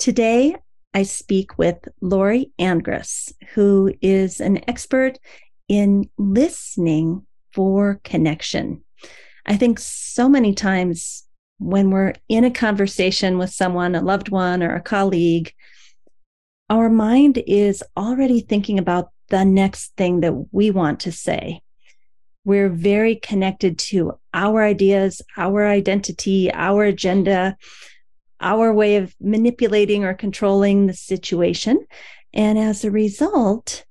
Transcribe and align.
Today, 0.00 0.56
I 0.94 1.02
speak 1.02 1.58
with 1.58 1.76
Lori 2.00 2.52
Andrus, 2.58 3.34
who 3.52 3.92
is 4.00 4.40
an 4.40 4.66
expert 4.66 5.18
in 5.68 6.08
listening 6.16 7.26
for 7.52 8.00
connection. 8.02 8.82
I 9.44 9.58
think 9.58 9.78
so 9.78 10.26
many 10.26 10.54
times 10.54 11.24
when 11.58 11.90
we're 11.90 12.14
in 12.30 12.44
a 12.44 12.50
conversation 12.50 13.36
with 13.36 13.50
someone, 13.50 13.94
a 13.94 14.00
loved 14.00 14.30
one 14.30 14.62
or 14.62 14.74
a 14.74 14.80
colleague, 14.80 15.52
our 16.70 16.88
mind 16.88 17.36
is 17.46 17.84
already 17.94 18.40
thinking 18.40 18.78
about 18.78 19.10
the 19.28 19.44
next 19.44 19.94
thing 19.98 20.20
that 20.20 20.32
we 20.50 20.70
want 20.70 21.00
to 21.00 21.12
say. 21.12 21.60
We're 22.46 22.70
very 22.70 23.16
connected 23.16 23.78
to 23.90 24.18
our 24.32 24.64
ideas, 24.64 25.20
our 25.36 25.66
identity, 25.66 26.50
our 26.50 26.84
agenda, 26.84 27.58
our 28.40 28.72
way 28.72 28.96
of 28.96 29.14
manipulating 29.20 30.04
or 30.04 30.14
controlling 30.14 30.86
the 30.86 30.94
situation. 30.94 31.86
And 32.32 32.58
as 32.58 32.84
a 32.84 32.90
result, 32.90 33.84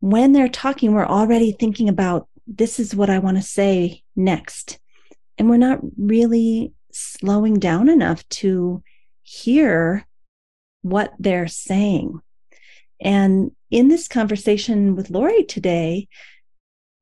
when 0.00 0.32
they're 0.32 0.48
talking, 0.48 0.92
we're 0.92 1.06
already 1.06 1.52
thinking 1.52 1.88
about 1.88 2.28
this 2.46 2.80
is 2.80 2.94
what 2.94 3.10
I 3.10 3.18
want 3.18 3.36
to 3.36 3.42
say 3.42 4.02
next. 4.16 4.78
And 5.36 5.48
we're 5.48 5.58
not 5.58 5.80
really 5.96 6.72
slowing 6.92 7.58
down 7.58 7.88
enough 7.88 8.28
to 8.28 8.82
hear 9.22 10.06
what 10.82 11.12
they're 11.18 11.48
saying. 11.48 12.20
And 13.00 13.52
in 13.70 13.88
this 13.88 14.08
conversation 14.08 14.96
with 14.96 15.10
Lori 15.10 15.44
today, 15.44 16.08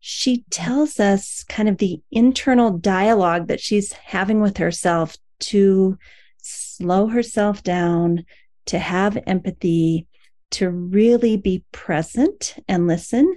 she 0.01 0.45
tells 0.51 1.01
us 1.01 1.45
kind 1.48 1.69
of 1.69 1.79
the 1.79 2.01
internal 2.11 2.70
dialogue 2.70 3.48
that 3.48 3.61
she's 3.61 3.93
having 3.93 4.41
with 4.41 4.59
herself 4.59 5.17
to 5.39 5.98
slow 6.46 7.06
herself 7.09 7.62
down, 7.62 8.24
to 8.66 8.78
have 8.78 9.18
empathy, 9.27 10.06
to 10.52 10.70
really 10.70 11.36
be 11.36 11.64
present 11.72 12.56
and 12.69 12.86
listen, 12.86 13.36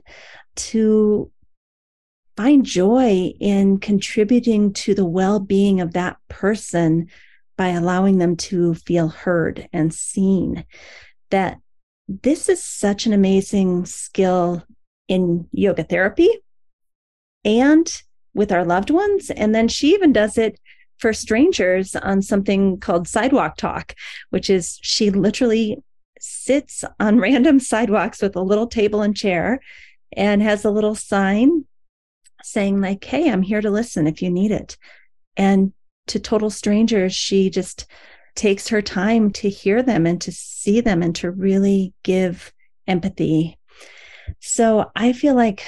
to 0.55 1.31
find 2.35 2.65
joy 2.65 3.33
in 3.39 3.79
contributing 3.79 4.73
to 4.73 4.93
the 4.93 5.05
well 5.05 5.39
being 5.39 5.81
of 5.81 5.93
that 5.93 6.17
person 6.27 7.07
by 7.57 7.69
allowing 7.69 8.17
them 8.17 8.35
to 8.35 8.73
feel 8.73 9.09
heard 9.09 9.67
and 9.73 9.93
seen. 9.93 10.65
That 11.31 11.59
this 12.07 12.49
is 12.49 12.63
such 12.63 13.05
an 13.05 13.13
amazing 13.13 13.85
skill 13.85 14.63
in 15.07 15.47
yoga 15.51 15.83
therapy 15.83 16.29
and 17.43 18.01
with 18.33 18.51
our 18.51 18.65
loved 18.65 18.89
ones. 18.89 19.29
And 19.29 19.53
then 19.53 19.67
she 19.67 19.93
even 19.93 20.13
does 20.13 20.37
it 20.37 20.59
for 20.99 21.13
strangers 21.13 21.95
on 21.95 22.21
something 22.21 22.79
called 22.79 23.07
sidewalk 23.07 23.57
talk, 23.57 23.95
which 24.29 24.49
is 24.49 24.79
she 24.81 25.09
literally 25.09 25.77
sits 26.19 26.83
on 26.99 27.19
random 27.19 27.59
sidewalks 27.59 28.21
with 28.21 28.35
a 28.35 28.41
little 28.41 28.67
table 28.67 29.01
and 29.01 29.15
chair 29.15 29.61
and 30.15 30.41
has 30.41 30.65
a 30.65 30.71
little 30.71 30.95
sign 30.95 31.65
saying 32.41 32.79
like 32.79 33.03
hey 33.03 33.29
i'm 33.29 33.41
here 33.41 33.59
to 33.59 33.69
listen 33.69 34.07
if 34.07 34.21
you 34.21 34.29
need 34.29 34.51
it. 34.51 34.77
And 35.37 35.73
to 36.07 36.19
total 36.19 36.49
strangers 36.49 37.13
she 37.13 37.49
just 37.49 37.85
takes 38.35 38.69
her 38.69 38.81
time 38.81 39.31
to 39.31 39.49
hear 39.49 39.83
them 39.83 40.05
and 40.05 40.19
to 40.21 40.31
see 40.31 40.81
them 40.81 41.01
and 41.01 41.15
to 41.15 41.31
really 41.31 41.93
give 42.03 42.53
empathy. 42.87 43.57
So 44.39 44.91
i 44.95 45.13
feel 45.13 45.35
like 45.35 45.63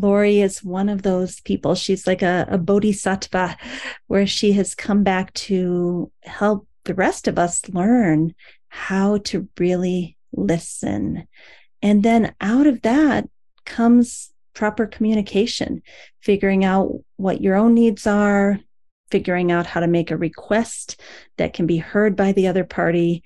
Lori 0.00 0.40
is 0.40 0.62
one 0.62 0.88
of 0.88 1.02
those 1.02 1.40
people. 1.40 1.74
She's 1.74 2.06
like 2.06 2.22
a, 2.22 2.46
a 2.48 2.58
bodhisattva 2.58 3.56
where 4.06 4.26
she 4.26 4.52
has 4.52 4.74
come 4.74 5.02
back 5.02 5.32
to 5.34 6.10
help 6.22 6.66
the 6.84 6.94
rest 6.94 7.28
of 7.28 7.38
us 7.38 7.68
learn 7.68 8.34
how 8.68 9.18
to 9.18 9.48
really 9.58 10.16
listen. 10.32 11.26
And 11.82 12.02
then 12.02 12.34
out 12.40 12.66
of 12.66 12.82
that 12.82 13.28
comes 13.64 14.30
proper 14.54 14.86
communication, 14.86 15.82
figuring 16.20 16.64
out 16.64 16.92
what 17.16 17.40
your 17.40 17.54
own 17.54 17.74
needs 17.74 18.06
are, 18.06 18.58
figuring 19.10 19.52
out 19.52 19.66
how 19.66 19.80
to 19.80 19.86
make 19.86 20.10
a 20.10 20.16
request 20.16 21.00
that 21.36 21.52
can 21.52 21.66
be 21.66 21.78
heard 21.78 22.16
by 22.16 22.32
the 22.32 22.48
other 22.48 22.64
party. 22.64 23.22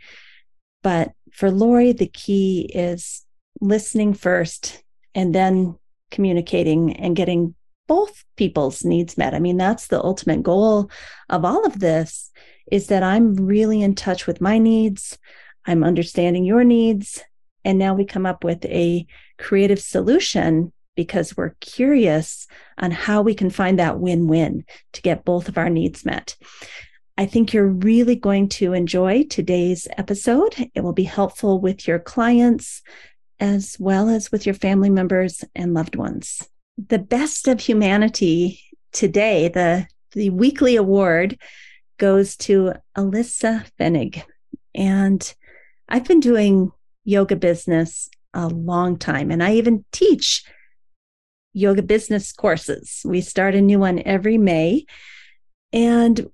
But 0.83 1.13
for 1.33 1.51
Lori, 1.51 1.93
the 1.93 2.07
key 2.07 2.71
is 2.75 3.25
listening 3.61 4.15
first 4.15 4.83
and 5.15 5.35
then 5.35 5.79
communicating 6.13 6.95
and 6.97 7.17
getting 7.17 7.57
both 7.89 8.25
people's 8.37 8.85
needs 8.85 9.19
met. 9.19 9.35
I 9.35 9.41
mean, 9.41 9.57
that's 9.57 9.89
the 9.89 10.03
ultimate 10.03 10.45
goal 10.45 10.89
of 11.29 11.45
all 11.45 11.67
of 11.67 11.81
this 11.81 12.31
is 12.71 12.87
that 12.87 13.03
I'm 13.03 13.35
really 13.35 13.83
in 13.83 13.97
touch 13.97 14.27
with 14.27 14.41
my 14.41 14.59
needs. 14.59 15.19
I'm 15.67 15.83
understanding 15.83 16.45
your 16.45 16.63
needs. 16.63 17.21
And 17.65 17.79
now 17.79 17.95
we 17.95 18.05
come 18.05 18.27
up 18.27 18.45
with 18.45 18.65
a 18.67 19.07
creative 19.39 19.81
solution 19.81 20.73
because 20.95 21.37
we're 21.37 21.57
curious 21.61 22.47
on 22.79 22.91
how 22.91 23.23
we 23.23 23.35
can 23.35 23.51
find 23.51 23.79
that 23.79 23.99
win 23.99 24.29
win 24.29 24.65
to 24.93 25.03
get 25.03 25.25
both 25.25 25.49
of 25.49 25.59
our 25.59 25.71
needs 25.71 26.05
met. 26.05 26.37
I 27.19 27.27
think 27.27 27.53
you're 27.53 27.69
really 27.69 28.17
going 28.17 28.49
to 28.51 28.73
enjoy 28.73 29.25
today's 29.25 29.87
episode. 29.97 30.55
It 30.75 30.81
will 30.81 30.93
be 30.93 31.05
helpful 31.05 31.61
with 31.61 31.87
your 31.87 31.99
clients 31.99 32.83
as 33.43 33.77
well 33.81 34.09
as 34.09 34.31
with 34.31 34.47
your 34.47 34.55
family 34.55 34.89
members 34.89 35.45
and 35.57 35.75
loved 35.75 35.97
ones. 35.97 36.49
The 36.79 37.01
best 37.01 37.49
of 37.49 37.59
humanity 37.59 38.63
today, 38.93 39.49
the, 39.49 39.89
the 40.13 40.31
weekly 40.31 40.77
award 40.77 41.37
goes 41.99 42.37
to 42.37 42.75
Alyssa 42.97 43.67
Fenig. 43.81 44.23
And 44.77 45.35
I've 45.89 46.05
been 46.05 46.21
doing 46.21 46.71
yoga 47.05 47.35
business 47.35 48.09
a 48.33 48.47
long 48.47 48.97
time, 48.97 49.33
and 49.33 49.43
I 49.43 49.55
even 49.55 49.85
teach 49.91 50.45
yoga 51.53 51.83
business 51.83 52.33
courses. 52.33 53.03
We 53.05 53.23
start 53.23 53.57
a 53.57 53.61
new 53.61 53.81
one 53.81 54.01
every 54.05 54.39
May. 54.39 54.87
And 55.73 56.31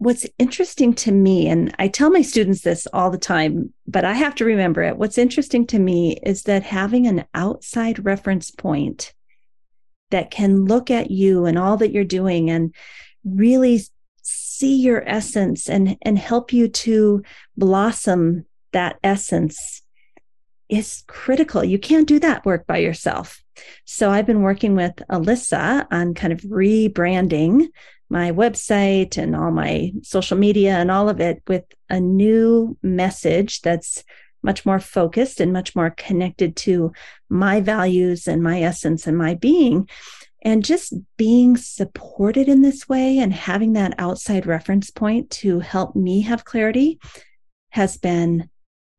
what's 0.00 0.26
interesting 0.38 0.94
to 0.94 1.12
me, 1.12 1.46
and 1.46 1.74
I 1.78 1.86
tell 1.86 2.08
my 2.10 2.22
students 2.22 2.62
this 2.62 2.86
all 2.90 3.10
the 3.10 3.18
time, 3.18 3.74
but 3.86 4.02
I 4.02 4.14
have 4.14 4.34
to 4.36 4.46
remember 4.46 4.82
it. 4.82 4.96
What's 4.96 5.18
interesting 5.18 5.66
to 5.68 5.78
me 5.78 6.18
is 6.22 6.44
that 6.44 6.62
having 6.62 7.06
an 7.06 7.26
outside 7.34 8.02
reference 8.06 8.50
point 8.50 9.12
that 10.10 10.30
can 10.30 10.64
look 10.64 10.90
at 10.90 11.10
you 11.10 11.44
and 11.44 11.58
all 11.58 11.76
that 11.76 11.92
you're 11.92 12.04
doing 12.04 12.48
and 12.48 12.74
really 13.24 13.82
see 14.22 14.76
your 14.76 15.06
essence 15.06 15.68
and, 15.68 15.98
and 16.00 16.18
help 16.18 16.50
you 16.50 16.68
to 16.68 17.22
blossom 17.58 18.46
that 18.72 18.98
essence 19.04 19.82
is 20.70 21.04
critical. 21.08 21.62
You 21.62 21.78
can't 21.78 22.08
do 22.08 22.18
that 22.20 22.46
work 22.46 22.66
by 22.66 22.78
yourself. 22.78 23.42
So 23.84 24.08
I've 24.08 24.26
been 24.26 24.40
working 24.40 24.76
with 24.76 24.94
Alyssa 25.10 25.86
on 25.90 26.14
kind 26.14 26.32
of 26.32 26.40
rebranding 26.40 27.68
my 28.10 28.32
website 28.32 29.16
and 29.16 29.34
all 29.36 29.50
my 29.50 29.92
social 30.02 30.36
media 30.36 30.72
and 30.72 30.90
all 30.90 31.08
of 31.08 31.20
it 31.20 31.42
with 31.46 31.64
a 31.88 32.00
new 32.00 32.76
message 32.82 33.60
that's 33.62 34.04
much 34.42 34.66
more 34.66 34.80
focused 34.80 35.40
and 35.40 35.52
much 35.52 35.76
more 35.76 35.90
connected 35.90 36.56
to 36.56 36.92
my 37.28 37.60
values 37.60 38.26
and 38.26 38.42
my 38.42 38.62
essence 38.62 39.06
and 39.06 39.16
my 39.16 39.34
being. 39.34 39.88
And 40.42 40.64
just 40.64 40.94
being 41.18 41.56
supported 41.56 42.48
in 42.48 42.62
this 42.62 42.88
way 42.88 43.18
and 43.18 43.32
having 43.32 43.74
that 43.74 43.94
outside 43.98 44.46
reference 44.46 44.90
point 44.90 45.30
to 45.30 45.60
help 45.60 45.94
me 45.94 46.22
have 46.22 46.46
clarity 46.46 46.98
has 47.70 47.98
been 47.98 48.48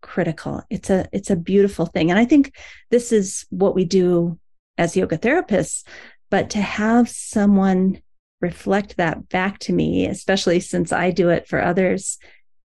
critical. 0.01 0.63
It's 0.69 0.91
a 0.91 1.07
it's 1.11 1.31
a 1.31 1.35
beautiful 1.35 1.87
thing. 1.87 2.11
And 2.11 2.19
I 2.19 2.25
think 2.25 2.55
this 2.91 3.11
is 3.11 3.45
what 3.49 3.73
we 3.73 3.85
do 3.85 4.39
as 4.77 4.95
yoga 4.95 5.17
therapists, 5.17 5.83
but 6.29 6.51
to 6.51 6.61
have 6.61 7.09
someone 7.09 8.01
reflect 8.41 8.97
that 8.97 9.29
back 9.29 9.59
to 9.59 9.73
me, 9.73 10.07
especially 10.07 10.59
since 10.59 10.91
I 10.91 11.11
do 11.11 11.29
it 11.29 11.47
for 11.47 11.63
others 11.63 12.17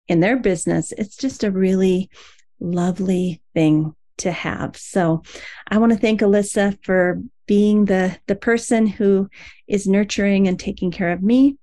in 0.08 0.20
their 0.20 0.38
business, 0.38 0.92
it's 0.92 1.16
just 1.16 1.44
a 1.44 1.52
really 1.52 2.10
lovely 2.60 3.42
thing 3.54 3.96
to 4.18 4.32
have. 4.32 4.76
So 4.78 5.24
I 5.68 5.78
want 5.78 5.94
to 5.94 5.98
thank 5.98 6.22
Alyssa 6.22 6.78
for 6.84 7.22
being 7.48 7.86
the 7.86 8.18
the 8.28 8.36
person 8.36 8.88
who 8.88 9.30
is 9.68 9.88
nurturing 9.88 10.48
and 10.48 10.60
taking 10.60 10.92
care 10.92 11.12
of 11.12 11.24
me. 11.24 11.58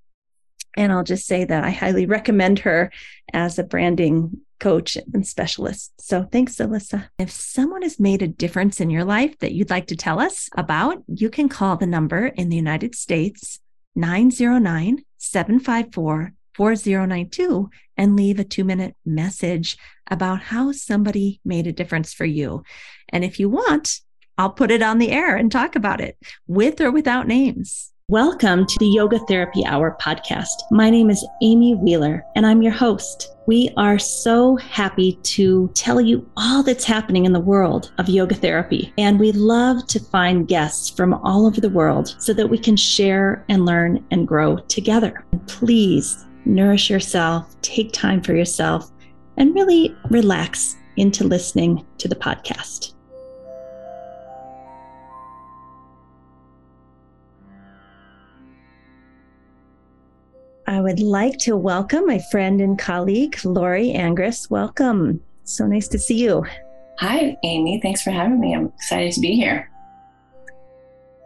And 0.77 0.93
I'll 0.93 1.05
just 1.05 1.27
say 1.27 1.45
that 1.45 1.65
I 1.65 1.71
highly 1.71 2.07
recommend 2.07 2.61
her 2.61 2.91
as 3.33 3.59
a 3.59 3.65
branding 3.65 4.41
coach 4.61 4.97
and 4.97 5.27
specialist. 5.27 5.93
So 6.01 6.25
thanks, 6.25 6.57
Alyssa. 6.57 7.09
If 7.19 7.31
someone 7.31 7.83
has 7.83 8.01
made 8.01 8.23
a 8.23 8.29
difference 8.29 8.81
in 8.81 8.91
your 8.91 9.05
life 9.05 9.39
that 9.39 9.53
you'd 9.53 9.71
like 9.71 9.89
to 9.89 9.97
tell 9.97 10.21
us 10.21 10.49
about, 10.57 11.03
you 11.07 11.31
can 11.31 11.49
call 11.49 11.77
the 11.77 11.87
number 11.87 12.27
in 12.27 12.49
the 12.49 12.57
United 12.57 12.95
States 12.95 13.61
909 13.99 15.05
754 15.19 16.33
4092 16.55 17.71
and 17.97 18.17
leave 18.17 18.39
a 18.39 18.45
two 18.45 18.65
minute 18.65 18.95
message 19.05 19.77
about 20.09 20.41
how 20.41 20.73
somebody 20.73 21.41
made 21.45 21.67
a 21.67 21.73
difference 21.73 22.15
for 22.15 22.25
you. 22.25 22.63
And 23.09 23.25
if 23.25 23.39
you 23.41 23.49
want, 23.49 24.01
I'll 24.37 24.51
put 24.51 24.71
it 24.71 24.83
on 24.83 24.99
the 24.99 25.11
air 25.11 25.37
and 25.37 25.51
talk 25.51 25.75
about 25.75 26.01
it 26.01 26.17
with 26.47 26.81
or 26.81 26.93
without 26.93 27.27
names. 27.27 27.93
Welcome 28.11 28.65
to 28.65 28.79
the 28.79 28.89
Yoga 28.89 29.19
Therapy 29.19 29.67
Hour 29.67 29.95
podcast. 30.01 30.63
My 30.71 30.89
name 30.89 31.11
is 31.11 31.27
Amy 31.43 31.75
Wheeler, 31.75 32.25
and 32.35 32.47
I'm 32.47 32.63
your 32.63 32.73
host. 32.73 33.37
We 33.47 33.69
are 33.77 33.99
so 33.99 34.57
happy 34.57 35.19
to 35.25 35.71
tell 35.75 36.01
you 36.01 36.27
all 36.35 36.63
that's 36.63 36.87
happening 36.87 37.27
in 37.27 37.35
the 37.35 37.39
world 37.39 37.93
of 37.99 38.09
yoga 38.09 38.35
therapy. 38.35 38.95
And 38.97 39.21
we 39.21 39.33
love 39.33 39.87
to 39.89 40.01
find 40.01 40.49
guests 40.49 40.89
from 40.89 41.13
all 41.13 41.45
over 41.45 41.61
the 41.61 41.69
world 41.69 42.17
so 42.19 42.33
that 42.33 42.49
we 42.49 42.57
can 42.57 42.79
share 42.79 43.45
and 43.51 43.67
learn 43.67 44.03
and 44.11 44.27
grow 44.27 44.57
together. 44.57 45.27
Please 45.47 46.25
nourish 46.47 46.89
yourself, 46.89 47.61
take 47.61 47.93
time 47.93 48.23
for 48.23 48.35
yourself, 48.35 48.91
and 49.37 49.55
really 49.55 49.95
relax 50.09 50.77
into 50.97 51.25
listening 51.25 51.85
to 51.99 52.09
the 52.09 52.17
podcast. 52.17 52.95
I 60.69 60.83
would 60.83 61.01
like 61.01 61.39
to 61.39 61.57
welcome 61.57 62.05
my 62.05 62.19
friend 62.31 62.61
and 62.61 62.79
colleague, 62.79 63.43
Lori 63.43 63.95
Angris. 63.95 64.51
Welcome. 64.51 65.19
So 65.45 65.67
nice 65.67 65.89
to 65.89 65.99
see 65.99 66.23
you. 66.23 66.45
Hi, 66.99 67.39
Amy. 67.43 67.81
Thanks 67.81 68.03
for 68.03 68.11
having 68.11 68.39
me. 68.39 68.55
I'm 68.55 68.67
excited 68.67 69.13
to 69.13 69.21
be 69.21 69.35
here. 69.35 69.71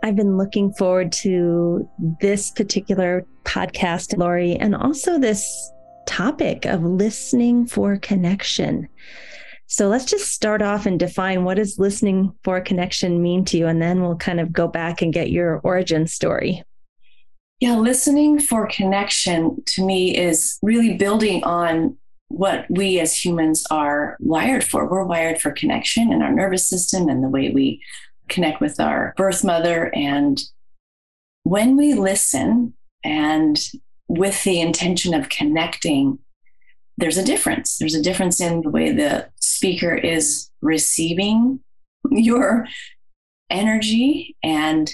I've 0.05 0.15
been 0.15 0.39
looking 0.39 0.73
forward 0.75 1.11
to 1.25 1.89
this 2.21 2.53
particular 2.53 3.27
podcast, 3.43 4.17
Lori, 4.17 4.55
and 4.55 4.77
also 4.77 5.19
this 5.19 5.73
topic 6.07 6.65
of 6.65 6.85
listening 6.85 7.67
for 7.67 7.97
connection. 7.97 8.89
So 9.67 9.89
let's 9.89 10.05
just 10.05 10.31
start 10.31 10.63
off 10.63 10.87
and 10.87 11.01
define 11.01 11.43
what 11.43 11.57
does 11.57 11.81
listening 11.81 12.33
for 12.45 12.61
connection 12.61 13.21
mean 13.21 13.45
to 13.47 13.59
you, 13.59 13.67
and 13.67 13.83
then 13.83 14.03
we'll 14.03 14.15
kind 14.15 14.39
of 14.39 14.53
go 14.53 14.69
back 14.69 15.03
and 15.03 15.13
get 15.13 15.33
your 15.33 15.59
origin 15.65 16.07
story. 16.07 16.63
Yeah, 17.63 17.77
listening 17.77 18.41
for 18.41 18.67
connection 18.67 19.63
to 19.67 19.87
me 19.87 20.17
is 20.17 20.59
really 20.63 20.95
building 20.95 21.45
on 21.45 21.97
what 22.27 22.67
we 22.69 22.99
as 22.99 23.25
humans 23.25 23.65
are 23.71 24.17
wired 24.19 24.65
for. 24.65 24.85
We're 24.85 25.05
wired 25.05 25.41
for 25.41 25.53
connection 25.53 26.13
in 26.13 26.23
our 26.23 26.33
nervous 26.33 26.67
system 26.69 27.09
and 27.09 27.23
the 27.23 27.29
way 27.29 27.53
we 27.53 27.81
connect 28.29 28.61
with 28.61 28.81
our 28.81 29.15
birth 29.17 29.45
mother. 29.45 29.95
And 29.95 30.43
when 31.45 31.77
we 31.77 31.95
listen 31.95 32.75
and 33.05 33.57
with 34.09 34.43
the 34.43 34.61
intention 34.61 35.15
of 35.15 35.29
connecting, 35.29 36.19
there's 36.99 37.17
a 37.17 37.25
difference. 37.25 37.79
There's 37.79 37.95
a 37.95 38.03
difference 38.03 38.41
in 38.41 38.63
the 38.63 38.71
way 38.71 38.91
the 38.91 39.29
speaker 39.41 39.95
is 39.95 40.51
receiving 40.63 41.61
your 42.11 42.67
energy 43.51 44.35
and 44.43 44.93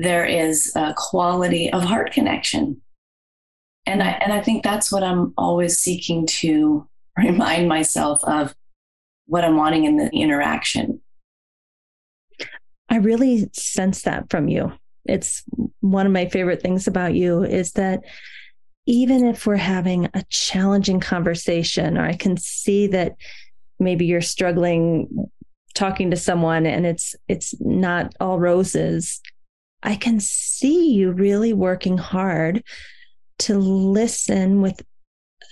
there 0.00 0.24
is 0.24 0.72
a 0.76 0.94
quality 0.96 1.72
of 1.72 1.82
heart 1.82 2.12
connection. 2.12 2.80
And 3.84 4.00
I, 4.00 4.10
and 4.10 4.32
I 4.32 4.40
think 4.40 4.62
that's 4.62 4.92
what 4.92 5.02
I'm 5.02 5.34
always 5.36 5.78
seeking 5.78 6.26
to 6.26 6.86
remind 7.16 7.68
myself 7.68 8.22
of 8.24 8.54
what 9.26 9.44
I'm 9.44 9.56
wanting 9.56 9.84
in 9.84 9.96
the 9.96 10.08
interaction. 10.10 11.00
I 12.88 12.98
really 12.98 13.50
sense 13.52 14.02
that 14.02 14.30
from 14.30 14.48
you. 14.48 14.72
It's 15.04 15.42
one 15.80 16.06
of 16.06 16.12
my 16.12 16.28
favorite 16.28 16.62
things 16.62 16.86
about 16.86 17.14
you 17.14 17.42
is 17.42 17.72
that 17.72 18.04
even 18.86 19.26
if 19.26 19.46
we're 19.46 19.56
having 19.56 20.06
a 20.14 20.22
challenging 20.30 21.00
conversation, 21.00 21.98
or 21.98 22.04
I 22.04 22.14
can 22.14 22.36
see 22.36 22.86
that 22.88 23.16
maybe 23.80 24.06
you're 24.06 24.20
struggling 24.20 25.28
talking 25.74 26.10
to 26.10 26.16
someone 26.16 26.66
and 26.66 26.86
it's 26.86 27.14
it's 27.28 27.54
not 27.60 28.12
all 28.18 28.40
roses 28.40 29.20
I 29.82 29.96
can 29.96 30.20
see 30.20 30.92
you 30.92 31.12
really 31.12 31.52
working 31.52 31.98
hard 31.98 32.62
to 33.40 33.58
listen 33.58 34.60
with 34.60 34.82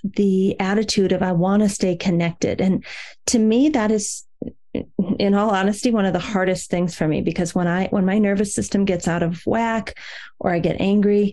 the 0.03 0.59
attitude 0.61 1.13
of 1.13 1.23
I 1.23 1.33
want 1.33 1.63
to 1.63 1.69
stay 1.69 1.97
connected. 1.97 2.61
And 2.61 2.85
to 3.27 3.39
me, 3.39 3.71
that 3.71 3.91
is 3.91 4.25
in 5.19 5.35
all 5.35 5.51
honesty 5.51 5.91
one 5.91 6.05
of 6.05 6.13
the 6.13 6.19
hardest 6.19 6.69
things 6.69 6.95
for 6.95 7.09
me 7.09 7.23
because 7.23 7.55
when 7.55 7.67
i 7.67 7.87
when 7.87 8.05
my 8.05 8.19
nervous 8.19 8.55
system 8.55 8.85
gets 8.85 9.09
out 9.09 9.23
of 9.23 9.41
whack 9.47 9.99
or 10.39 10.53
i 10.53 10.59
get 10.59 10.79
angry 10.79 11.33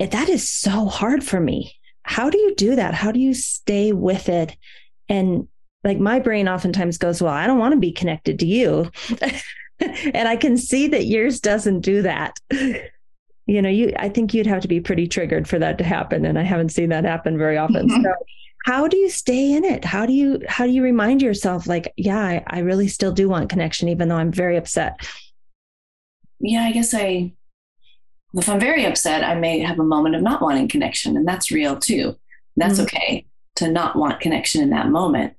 it, 0.00 0.12
that 0.12 0.30
is 0.30 0.50
so 0.50 0.86
hard 0.86 1.22
for 1.22 1.38
me. 1.38 1.74
How 2.02 2.30
do 2.30 2.38
you 2.38 2.54
do 2.54 2.76
that? 2.76 2.94
How 2.94 3.12
do 3.12 3.20
you 3.20 3.34
stay 3.34 3.92
with 3.92 4.30
it? 4.30 4.56
And 5.10 5.46
like 5.84 5.98
my 5.98 6.18
brain 6.18 6.48
oftentimes 6.48 6.98
goes 6.98 7.22
well 7.22 7.32
i 7.32 7.46
don't 7.46 7.58
want 7.58 7.72
to 7.72 7.80
be 7.80 7.90
connected 7.90 8.38
to 8.38 8.46
you 8.46 8.90
and 10.14 10.28
I 10.28 10.36
can 10.36 10.56
see 10.56 10.88
that 10.88 11.06
yours 11.06 11.40
doesn't 11.40 11.80
do 11.80 12.02
that. 12.02 12.38
You 13.46 13.62
know, 13.62 13.68
you 13.68 13.92
I 13.98 14.08
think 14.08 14.32
you'd 14.32 14.46
have 14.46 14.62
to 14.62 14.68
be 14.68 14.80
pretty 14.80 15.08
triggered 15.08 15.48
for 15.48 15.58
that 15.58 15.78
to 15.78 15.84
happen. 15.84 16.24
And 16.24 16.38
I 16.38 16.42
haven't 16.42 16.70
seen 16.70 16.90
that 16.90 17.04
happen 17.04 17.36
very 17.38 17.56
often. 17.56 17.88
Mm-hmm. 17.88 18.02
So 18.02 18.12
how 18.66 18.86
do 18.86 18.96
you 18.96 19.08
stay 19.08 19.52
in 19.52 19.64
it? 19.64 19.84
How 19.84 20.06
do 20.06 20.12
you 20.12 20.42
how 20.48 20.66
do 20.66 20.72
you 20.72 20.82
remind 20.82 21.22
yourself 21.22 21.66
like, 21.66 21.92
yeah, 21.96 22.20
I, 22.20 22.44
I 22.46 22.58
really 22.60 22.88
still 22.88 23.12
do 23.12 23.28
want 23.28 23.50
connection, 23.50 23.88
even 23.88 24.08
though 24.08 24.16
I'm 24.16 24.32
very 24.32 24.56
upset? 24.56 25.00
Yeah, 26.40 26.62
I 26.62 26.72
guess 26.72 26.94
I 26.94 27.32
if 28.34 28.48
I'm 28.48 28.60
very 28.60 28.84
upset, 28.84 29.24
I 29.24 29.34
may 29.34 29.58
have 29.60 29.78
a 29.78 29.84
moment 29.84 30.14
of 30.14 30.22
not 30.22 30.42
wanting 30.42 30.68
connection, 30.68 31.16
and 31.16 31.26
that's 31.26 31.50
real 31.50 31.76
too. 31.76 32.16
That's 32.56 32.74
mm-hmm. 32.74 32.82
okay 32.82 33.26
to 33.56 33.68
not 33.68 33.96
want 33.96 34.20
connection 34.20 34.62
in 34.62 34.70
that 34.70 34.88
moment. 34.88 35.34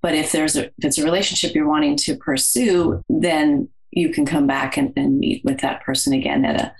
But 0.00 0.14
if 0.14 0.32
there's 0.32 0.56
a 0.56 0.66
if 0.66 0.72
it's 0.78 0.98
a 0.98 1.04
relationship 1.04 1.54
you're 1.54 1.68
wanting 1.68 1.96
to 1.98 2.16
pursue, 2.16 3.02
then 3.08 3.68
you 3.92 4.08
can 4.08 4.26
come 4.26 4.46
back 4.46 4.76
and, 4.76 4.92
and 4.96 5.18
meet 5.18 5.44
with 5.44 5.60
that 5.60 5.82
person 5.82 6.12
again 6.12 6.44
at 6.44 6.60
a 6.60 6.74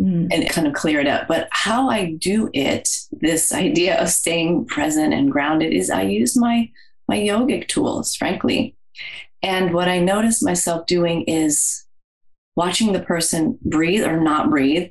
mm. 0.00 0.28
and 0.32 0.48
kind 0.48 0.66
of 0.66 0.72
clear 0.72 1.00
it 1.00 1.06
up. 1.06 1.28
But 1.28 1.48
how 1.50 1.90
I 1.90 2.12
do 2.12 2.48
it, 2.54 2.88
this 3.12 3.52
idea 3.52 4.00
of 4.00 4.08
staying 4.08 4.66
present 4.66 5.12
and 5.12 5.30
grounded 5.30 5.72
is 5.72 5.90
I 5.90 6.02
use 6.02 6.36
my 6.36 6.70
my 7.08 7.16
yogic 7.16 7.68
tools, 7.68 8.16
frankly. 8.16 8.76
And 9.42 9.72
what 9.72 9.88
I 9.88 10.00
notice 10.00 10.42
myself 10.42 10.86
doing 10.86 11.22
is 11.22 11.84
watching 12.56 12.92
the 12.92 13.02
person 13.02 13.58
breathe 13.62 14.04
or 14.04 14.18
not 14.18 14.50
breathe. 14.50 14.84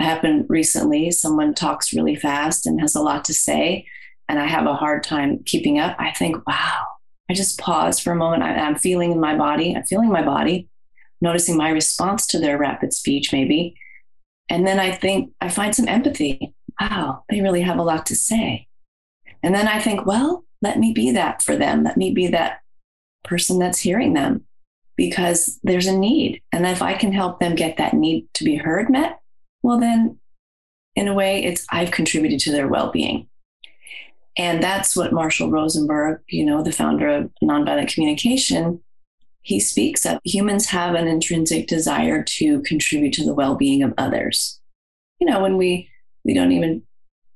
It 0.00 0.04
happened 0.04 0.46
recently. 0.48 1.10
Someone 1.10 1.54
talks 1.54 1.94
really 1.94 2.16
fast 2.16 2.66
and 2.66 2.80
has 2.80 2.94
a 2.94 3.00
lot 3.00 3.24
to 3.26 3.34
say, 3.34 3.86
and 4.28 4.38
I 4.38 4.46
have 4.46 4.66
a 4.66 4.74
hard 4.74 5.02
time 5.02 5.42
keeping 5.46 5.78
up. 5.78 5.96
I 5.98 6.12
think, 6.12 6.46
wow, 6.46 6.84
I 7.30 7.34
just 7.34 7.58
pause 7.58 7.98
for 7.98 8.12
a 8.12 8.16
moment. 8.16 8.42
I, 8.42 8.50
am 8.50 8.76
feeling 8.76 9.12
in 9.12 9.20
my 9.20 9.34
body. 9.34 9.74
I'm 9.74 9.84
feeling 9.84 10.10
my 10.10 10.22
body 10.22 10.68
noticing 11.20 11.56
my 11.56 11.70
response 11.70 12.26
to 12.28 12.38
their 12.38 12.58
rapid 12.58 12.92
speech, 12.92 13.32
maybe. 13.32 13.76
And 14.48 14.66
then 14.66 14.78
I 14.78 14.92
think 14.92 15.32
I 15.40 15.48
find 15.48 15.74
some 15.74 15.88
empathy. 15.88 16.54
Wow, 16.80 17.24
they 17.28 17.40
really 17.40 17.62
have 17.62 17.78
a 17.78 17.82
lot 17.82 18.06
to 18.06 18.16
say. 18.16 18.66
And 19.42 19.54
then 19.54 19.68
I 19.68 19.80
think, 19.80 20.06
well, 20.06 20.44
let 20.62 20.78
me 20.78 20.92
be 20.92 21.12
that 21.12 21.42
for 21.42 21.56
them. 21.56 21.84
Let 21.84 21.96
me 21.96 22.12
be 22.12 22.28
that 22.28 22.60
person 23.24 23.58
that's 23.58 23.80
hearing 23.80 24.12
them 24.12 24.44
because 24.96 25.58
there's 25.62 25.86
a 25.86 25.96
need. 25.96 26.42
And 26.52 26.66
if 26.66 26.82
I 26.82 26.94
can 26.94 27.12
help 27.12 27.40
them 27.40 27.54
get 27.54 27.76
that 27.76 27.94
need 27.94 28.26
to 28.34 28.44
be 28.44 28.56
heard 28.56 28.90
met, 28.90 29.20
well, 29.62 29.78
then 29.78 30.18
in 30.94 31.08
a 31.08 31.14
way, 31.14 31.44
it's 31.44 31.66
I've 31.70 31.90
contributed 31.90 32.40
to 32.40 32.52
their 32.52 32.68
well 32.68 32.90
being. 32.90 33.28
And 34.38 34.62
that's 34.62 34.94
what 34.94 35.12
Marshall 35.12 35.50
Rosenberg, 35.50 36.20
you 36.28 36.44
know, 36.44 36.62
the 36.62 36.72
founder 36.72 37.08
of 37.08 37.30
nonviolent 37.42 37.92
communication, 37.92 38.82
he 39.46 39.60
speaks 39.60 40.04
of 40.04 40.18
humans 40.24 40.66
have 40.66 40.96
an 40.96 41.06
intrinsic 41.06 41.68
desire 41.68 42.20
to 42.20 42.60
contribute 42.62 43.12
to 43.12 43.24
the 43.24 43.32
well-being 43.32 43.80
of 43.84 43.94
others. 43.96 44.60
You 45.20 45.28
know, 45.28 45.40
when 45.40 45.56
we 45.56 45.88
we 46.24 46.34
don't 46.34 46.50
even 46.50 46.82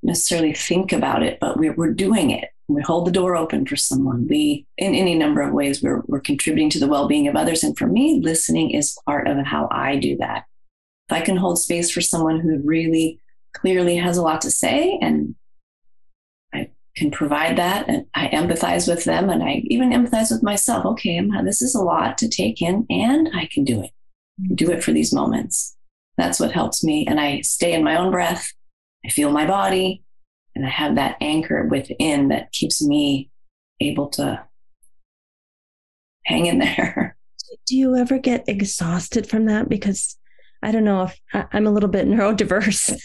necessarily 0.03 0.53
think 0.53 0.93
about 0.93 1.23
it, 1.23 1.39
but 1.39 1.57
we're, 1.57 1.73
we're 1.75 1.93
doing 1.93 2.31
it. 2.31 2.49
We 2.67 2.83
hold 2.83 3.07
the 3.07 3.13
door 3.13 3.37
open 3.37 3.65
for 3.65 3.77
someone. 3.77 4.27
We, 4.29 4.67
in 4.77 4.97
any 4.97 5.15
number 5.15 5.41
of 5.41 5.53
ways, 5.53 5.85
we're, 5.85 6.03
we're 6.09 6.21
contributing 6.21 6.69
to 6.71 6.81
the 6.81 6.89
well 6.89 7.07
being 7.07 7.29
of 7.29 7.37
others. 7.37 7.63
And 7.63 7.79
for 7.79 7.87
me, 7.87 8.21
listening 8.21 8.73
is 8.73 8.99
part 9.07 9.29
of 9.29 9.39
how 9.47 9.69
I 9.71 9.95
do 9.95 10.17
that. 10.17 10.47
If 11.09 11.17
I 11.17 11.21
can 11.21 11.37
hold 11.37 11.61
space 11.61 11.93
for 11.93 12.01
someone 12.01 12.41
who 12.41 12.59
really 12.65 13.21
clearly 13.55 13.95
has 13.97 14.17
a 14.17 14.23
lot 14.23 14.41
to 14.41 14.51
say 14.51 14.99
and 15.01 15.37
can 16.97 17.11
provide 17.11 17.57
that 17.59 17.89
and 17.89 18.07
I 18.15 18.29
empathize 18.29 18.89
with 18.89 19.05
them 19.05 19.31
and 19.31 19.43
I 19.43 19.63
even 19.67 19.91
empathize 19.91 20.31
with 20.31 20.43
myself. 20.43 20.85
Okay, 20.85 21.17
I'm, 21.17 21.45
this 21.45 21.63
is 21.63 21.75
a 21.75 21.83
lot 21.83 22.19
to 22.19 22.29
take 22.29 22.61
in 22.61 22.87
and 22.91 23.29
I 23.35 23.49
can 23.53 23.65
do 23.65 23.83
it. 23.83 23.91
Can 24.47 24.57
do 24.57 24.71
it 24.71 24.83
for 24.83 24.93
these 24.93 25.13
moments. 25.13 25.77
That's 26.17 26.41
what 26.41 26.53
helps 26.53 26.83
me. 26.83 27.07
And 27.07 27.21
I 27.21 27.41
stay 27.43 27.73
in 27.73 27.85
my 27.85 27.97
own 27.97 28.11
breath. 28.11 28.53
I 29.05 29.09
feel 29.09 29.31
my 29.31 29.47
body 29.47 30.03
and 30.55 30.67
I 30.67 30.69
have 30.69 30.97
that 30.97 31.17
anchor 31.21 31.67
within 31.67 32.29
that 32.29 32.53
keeps 32.53 32.83
me 32.83 33.31
able 33.81 34.09
to 34.11 34.45
hang 36.25 36.47
in 36.47 36.59
there. 36.59 37.17
Do 37.67 37.77
you 37.77 37.97
ever 37.97 38.19
get 38.19 38.49
exhausted 38.49 39.29
from 39.29 39.47
that? 39.47 39.69
Because 39.69 40.17
I 40.63 40.73
don't 40.73 40.85
know 40.85 41.05
if 41.05 41.19
I'm 41.53 41.67
a 41.67 41.71
little 41.71 41.89
bit 41.89 42.07
neurodiverse 42.09 42.99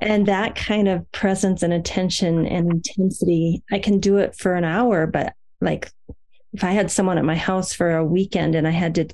and 0.00 0.26
that 0.26 0.54
kind 0.54 0.88
of 0.88 1.10
presence 1.12 1.62
and 1.62 1.72
attention 1.72 2.46
and 2.46 2.70
intensity, 2.70 3.62
I 3.70 3.78
can 3.78 4.00
do 4.00 4.18
it 4.18 4.36
for 4.36 4.54
an 4.54 4.64
hour, 4.64 5.06
but 5.06 5.32
like 5.60 5.90
if 6.52 6.64
I 6.64 6.72
had 6.72 6.90
someone 6.90 7.18
at 7.18 7.24
my 7.24 7.36
house 7.36 7.72
for 7.72 7.96
a 7.96 8.04
weekend 8.04 8.54
and 8.54 8.66
I 8.66 8.72
had 8.72 8.94
to 8.96 9.08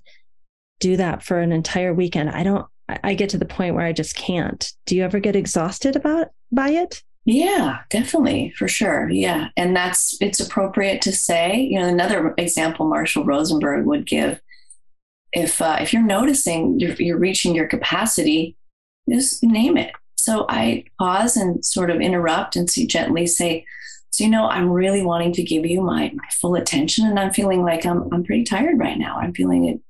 do 0.81 0.97
that 0.97 1.23
for 1.23 1.41
an 1.41 1.53
entire 1.53 1.93
weekend, 1.93 2.31
I 2.31 2.43
don't 2.43 2.67
I 3.05 3.15
get 3.15 3.29
to 3.31 3.39
the 3.39 3.45
point 3.45 3.75
where 3.75 3.85
I 3.85 3.93
just 3.93 4.17
can't. 4.17 4.73
Do 4.87 4.97
you 4.97 5.05
ever 5.05 5.21
get 5.21 5.37
exhausted 5.37 5.95
about 5.95 6.29
by 6.51 6.71
it? 6.71 7.03
Yeah, 7.27 7.81
definitely, 7.91 8.55
for 8.57 8.69
sure. 8.69 9.11
Yeah. 9.11 9.49
And 9.57 9.77
that's 9.77 10.17
it's 10.23 10.41
appropriate 10.41 11.03
to 11.03 11.13
say, 11.13 11.61
you 11.61 11.79
know, 11.79 11.87
another 11.87 12.33
example 12.39 12.89
Marshall 12.89 13.25
Rosenberg 13.25 13.85
would 13.85 14.07
give 14.07 14.41
if 15.33 15.61
uh, 15.61 15.79
if 15.81 15.93
you're 15.93 16.03
noticing 16.03 16.79
you're, 16.81 16.95
you're 16.95 17.19
reaching 17.19 17.55
your 17.55 17.67
capacity, 17.67 18.57
just 19.09 19.43
name 19.43 19.77
it. 19.77 19.93
So 20.17 20.47
I 20.49 20.85
pause 20.99 21.37
and 21.37 21.65
sort 21.65 21.91
of 21.91 22.01
interrupt 22.01 22.57
and 22.57 22.69
see 22.69 22.87
gently 22.87 23.27
say, 23.27 23.65
so 24.11 24.25
you 24.25 24.31
know, 24.31 24.47
I'm 24.47 24.71
really 24.71 25.03
wanting 25.03 25.33
to 25.35 25.43
give 25.43 25.67
you 25.67 25.81
my 25.81 26.11
my 26.15 26.29
full 26.41 26.55
attention, 26.55 27.07
and 27.07 27.19
I'm 27.19 27.33
feeling 27.33 27.63
like 27.63 27.85
I'm 27.85 28.13
I'm 28.13 28.25
pretty 28.25 28.45
tired 28.45 28.79
right 28.79 28.99
now. 28.99 29.19
I'm 29.19 29.35
feeling 29.35 29.65
it 29.67 29.81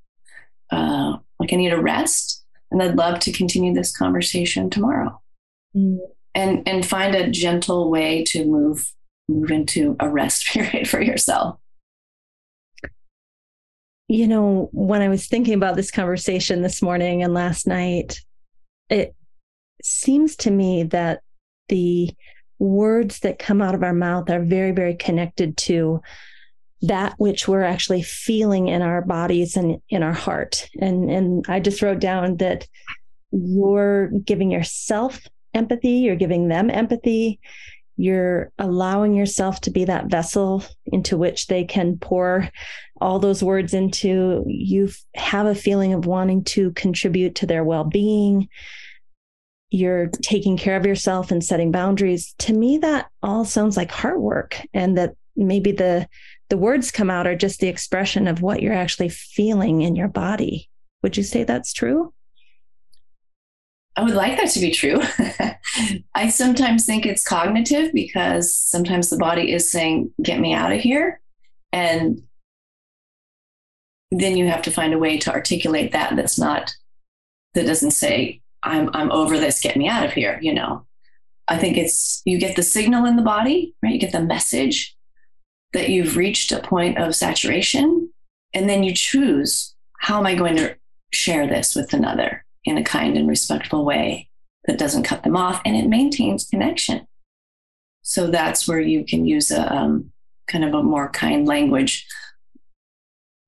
uh, 0.70 1.16
like 1.38 1.52
I 1.52 1.56
need 1.56 1.72
a 1.72 1.80
rest, 1.80 2.44
and 2.70 2.82
I'd 2.82 2.96
love 2.96 3.20
to 3.20 3.32
continue 3.32 3.74
this 3.74 3.96
conversation 3.96 4.70
tomorrow. 4.70 5.20
Mm. 5.76 5.98
And 6.34 6.68
and 6.68 6.86
find 6.86 7.14
a 7.14 7.30
gentle 7.30 7.90
way 7.90 8.24
to 8.24 8.44
move 8.44 8.92
move 9.28 9.50
into 9.50 9.96
a 10.00 10.08
rest 10.08 10.46
period 10.52 10.88
for 10.88 11.00
yourself. 11.00 11.58
You 14.08 14.26
know, 14.26 14.70
when 14.72 15.02
I 15.02 15.08
was 15.08 15.26
thinking 15.26 15.54
about 15.54 15.76
this 15.76 15.90
conversation 15.90 16.62
this 16.62 16.80
morning 16.80 17.22
and 17.22 17.34
last 17.34 17.66
night, 17.66 18.20
it 18.88 19.14
seems 19.82 20.36
to 20.36 20.50
me 20.50 20.84
that 20.84 21.20
the 21.68 22.10
words 22.58 23.20
that 23.20 23.38
come 23.38 23.60
out 23.62 23.74
of 23.74 23.82
our 23.82 23.92
mouth 23.92 24.30
are 24.30 24.42
very, 24.42 24.72
very 24.72 24.94
connected 24.94 25.56
to 25.58 26.00
that 26.82 27.14
which 27.18 27.48
we're 27.48 27.62
actually 27.62 28.02
feeling 28.02 28.68
in 28.68 28.82
our 28.82 29.02
bodies 29.02 29.56
and 29.56 29.80
in 29.88 30.02
our 30.02 30.12
heart. 30.12 30.68
And 30.80 31.10
and 31.10 31.44
I 31.48 31.60
just 31.60 31.82
wrote 31.82 32.00
down 32.00 32.36
that 32.36 32.66
you're 33.30 34.08
giving 34.24 34.50
yourself 34.50 35.20
empathy, 35.54 35.90
you're 35.90 36.16
giving 36.16 36.48
them 36.48 36.70
empathy, 36.70 37.40
you're 37.98 38.52
allowing 38.60 39.14
yourself 39.14 39.60
to 39.60 39.72
be 39.72 39.84
that 39.84 40.06
vessel 40.06 40.64
into 40.86 41.16
which 41.16 41.48
they 41.48 41.64
can 41.64 41.98
pour 41.98 42.48
all 43.00 43.18
those 43.18 43.42
words 43.42 43.74
into. 43.74 44.44
You 44.46 44.88
have 45.16 45.46
a 45.46 45.54
feeling 45.54 45.92
of 45.94 46.06
wanting 46.06 46.44
to 46.44 46.70
contribute 46.72 47.34
to 47.36 47.46
their 47.46 47.64
well-being. 47.64 48.48
You're 49.70 50.06
taking 50.22 50.56
care 50.56 50.76
of 50.76 50.86
yourself 50.86 51.32
and 51.32 51.42
setting 51.42 51.72
boundaries. 51.72 52.36
To 52.38 52.52
me 52.52 52.78
that 52.78 53.08
all 53.20 53.44
sounds 53.44 53.76
like 53.76 53.90
heart 53.90 54.20
work 54.20 54.60
and 54.72 54.96
that 54.96 55.14
maybe 55.34 55.72
the 55.72 56.08
the 56.50 56.56
words 56.56 56.90
come 56.90 57.10
out 57.10 57.26
are 57.26 57.36
just 57.36 57.60
the 57.60 57.68
expression 57.68 58.26
of 58.26 58.40
what 58.40 58.62
you're 58.62 58.72
actually 58.72 59.10
feeling 59.10 59.82
in 59.82 59.96
your 59.96 60.08
body. 60.08 60.70
Would 61.02 61.16
you 61.16 61.24
say 61.24 61.42
that's 61.42 61.72
true 61.72 62.14
I 63.98 64.02
would 64.02 64.14
like 64.14 64.36
that 64.36 64.50
to 64.50 64.60
be 64.60 64.70
true. 64.70 65.02
I 66.14 66.28
sometimes 66.28 66.86
think 66.86 67.04
it's 67.04 67.26
cognitive 67.26 67.92
because 67.92 68.54
sometimes 68.54 69.10
the 69.10 69.16
body 69.16 69.52
is 69.52 69.72
saying, 69.72 70.12
get 70.22 70.38
me 70.38 70.54
out 70.54 70.70
of 70.70 70.78
here. 70.78 71.20
And 71.72 72.22
then 74.12 74.36
you 74.36 74.46
have 74.46 74.62
to 74.62 74.70
find 74.70 74.94
a 74.94 74.98
way 75.00 75.18
to 75.18 75.32
articulate 75.32 75.90
that 75.90 76.14
that's 76.14 76.38
not, 76.38 76.72
that 77.54 77.66
doesn't 77.66 77.90
say, 77.90 78.40
I'm 78.62 78.88
I'm 78.94 79.10
over 79.10 79.36
this, 79.36 79.60
get 79.60 79.76
me 79.76 79.88
out 79.88 80.04
of 80.04 80.12
here, 80.12 80.38
you 80.40 80.54
know. 80.54 80.86
I 81.48 81.58
think 81.58 81.76
it's 81.76 82.22
you 82.24 82.38
get 82.38 82.54
the 82.54 82.62
signal 82.62 83.04
in 83.04 83.16
the 83.16 83.22
body, 83.22 83.74
right? 83.82 83.94
You 83.94 83.98
get 83.98 84.12
the 84.12 84.20
message 84.20 84.96
that 85.72 85.88
you've 85.88 86.16
reached 86.16 86.52
a 86.52 86.60
point 86.60 86.98
of 86.98 87.16
saturation 87.16 88.12
and 88.54 88.70
then 88.70 88.84
you 88.84 88.94
choose 88.94 89.74
how 89.98 90.18
am 90.18 90.26
I 90.26 90.36
going 90.36 90.54
to 90.54 90.76
share 91.10 91.48
this 91.48 91.74
with 91.74 91.92
another 91.92 92.44
in 92.64 92.78
a 92.78 92.84
kind 92.84 93.16
and 93.16 93.28
respectful 93.28 93.84
way 93.84 94.28
that 94.66 94.78
doesn't 94.78 95.04
cut 95.04 95.22
them 95.22 95.36
off 95.36 95.60
and 95.64 95.76
it 95.76 95.88
maintains 95.88 96.46
connection. 96.46 97.06
So 98.02 98.26
that's 98.26 98.66
where 98.66 98.80
you 98.80 99.04
can 99.04 99.26
use 99.26 99.50
a 99.50 99.74
um, 99.74 100.12
kind 100.46 100.64
of 100.64 100.74
a 100.74 100.82
more 100.82 101.10
kind 101.10 101.46
language 101.46 102.06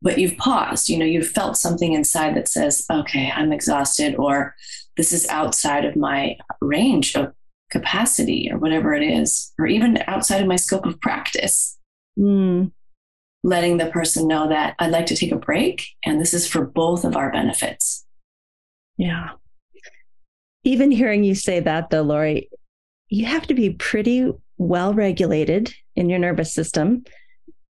but 0.02 0.19
you've 0.19 0.37
paused 0.37 0.88
you 0.88 0.99
know 0.99 1.05
you've 1.05 1.29
felt 1.29 1.57
something 1.57 1.95
inside 1.95 2.37
that 2.37 2.47
says 2.47 2.85
okay 2.90 3.31
i'm 3.35 3.52
exhausted 3.52 4.14
or 4.17 4.55
this 4.99 5.12
is 5.14 5.26
outside 5.29 5.87
of 5.87 5.97
my 5.97 6.37
range 6.61 7.17
of 7.17 7.33
capacity 7.71 8.50
or 8.52 8.59
whatever 8.59 8.93
it 8.93 9.02
is, 9.02 9.52
or 9.59 9.67
even 9.67 10.02
outside 10.07 10.43
of 10.43 10.49
my 10.49 10.57
scope 10.57 10.85
of 10.85 11.00
practice. 11.00 11.79
Mm. 12.19 12.73
Letting 13.43 13.79
the 13.79 13.87
person 13.87 14.29
know 14.29 14.49
that 14.49 14.75
I'd 14.79 14.90
like 14.90 15.07
to 15.07 15.17
take 15.17 15.33
a 15.33 15.37
break 15.37 15.87
and 16.05 16.21
this 16.21 16.35
is 16.35 16.47
for 16.47 16.67
both 16.67 17.05
of 17.05 17.17
our 17.17 17.33
benefits. 17.33 18.05
Yeah. 19.00 19.30
Even 20.62 20.90
hearing 20.90 21.25
you 21.25 21.35
say 21.35 21.61
that, 21.61 21.88
though, 21.88 22.02
Lori, 22.02 22.50
you 23.09 23.25
have 23.25 23.47
to 23.47 23.54
be 23.54 23.71
pretty 23.71 24.30
well 24.59 24.92
regulated 24.92 25.73
in 25.97 26.11
your 26.11 26.19
nervous 26.19 26.52
system 26.52 27.04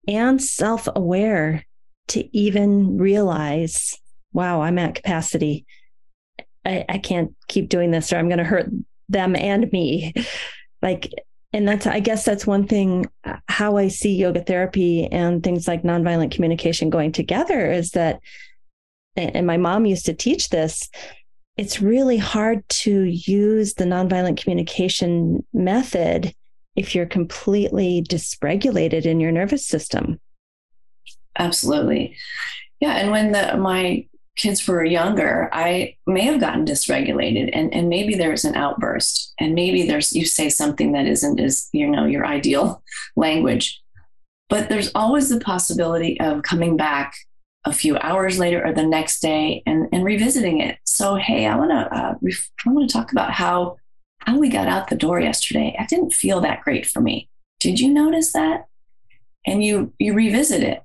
and 0.06 0.40
self 0.40 0.88
aware 0.94 1.66
to 2.08 2.38
even 2.38 2.96
realize, 2.96 3.98
wow, 4.32 4.62
I'm 4.62 4.78
at 4.78 4.94
capacity. 4.94 5.66
I, 6.64 6.84
I 6.88 6.98
can't 6.98 7.34
keep 7.48 7.70
doing 7.70 7.90
this 7.90 8.12
or 8.12 8.18
I'm 8.18 8.28
going 8.28 8.38
to 8.38 8.44
hurt 8.44 8.70
them 9.08 9.34
and 9.34 9.70
me. 9.72 10.14
Like, 10.82 11.10
and 11.54 11.66
that's, 11.66 11.86
I 11.86 12.00
guess 12.00 12.26
that's 12.26 12.46
one 12.46 12.66
thing 12.68 13.06
uh, 13.24 13.38
how 13.48 13.78
I 13.78 13.88
see 13.88 14.14
yoga 14.14 14.44
therapy 14.44 15.06
and 15.06 15.42
things 15.42 15.66
like 15.66 15.82
nonviolent 15.82 16.30
communication 16.30 16.90
going 16.90 17.12
together 17.12 17.72
is 17.72 17.92
that, 17.92 18.20
and 19.16 19.46
my 19.46 19.56
mom 19.56 19.86
used 19.86 20.04
to 20.06 20.14
teach 20.14 20.50
this, 20.50 20.90
it's 21.56 21.80
really 21.80 22.18
hard 22.18 22.68
to 22.68 23.04
use 23.04 23.74
the 23.74 23.84
nonviolent 23.84 24.40
communication 24.40 25.44
method 25.52 26.34
if 26.76 26.94
you're 26.94 27.06
completely 27.06 28.04
dysregulated 28.08 29.06
in 29.06 29.20
your 29.20 29.32
nervous 29.32 29.66
system. 29.66 30.20
Absolutely. 31.38 32.16
Yeah. 32.80 32.96
And 32.96 33.10
when 33.10 33.32
the, 33.32 33.56
my 33.56 34.06
kids 34.36 34.66
were 34.68 34.84
younger, 34.84 35.48
I 35.52 35.96
may 36.06 36.22
have 36.22 36.40
gotten 36.40 36.66
dysregulated 36.66 37.50
and, 37.54 37.72
and 37.72 37.88
maybe 37.88 38.14
there's 38.14 38.44
an 38.44 38.54
outburst 38.54 39.32
and 39.40 39.54
maybe 39.54 39.86
there's 39.86 40.12
you 40.12 40.26
say 40.26 40.50
something 40.50 40.92
that 40.92 41.06
isn't 41.06 41.40
as, 41.40 41.70
you 41.72 41.88
know, 41.88 42.04
your 42.04 42.26
ideal 42.26 42.82
language. 43.16 43.80
But 44.48 44.68
there's 44.68 44.92
always 44.94 45.30
the 45.30 45.40
possibility 45.40 46.20
of 46.20 46.42
coming 46.42 46.76
back 46.76 47.14
a 47.66 47.72
few 47.72 47.98
hours 47.98 48.38
later 48.38 48.64
or 48.64 48.72
the 48.72 48.86
next 48.86 49.20
day 49.20 49.62
and, 49.66 49.88
and 49.92 50.04
revisiting 50.04 50.60
it. 50.60 50.78
So, 50.84 51.16
hey, 51.16 51.46
I 51.46 51.56
want 51.56 51.72
to 51.72 51.94
uh, 51.94 52.14
ref- 52.22 52.50
I 52.64 52.70
want 52.70 52.88
to 52.88 52.92
talk 52.92 53.12
about 53.12 53.32
how 53.32 53.76
how 54.20 54.38
we 54.38 54.48
got 54.48 54.68
out 54.68 54.88
the 54.88 54.96
door 54.96 55.20
yesterday. 55.20 55.76
I 55.78 55.84
didn't 55.84 56.14
feel 56.14 56.40
that 56.40 56.62
great 56.62 56.86
for 56.86 57.00
me. 57.00 57.28
Did 57.60 57.80
you 57.80 57.92
notice 57.92 58.32
that? 58.32 58.66
And 59.44 59.62
you 59.62 59.92
you 59.98 60.14
revisit 60.14 60.62
it, 60.62 60.82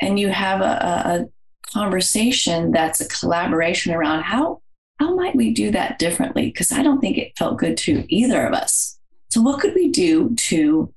and 0.00 0.18
you 0.18 0.28
have 0.30 0.60
a, 0.60 0.64
a, 0.64 1.28
conversation 1.72 2.70
that's 2.70 3.00
a 3.00 3.08
collaboration 3.08 3.94
around 3.94 4.24
how 4.24 4.60
how 4.98 5.14
might 5.14 5.34
we 5.34 5.52
do 5.52 5.70
that 5.70 5.98
differently 5.98 6.46
because 6.46 6.70
i 6.72 6.82
don't 6.82 7.00
think 7.00 7.16
it 7.16 7.32
felt 7.38 7.56
good 7.56 7.78
to 7.78 8.04
either 8.08 8.44
of 8.44 8.52
us 8.52 8.98
so 9.30 9.40
what 9.40 9.60
could 9.60 9.72
we 9.72 9.88
do 9.88 10.34
to 10.34 10.92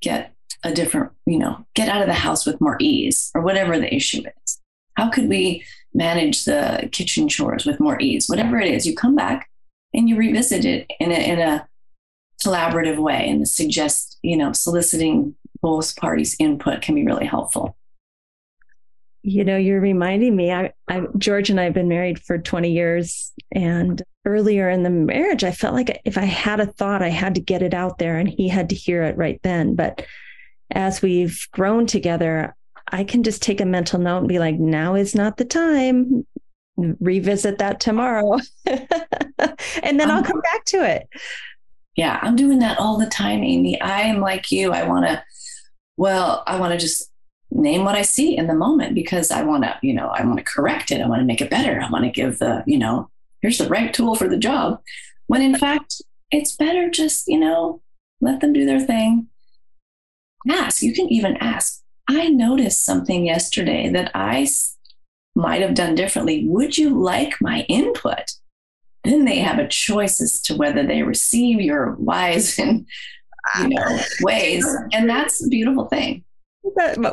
get 0.00 0.35
a 0.62 0.72
different 0.72 1.12
you 1.26 1.38
know 1.38 1.64
get 1.74 1.88
out 1.88 2.00
of 2.00 2.08
the 2.08 2.14
house 2.14 2.46
with 2.46 2.60
more 2.60 2.76
ease 2.80 3.30
or 3.34 3.40
whatever 3.40 3.78
the 3.78 3.94
issue 3.94 4.22
is 4.44 4.58
how 4.94 5.08
could 5.08 5.28
we 5.28 5.64
manage 5.94 6.44
the 6.44 6.88
kitchen 6.92 7.28
chores 7.28 7.66
with 7.66 7.80
more 7.80 8.00
ease 8.00 8.28
whatever 8.28 8.58
it 8.58 8.70
is 8.70 8.86
you 8.86 8.94
come 8.94 9.14
back 9.14 9.48
and 9.94 10.08
you 10.08 10.16
revisit 10.16 10.64
it 10.64 10.90
in 11.00 11.10
a, 11.10 11.14
in 11.14 11.38
a 11.38 11.66
collaborative 12.44 12.98
way 12.98 13.28
and 13.28 13.48
suggest 13.48 14.18
you 14.22 14.36
know 14.36 14.52
soliciting 14.52 15.34
both 15.62 15.96
parties 15.96 16.36
input 16.38 16.82
can 16.82 16.94
be 16.94 17.04
really 17.04 17.26
helpful 17.26 17.76
you 19.26 19.42
know, 19.42 19.56
you're 19.56 19.80
reminding 19.80 20.36
me. 20.36 20.52
I, 20.52 20.72
I, 20.86 21.02
George 21.18 21.50
and 21.50 21.58
I 21.58 21.64
have 21.64 21.74
been 21.74 21.88
married 21.88 22.20
for 22.20 22.38
20 22.38 22.70
years, 22.70 23.32
and 23.50 24.00
earlier 24.24 24.70
in 24.70 24.84
the 24.84 24.90
marriage, 24.90 25.42
I 25.42 25.50
felt 25.50 25.74
like 25.74 26.00
if 26.04 26.16
I 26.16 26.24
had 26.24 26.60
a 26.60 26.66
thought, 26.66 27.02
I 27.02 27.08
had 27.08 27.34
to 27.34 27.40
get 27.40 27.60
it 27.60 27.74
out 27.74 27.98
there, 27.98 28.18
and 28.18 28.28
he 28.28 28.46
had 28.46 28.68
to 28.68 28.76
hear 28.76 29.02
it 29.02 29.16
right 29.16 29.40
then. 29.42 29.74
But 29.74 30.06
as 30.70 31.02
we've 31.02 31.46
grown 31.52 31.86
together, 31.86 32.54
I 32.88 33.04
can 33.04 33.22
just 33.22 33.42
take 33.42 33.60
a 33.60 33.66
mental 33.66 33.98
note 33.98 34.18
and 34.18 34.28
be 34.28 34.38
like, 34.38 34.56
"Now 34.56 34.94
is 34.94 35.14
not 35.14 35.36
the 35.36 35.44
time." 35.44 36.26
Revisit 36.76 37.58
that 37.58 37.80
tomorrow, 37.80 38.38
and 38.66 39.98
then 39.98 40.10
I'll 40.10 40.18
um, 40.18 40.24
come 40.24 40.40
back 40.42 40.64
to 40.66 40.84
it. 40.84 41.08
Yeah, 41.96 42.18
I'm 42.20 42.36
doing 42.36 42.58
that 42.58 42.78
all 42.78 42.98
the 42.98 43.06
time, 43.06 43.42
Amy. 43.42 43.80
I 43.80 44.02
am 44.02 44.20
like 44.20 44.52
you. 44.52 44.72
I 44.72 44.86
want 44.86 45.06
to. 45.06 45.22
Well, 45.96 46.42
I 46.46 46.60
want 46.60 46.72
to 46.72 46.78
just 46.78 47.10
name 47.50 47.84
what 47.84 47.94
I 47.94 48.02
see 48.02 48.36
in 48.36 48.46
the 48.46 48.54
moment 48.54 48.94
because 48.94 49.30
I 49.30 49.42
want 49.42 49.64
to, 49.64 49.78
you 49.82 49.94
know, 49.94 50.08
I 50.08 50.24
want 50.24 50.38
to 50.38 50.44
correct 50.44 50.90
it. 50.90 51.00
I 51.00 51.06
want 51.06 51.20
to 51.20 51.26
make 51.26 51.40
it 51.40 51.50
better. 51.50 51.80
I 51.80 51.90
want 51.90 52.04
to 52.04 52.10
give 52.10 52.38
the, 52.38 52.62
you 52.66 52.78
know, 52.78 53.08
here's 53.40 53.58
the 53.58 53.68
right 53.68 53.92
tool 53.92 54.14
for 54.14 54.28
the 54.28 54.36
job. 54.36 54.80
When 55.26 55.42
in 55.42 55.56
fact, 55.56 56.02
it's 56.30 56.56
better 56.56 56.90
just, 56.90 57.28
you 57.28 57.38
know, 57.38 57.80
let 58.20 58.40
them 58.40 58.52
do 58.52 58.64
their 58.64 58.80
thing. 58.80 59.28
Ask. 60.50 60.82
You 60.82 60.92
can 60.92 61.08
even 61.12 61.36
ask. 61.38 61.82
I 62.08 62.28
noticed 62.28 62.84
something 62.84 63.26
yesterday 63.26 63.88
that 63.90 64.12
I 64.14 64.46
might 65.36 65.60
have 65.60 65.74
done 65.74 65.94
differently? 65.94 66.48
Would 66.48 66.76
you 66.76 66.90
like 66.90 67.34
my 67.40 67.60
input? 67.68 68.32
Then 69.04 69.24
they 69.24 69.38
have 69.38 69.58
a 69.58 69.68
choice 69.68 70.20
as 70.20 70.40
to 70.42 70.56
whether 70.56 70.84
they 70.84 71.02
receive 71.02 71.60
your 71.60 71.92
wise 71.98 72.58
and 72.58 72.86
you 73.60 73.64
ah. 73.64 73.88
know 73.88 73.98
ways, 74.22 74.66
and 74.92 75.08
that's 75.08 75.44
a 75.44 75.48
beautiful 75.48 75.84
thing. 75.86 76.24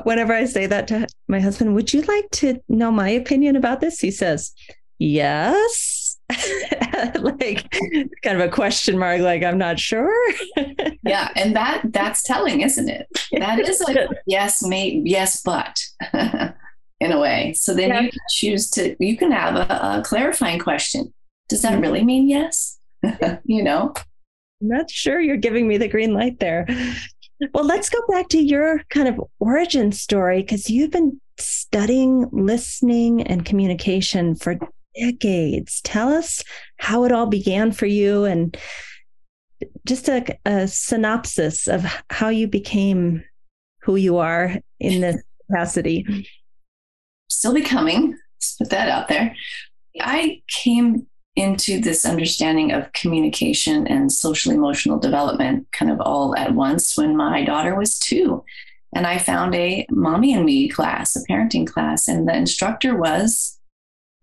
Whenever 0.04 0.34
I 0.34 0.46
say 0.46 0.66
that 0.66 0.88
to 0.88 1.06
my 1.28 1.40
husband, 1.40 1.76
would 1.76 1.94
you 1.94 2.02
like 2.02 2.28
to 2.32 2.60
know 2.68 2.90
my 2.90 3.10
opinion 3.10 3.56
about 3.56 3.82
this? 3.82 4.00
He 4.00 4.10
says, 4.10 4.52
Yes. 4.98 6.03
like 7.20 7.70
kind 8.24 8.40
of 8.40 8.48
a 8.48 8.50
question 8.50 8.98
mark, 8.98 9.22
like 9.22 9.44
I'm 9.44 9.58
not 9.58 9.80
sure. 9.80 10.14
yeah, 11.04 11.30
and 11.36 11.56
that 11.56 11.82
that's 11.86 12.24
telling, 12.24 12.62
isn't 12.62 12.90
it? 12.90 13.08
That 13.32 13.60
is 13.60 13.82
like 13.82 13.98
yes, 14.26 14.64
mate, 14.64 15.02
yes, 15.06 15.42
but 15.42 15.80
in 17.00 17.12
a 17.12 17.20
way. 17.20 17.54
So 17.54 17.74
then 17.74 17.90
yeah. 17.90 18.02
you 18.02 18.12
can 18.12 18.20
choose 18.30 18.70
to 18.72 18.96
you 19.00 19.18
can 19.18 19.32
have 19.32 19.56
a, 19.56 20.00
a 20.00 20.02
clarifying 20.04 20.60
question. 20.60 21.14
Does 21.50 21.62
that 21.62 21.74
mm-hmm. 21.74 21.82
really 21.82 22.04
mean 22.04 22.30
yes? 22.30 22.80
you 23.44 23.64
know? 23.64 23.94
I'm 24.62 24.70
not 24.70 24.90
sure 24.90 25.20
you're 25.20 25.38
giving 25.38 25.68
me 25.68 25.78
the 25.78 25.90
green 25.90 26.14
light 26.14 26.40
there. 26.40 26.66
Well, 27.54 27.66
let's 27.66 27.90
go 27.90 28.00
back 28.08 28.30
to 28.30 28.40
your 28.40 28.84
kind 28.90 29.08
of 29.08 29.22
origin 29.40 29.92
story 29.92 30.42
because 30.42 30.70
you've 30.70 30.92
been 30.92 31.20
studying 31.38 32.30
listening 32.32 33.24
and 33.24 33.44
communication 33.44 34.36
for 34.36 34.58
decades. 35.00 35.82
Tell 35.82 36.10
us 36.10 36.44
how 36.78 37.04
it 37.04 37.12
all 37.12 37.28
began 37.28 37.72
for 37.72 37.86
you 37.86 38.26
and 38.26 38.58
just 39.86 40.10
a, 40.10 40.38
a 40.46 40.68
synopsis 40.68 41.68
of 41.68 41.86
how 42.10 42.30
you 42.30 42.48
became 42.48 43.24
who 43.82 43.96
you 43.96 44.18
are 44.18 44.56
in 44.80 45.02
this 45.02 45.22
capacity. 45.48 46.28
Still 47.30 47.54
becoming, 47.54 48.18
let's 48.38 48.56
put 48.58 48.70
that 48.70 48.90
out 48.90 49.08
there. 49.08 49.36
I 50.00 50.42
came 50.48 51.08
into 51.36 51.80
this 51.80 52.06
understanding 52.06 52.72
of 52.72 52.92
communication 52.94 53.88
and 53.88 54.12
social 54.12 54.52
emotional 54.52 55.00
development 55.00 55.68
kind 55.72 55.92
of 55.92 56.00
all 56.00 56.36
at 56.36 56.54
once 56.54 56.96
when 56.96 57.18
my 57.18 57.44
daughter 57.44 57.76
was 57.76 57.98
two. 57.98 58.44
And 58.96 59.08
I 59.08 59.18
found 59.18 59.56
a 59.56 59.88
mommy 59.90 60.34
and 60.34 60.46
me 60.46 60.70
class, 60.70 61.16
a 61.16 61.26
parenting 61.28 61.66
class, 61.66 62.08
and 62.08 62.28
the 62.28 62.36
instructor 62.36 62.96
was 62.96 63.60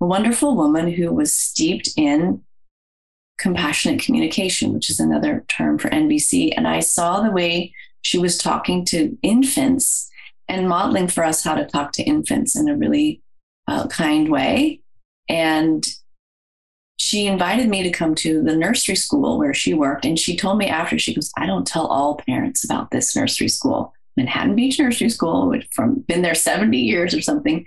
a 0.01 0.07
wonderful 0.07 0.57
woman 0.57 0.93
who 0.93 1.13
was 1.13 1.33
steeped 1.33 1.91
in 1.97 2.43
compassionate 3.39 4.01
communication, 4.01 4.73
which 4.73 4.91
is 4.91 5.01
another 5.01 5.45
term 5.49 5.79
for 5.79 5.89
NVC. 5.91 6.53
And 6.57 6.67
I 6.69 6.81
saw 6.81 7.21
the 7.21 7.31
way 7.31 7.75
she 8.03 8.19
was 8.19 8.39
talking 8.39 8.85
to 8.87 9.17
infants 9.23 10.11
and 10.49 10.69
modeling 10.69 11.09
for 11.09 11.25
us 11.25 11.45
how 11.45 11.55
to 11.55 11.67
talk 11.67 11.93
to 11.93 12.03
infants 12.03 12.57
in 12.57 12.69
a 12.69 12.77
really 12.77 13.23
uh, 13.67 13.87
kind 13.89 14.29
way. 14.31 14.81
And 15.29 15.87
she 16.99 17.27
invited 17.27 17.69
me 17.69 17.83
to 17.83 17.91
come 17.91 18.15
to 18.17 18.43
the 18.43 18.57
nursery 18.57 18.97
school 18.97 19.39
where 19.39 19.55
she 19.55 19.73
worked. 19.73 20.05
And 20.05 20.19
she 20.19 20.37
told 20.37 20.59
me 20.59 20.67
after, 20.67 20.99
she 20.99 21.15
goes, 21.15 21.33
I 21.37 21.47
don't 21.47 21.67
tell 21.67 21.87
all 21.87 22.21
parents 22.27 22.63
about 22.65 22.91
this 22.91 23.17
nursery 23.17 23.49
school. 23.49 23.95
Manhattan 24.17 24.55
Beach 24.55 24.79
Nursery 24.79 25.09
School, 25.09 25.49
which 25.49 25.67
from 25.73 26.01
been 26.01 26.21
there 26.21 26.35
70 26.35 26.77
years 26.77 27.15
or 27.15 27.23
something 27.23 27.65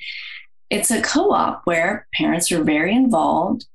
it's 0.74 0.90
a 0.90 1.04
co-op 1.04 1.62
where 1.66 2.08
parents 2.16 2.52
are 2.52 2.64
very 2.64 2.96
involved 2.96 3.68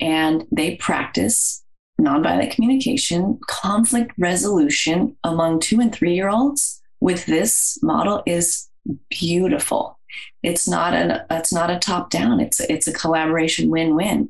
and 0.00 0.44
they 0.52 0.76
practice 0.76 1.64
nonviolent 1.98 2.50
communication, 2.50 3.40
conflict 3.48 4.12
resolution 4.18 5.16
among 5.24 5.60
two 5.60 5.80
and 5.80 5.94
three 5.94 6.14
year 6.14 6.28
olds 6.28 6.82
with 7.00 7.24
this 7.24 7.78
model 7.82 8.22
is 8.26 8.68
beautiful. 9.08 9.98
It's 10.42 10.68
not 10.68 10.92
an 10.92 11.22
it's 11.30 11.54
not 11.54 11.70
a 11.70 11.78
top 11.78 12.10
down. 12.10 12.38
It's 12.38 12.60
it's 12.60 12.86
a 12.86 12.92
collaboration 12.92 13.70
win 13.70 13.96
win. 13.96 14.28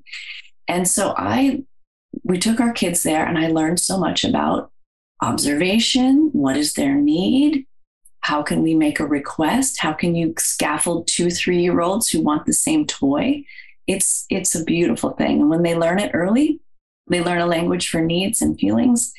And 0.69 0.87
so 0.87 1.15
I 1.17 1.65
we 2.23 2.39
took 2.39 2.61
our 2.61 2.73
kids 2.73 3.03
there 3.03 3.27
and 3.27 3.37
I 3.37 3.49
learned 3.49 3.81
so 3.81 3.99
much 3.99 4.23
about 4.25 4.71
observation, 5.21 6.31
what 6.33 6.57
is 6.57 6.75
their 6.75 6.95
need, 6.95 7.67
how 8.23 8.43
can 8.43 8.63
we 8.63 8.75
make 8.75 9.01
a 9.01 9.07
request? 9.07 9.81
How 9.81 9.93
can 9.93 10.15
you 10.15 10.35
scaffold 10.39 11.09
two, 11.09 11.31
three 11.31 11.61
year 11.61 11.81
olds 11.81 12.09
who 12.09 12.21
want 12.21 12.47
the 12.47 12.53
same 12.53 12.87
toy? 12.87 13.45
It's, 13.87 14.27
it's 14.31 14.55
a 14.55 14.65
beautiful 14.65 15.11
thing. 15.11 15.41
And 15.41 15.51
when 15.51 15.63
they 15.63 15.75
learn 15.75 15.99
it 15.99 16.13
early, 16.15 16.61
they 17.09 17.23
learn 17.23 17.41
a 17.41 17.47
language 17.47 17.89
for 17.89 18.01
needs 18.01 18.41
and 18.41 18.59
feelings. 18.59 19.13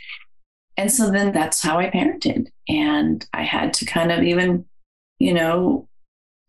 And 0.77 0.91
so 0.91 1.11
then 1.11 1.33
that's 1.33 1.61
how 1.61 1.79
I 1.79 1.89
parented. 1.89 2.47
And 2.67 3.25
I 3.33 3.43
had 3.43 3.73
to 3.75 3.85
kind 3.85 4.11
of 4.11 4.23
even, 4.23 4.65
you 5.19 5.33
know, 5.33 5.87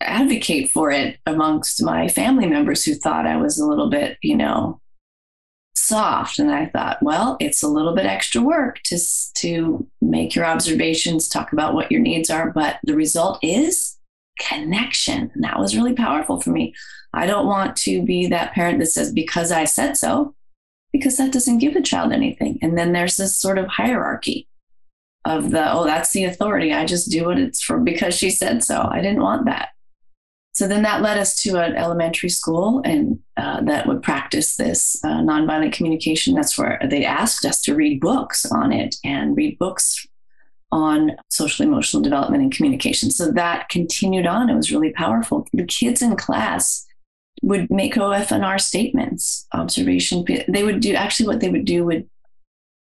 advocate 0.01 0.71
for 0.71 0.91
it 0.91 1.19
amongst 1.27 1.83
my 1.83 2.09
family 2.09 2.47
members 2.47 2.85
who 2.85 2.95
thought 2.95 3.27
I 3.27 3.37
was 3.37 3.59
a 3.59 3.67
little 3.67 3.91
bit, 3.91 4.17
you 4.23 4.37
know, 4.37 4.81
soft. 5.75 6.39
And 6.39 6.51
I 6.51 6.67
thought, 6.67 7.03
well, 7.03 7.37
it's 7.41 7.63
a 7.63 7.69
little 7.69 7.95
bit 7.95 8.07
extra 8.07 8.41
work 8.41 8.81
to, 8.85 8.99
to 9.35 9.87
make 10.01 10.35
your 10.35 10.45
observations, 10.45 11.29
talk 11.29 11.53
about 11.53 11.75
what 11.75 11.91
your 11.91 12.01
needs 12.01 12.31
are. 12.31 12.51
But 12.51 12.79
the 12.85 12.95
result 12.95 13.39
is 13.43 13.97
connection. 14.39 15.31
And 15.35 15.45
that 15.45 15.59
was 15.59 15.77
really 15.77 15.95
powerful 15.95 16.41
for 16.41 16.51
me. 16.51 16.75
I 17.13 17.27
don't 17.27 17.47
want 17.47 17.77
to 17.79 18.03
be 18.03 18.27
that 18.29 18.53
parent 18.53 18.81
that 18.81 18.87
says, 18.87 19.13
because 19.13 19.53
I 19.53 19.65
said 19.65 19.97
so, 19.97 20.35
because 20.93 21.17
that 21.17 21.33
doesn't 21.33 21.59
give 21.59 21.75
the 21.75 21.83
child 21.83 22.13
anything. 22.13 22.59
And 22.63 22.77
then 22.77 22.93
there's 22.93 23.17
this 23.17 23.37
sort 23.37 23.59
of 23.59 23.67
hierarchy 23.67 24.49
of 25.25 25.51
the, 25.51 25.73
oh, 25.73 25.85
that's 25.85 26.13
the 26.13 26.25
authority. 26.25 26.73
I 26.73 26.85
just 26.85 27.11
do 27.11 27.27
what 27.27 27.39
it's 27.39 27.63
for 27.63 27.79
because 27.79 28.15
she 28.15 28.31
said 28.31 28.63
so. 28.63 28.89
I 28.91 29.01
didn't 29.01 29.23
want 29.23 29.47
that. 29.47 29.71
So 30.55 30.69
then 30.69 30.83
that 30.83 31.03
led 31.03 31.19
us 31.19 31.43
to 31.43 31.61
an 31.61 31.75
elementary 31.75 32.29
school 32.29 32.81
and 32.85 33.19
uh, 33.37 33.61
that 33.63 33.89
would 33.89 34.03
practice 34.03 34.57
this 34.57 35.03
uh, 35.05 35.19
nonviolent 35.19 35.73
communication. 35.73 36.35
That's 36.35 36.57
where 36.57 36.81
they 36.89 37.05
asked 37.05 37.45
us 37.45 37.61
to 37.63 37.75
read 37.75 38.01
books 38.01 38.47
on 38.47 38.73
it 38.73 38.95
and 39.05 39.37
read 39.37 39.59
books 39.59 40.07
on 40.71 41.13
social 41.29 41.67
emotional 41.67 42.03
development 42.03 42.43
and 42.43 42.55
communication. 42.55 43.11
So 43.11 43.33
that 43.33 43.69
continued 43.69 44.27
on. 44.27 44.49
It 44.49 44.55
was 44.55 44.73
really 44.73 44.93
powerful. 44.93 45.47
The 45.53 45.65
kids 45.65 46.03
in 46.03 46.15
class 46.15 46.87
would 47.43 47.69
make 47.69 47.95
OFNR 47.95 48.61
statements, 48.61 49.47
observation. 49.53 50.25
They 50.49 50.63
would 50.63 50.81
do 50.81 50.95
actually 50.95 51.27
what 51.27 51.41
they 51.41 51.51
would 51.51 51.65
do 51.65 51.85
would 51.85 52.09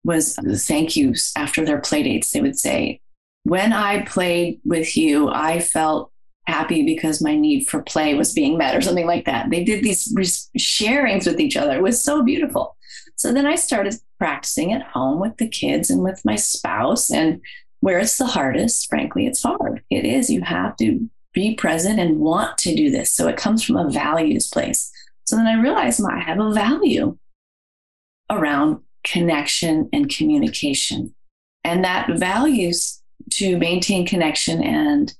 was 0.04 0.38
thank 0.68 0.94
yous 0.94 1.32
after 1.36 1.64
their 1.64 1.80
play 1.80 2.04
dates. 2.04 2.30
They 2.30 2.40
would 2.40 2.58
say, 2.58 3.00
when 3.42 3.72
I 3.72 4.02
played 4.02 4.60
with 4.64 4.96
you, 4.96 5.28
I 5.28 5.58
felt 5.58 6.12
happy 6.46 6.84
because 6.84 7.22
my 7.22 7.36
need 7.36 7.66
for 7.66 7.82
play 7.82 8.14
was 8.14 8.32
being 8.32 8.56
met 8.56 8.76
or 8.76 8.80
something 8.80 9.06
like 9.06 9.24
that. 9.24 9.50
They 9.50 9.64
did 9.64 9.82
these 9.82 10.12
sharings 10.58 11.26
with 11.26 11.40
each 11.40 11.56
other. 11.56 11.76
It 11.76 11.82
was 11.82 12.02
so 12.02 12.22
beautiful. 12.22 12.76
So 13.16 13.32
then 13.32 13.46
I 13.46 13.56
started 13.56 13.94
practicing 14.18 14.72
at 14.72 14.82
home 14.82 15.20
with 15.20 15.36
the 15.38 15.48
kids 15.48 15.90
and 15.90 16.02
with 16.02 16.24
my 16.24 16.36
spouse. 16.36 17.10
And 17.10 17.40
where 17.80 17.98
it's 17.98 18.18
the 18.18 18.26
hardest, 18.26 18.88
frankly, 18.88 19.26
it's 19.26 19.42
hard. 19.42 19.82
It 19.90 20.04
is. 20.04 20.30
You 20.30 20.42
have 20.42 20.76
to 20.76 21.08
be 21.32 21.54
present 21.54 21.98
and 21.98 22.20
want 22.20 22.58
to 22.58 22.74
do 22.74 22.90
this. 22.90 23.12
So 23.12 23.28
it 23.28 23.36
comes 23.36 23.62
from 23.62 23.76
a 23.76 23.90
values 23.90 24.48
place. 24.48 24.90
So 25.24 25.36
then 25.36 25.46
I 25.46 25.60
realized 25.60 26.02
I 26.04 26.20
have 26.20 26.38
a 26.38 26.52
value 26.52 27.18
around 28.30 28.80
connection 29.04 29.88
and 29.92 30.08
communication. 30.08 31.14
And 31.64 31.84
that 31.84 32.08
values 32.18 33.02
to 33.32 33.58
maintain 33.58 34.06
connection 34.06 34.62
and 34.62 35.12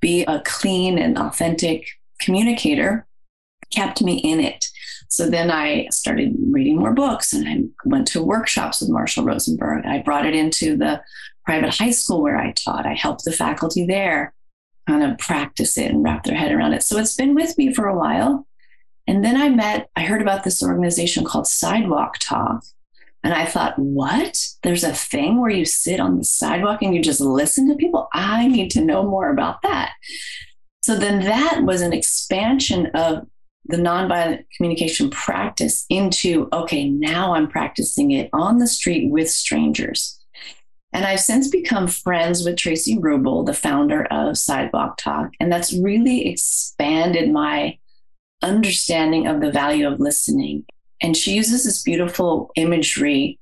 be 0.00 0.24
a 0.24 0.40
clean 0.44 0.98
and 0.98 1.18
authentic 1.18 1.88
communicator 2.20 3.06
kept 3.72 4.02
me 4.02 4.16
in 4.18 4.40
it. 4.40 4.66
So 5.08 5.28
then 5.28 5.50
I 5.50 5.88
started 5.90 6.34
reading 6.50 6.76
more 6.76 6.92
books 6.92 7.32
and 7.32 7.48
I 7.48 7.88
went 7.88 8.06
to 8.08 8.22
workshops 8.22 8.80
with 8.80 8.90
Marshall 8.90 9.24
Rosenberg. 9.24 9.84
I 9.86 9.98
brought 9.98 10.26
it 10.26 10.34
into 10.34 10.76
the 10.76 11.02
private 11.44 11.74
high 11.74 11.90
school 11.90 12.22
where 12.22 12.36
I 12.36 12.52
taught. 12.52 12.86
I 12.86 12.94
helped 12.94 13.24
the 13.24 13.32
faculty 13.32 13.86
there 13.86 14.34
kind 14.86 15.02
of 15.04 15.18
practice 15.18 15.78
it 15.78 15.90
and 15.90 16.02
wrap 16.02 16.24
their 16.24 16.36
head 16.36 16.52
around 16.52 16.72
it. 16.72 16.82
So 16.82 16.98
it's 16.98 17.14
been 17.14 17.34
with 17.34 17.56
me 17.56 17.72
for 17.72 17.86
a 17.86 17.96
while. 17.96 18.46
And 19.06 19.24
then 19.24 19.36
I 19.36 19.48
met, 19.48 19.88
I 19.96 20.02
heard 20.02 20.22
about 20.22 20.44
this 20.44 20.62
organization 20.62 21.24
called 21.24 21.46
Sidewalk 21.46 22.16
Talk. 22.20 22.64
And 23.22 23.34
I 23.34 23.44
thought, 23.44 23.78
what? 23.78 24.38
There's 24.62 24.84
a 24.84 24.94
thing 24.94 25.40
where 25.40 25.50
you 25.50 25.64
sit 25.64 26.00
on 26.00 26.16
the 26.16 26.24
sidewalk 26.24 26.82
and 26.82 26.94
you 26.94 27.02
just 27.02 27.20
listen 27.20 27.68
to 27.68 27.74
people? 27.74 28.08
I 28.14 28.48
need 28.48 28.70
to 28.72 28.84
know 28.84 29.02
more 29.02 29.30
about 29.30 29.62
that. 29.62 29.92
So 30.82 30.96
then 30.96 31.20
that 31.24 31.62
was 31.64 31.82
an 31.82 31.92
expansion 31.92 32.86
of 32.94 33.26
the 33.66 33.76
nonviolent 33.76 34.44
communication 34.56 35.10
practice 35.10 35.84
into 35.90 36.48
okay, 36.52 36.88
now 36.88 37.34
I'm 37.34 37.46
practicing 37.46 38.12
it 38.12 38.30
on 38.32 38.58
the 38.58 38.66
street 38.66 39.10
with 39.10 39.30
strangers. 39.30 40.18
And 40.92 41.04
I've 41.04 41.20
since 41.20 41.48
become 41.48 41.86
friends 41.86 42.44
with 42.44 42.56
Traci 42.56 43.00
Ruble, 43.00 43.44
the 43.44 43.54
founder 43.54 44.06
of 44.06 44.36
Sidewalk 44.36 44.96
Talk. 44.96 45.30
And 45.38 45.52
that's 45.52 45.72
really 45.72 46.26
expanded 46.26 47.30
my 47.30 47.78
understanding 48.42 49.26
of 49.26 49.40
the 49.40 49.52
value 49.52 49.86
of 49.86 50.00
listening 50.00 50.64
and 51.02 51.16
she 51.16 51.32
uses 51.32 51.64
this 51.64 51.82
beautiful 51.82 52.50
imagery 52.56 53.38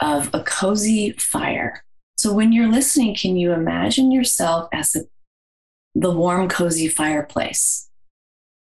of 0.00 0.30
a 0.34 0.42
cozy 0.42 1.12
fire. 1.12 1.84
So 2.16 2.32
when 2.32 2.52
you're 2.52 2.70
listening, 2.70 3.14
can 3.14 3.36
you 3.36 3.52
imagine 3.52 4.10
yourself 4.10 4.68
as 4.72 4.94
a, 4.96 5.00
the 5.94 6.10
warm, 6.10 6.48
cozy 6.48 6.88
fireplace? 6.88 7.86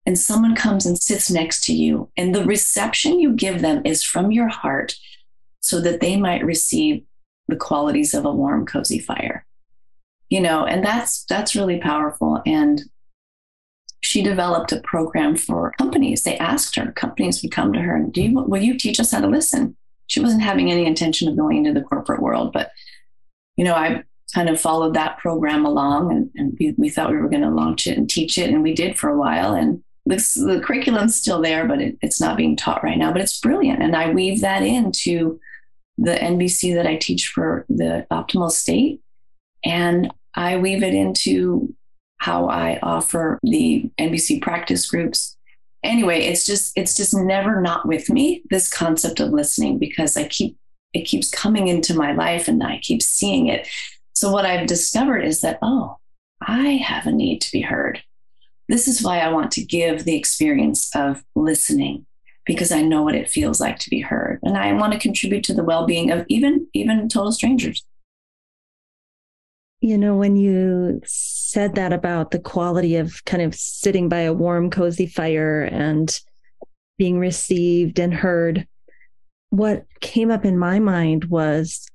and 0.05 0.17
someone 0.17 0.55
comes 0.55 0.85
and 0.85 0.97
sits 0.97 1.31
next 1.31 1.63
to 1.65 1.73
you, 1.73 2.09
and 2.15 2.33
the 2.33 2.45
reception 2.45 3.19
you 3.19 3.33
give 3.33 3.61
them 3.61 3.81
is 3.85 4.03
from 4.03 4.31
your 4.31 4.47
heart 4.47 4.95
so 5.61 5.81
that 5.81 5.99
they 5.99 6.15
might 6.15 6.45
receive 6.45 7.03
the 7.47 7.55
qualities 7.55 8.13
of 8.13 8.25
a 8.25 8.31
warm, 8.31 8.65
cozy 8.65 8.99
fire. 8.99 9.45
You 10.29 10.41
know, 10.41 10.65
and 10.65 10.83
that's 10.83 11.25
that's 11.25 11.55
really 11.55 11.79
powerful. 11.79 12.41
And 12.45 12.83
she 14.05 14.21
developed 14.21 14.71
a 14.71 14.79
program 14.81 15.35
for 15.35 15.73
companies. 15.79 16.23
They 16.23 16.37
asked 16.37 16.75
her, 16.75 16.91
companies 16.91 17.41
would 17.41 17.51
come 17.51 17.73
to 17.73 17.81
her 17.81 17.95
and 17.95 18.13
do 18.13 18.21
you 18.21 18.33
will 18.33 18.61
you 18.61 18.77
teach 18.77 18.99
us 18.99 19.11
how 19.11 19.21
to 19.21 19.27
listen? 19.27 19.75
She 20.07 20.19
wasn't 20.19 20.43
having 20.43 20.71
any 20.71 20.85
intention 20.85 21.27
of 21.27 21.35
going 21.35 21.65
into 21.65 21.77
the 21.77 21.85
corporate 21.85 22.21
world, 22.21 22.53
but 22.53 22.71
you 23.57 23.65
know, 23.65 23.73
I 23.73 24.03
kind 24.33 24.47
of 24.47 24.61
followed 24.61 24.93
that 24.93 25.17
program 25.17 25.65
along 25.65 26.11
and, 26.11 26.29
and 26.35 26.55
we, 26.59 26.75
we 26.77 26.89
thought 26.89 27.09
we 27.09 27.17
were 27.17 27.29
going 27.29 27.41
to 27.41 27.49
launch 27.49 27.87
it 27.87 27.97
and 27.97 28.07
teach 28.07 28.37
it. 28.37 28.51
And 28.51 28.61
we 28.61 28.75
did 28.75 28.97
for 28.97 29.09
a 29.09 29.17
while. 29.17 29.53
And 29.53 29.83
this, 30.05 30.35
the 30.35 30.61
curriculum's 30.63 31.15
still 31.15 31.41
there, 31.41 31.67
but 31.67 31.81
it, 31.81 31.97
it's 32.01 32.21
not 32.21 32.37
being 32.37 32.55
taught 32.55 32.83
right 32.83 32.97
now. 32.97 33.11
But 33.11 33.21
it's 33.21 33.39
brilliant. 33.39 33.81
And 33.81 33.95
I 33.95 34.11
weave 34.11 34.41
that 34.41 34.61
into 34.61 35.39
the 35.97 36.13
NVC 36.13 36.75
that 36.75 36.85
I 36.85 36.97
teach 36.97 37.29
for 37.29 37.65
the 37.69 38.05
optimal 38.11 38.51
state. 38.51 39.01
And 39.63 40.13
I 40.35 40.57
weave 40.57 40.83
it 40.83 40.93
into 40.93 41.73
how 42.25 42.47
I 42.47 42.79
offer 42.81 43.37
the 43.43 43.87
NVC 43.99 44.41
practice 44.41 44.89
groups. 44.89 45.37
Anyway, 45.83 46.21
it's 46.21 46.43
just 46.43 46.73
it's 46.75 46.95
just 46.95 47.13
never 47.13 47.61
not 47.61 47.87
with 47.87 48.09
me 48.09 48.41
this 48.49 48.67
concept 48.67 49.19
of 49.19 49.29
listening 49.29 49.77
because 49.77 50.17
I 50.17 50.27
keep 50.27 50.57
it 50.93 51.01
keeps 51.01 51.29
coming 51.29 51.67
into 51.67 51.93
my 51.93 52.13
life 52.13 52.47
and 52.47 52.63
I 52.63 52.79
keep 52.81 53.03
seeing 53.03 53.45
it. 53.45 53.67
So 54.13 54.31
what 54.31 54.45
I've 54.47 54.65
discovered 54.65 55.21
is 55.21 55.41
that 55.41 55.59
oh, 55.61 55.97
I 56.41 56.69
have 56.77 57.05
a 57.05 57.11
need 57.11 57.41
to 57.41 57.51
be 57.51 57.61
heard. 57.61 58.01
This 58.69 58.87
is 58.87 59.03
why 59.03 59.19
I 59.19 59.29
want 59.29 59.51
to 59.51 59.63
give 59.63 60.03
the 60.03 60.17
experience 60.17 60.89
of 60.95 61.23
listening 61.35 62.07
because 62.47 62.71
I 62.71 62.81
know 62.81 63.03
what 63.03 63.13
it 63.13 63.29
feels 63.29 63.61
like 63.61 63.77
to 63.79 63.89
be 63.91 64.01
heard 64.01 64.39
and 64.41 64.57
I 64.57 64.73
want 64.73 64.93
to 64.93 64.99
contribute 64.99 65.43
to 65.43 65.53
the 65.53 65.63
well-being 65.63 66.09
of 66.09 66.25
even 66.27 66.65
even 66.73 67.07
total 67.07 67.31
strangers. 67.31 67.85
You 69.81 69.97
know, 69.97 70.15
when 70.15 70.35
you 70.35 71.01
said 71.05 71.75
that 71.75 71.93
about 71.93 72.31
the 72.31 72.39
quality 72.39 72.95
of 72.95 73.23
kind 73.25 73.43
of 73.43 73.53
sitting 73.53 74.09
by 74.09 74.21
a 74.21 74.33
warm, 74.33 74.69
cozy 74.69 75.05
fire 75.05 75.63
and 75.63 76.19
being 76.97 77.19
received 77.19 77.99
and 77.99 78.13
heard, 78.13 78.67
what 79.49 79.85
came 79.99 80.31
up 80.31 80.45
in 80.45 80.57
my 80.57 80.79
mind 80.79 81.25
was 81.25 81.87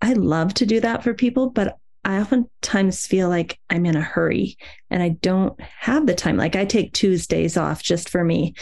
I 0.00 0.12
love 0.12 0.54
to 0.54 0.66
do 0.66 0.80
that 0.80 1.02
for 1.02 1.14
people, 1.14 1.50
but 1.50 1.78
I 2.04 2.20
oftentimes 2.20 3.06
feel 3.06 3.28
like 3.28 3.58
I'm 3.70 3.86
in 3.86 3.96
a 3.96 4.02
hurry 4.02 4.56
and 4.90 5.02
I 5.02 5.10
don't 5.10 5.58
have 5.60 6.06
the 6.06 6.14
time. 6.14 6.36
Like 6.36 6.56
I 6.56 6.64
take 6.64 6.92
Tuesdays 6.92 7.56
off 7.56 7.82
just 7.82 8.08
for 8.08 8.22
me. 8.22 8.54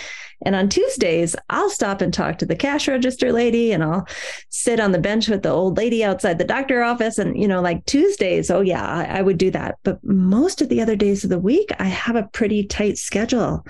And 0.45 0.55
on 0.55 0.69
Tuesdays, 0.69 1.37
I'll 1.51 1.71
stop 1.71 2.01
and 2.01 2.13
talk 2.13 2.39
to 2.39 2.47
the 2.47 2.57
cash 2.57 2.89
register 2.89 3.33
lady 3.33 3.73
and 3.73 3.83
I'll 3.83 4.07
sit 4.49 4.81
on 4.81 4.93
the 4.93 4.99
bench 4.99 5.29
with 5.29 5.43
the 5.43 5.51
old 5.51 5.77
lady 5.77 6.05
outside 6.05 6.39
the 6.39 6.45
doctor 6.45 6.83
office. 6.83 7.19
And, 7.19 7.37
you 7.37 7.49
know, 7.49 7.61
like 7.61 7.85
Tuesdays, 7.87 8.51
oh, 8.51 8.61
yeah, 8.61 8.85
I, 8.85 9.19
I 9.19 9.23
would 9.23 9.39
do 9.39 9.51
that. 9.51 9.77
But 9.83 10.03
most 10.05 10.63
of 10.63 10.69
the 10.69 10.81
other 10.81 10.97
days 10.97 11.25
of 11.25 11.31
the 11.31 11.39
week, 11.39 11.71
I 11.79 11.85
have 11.85 12.17
a 12.17 12.29
pretty 12.33 12.65
tight 12.65 12.99
schedule. 12.99 13.65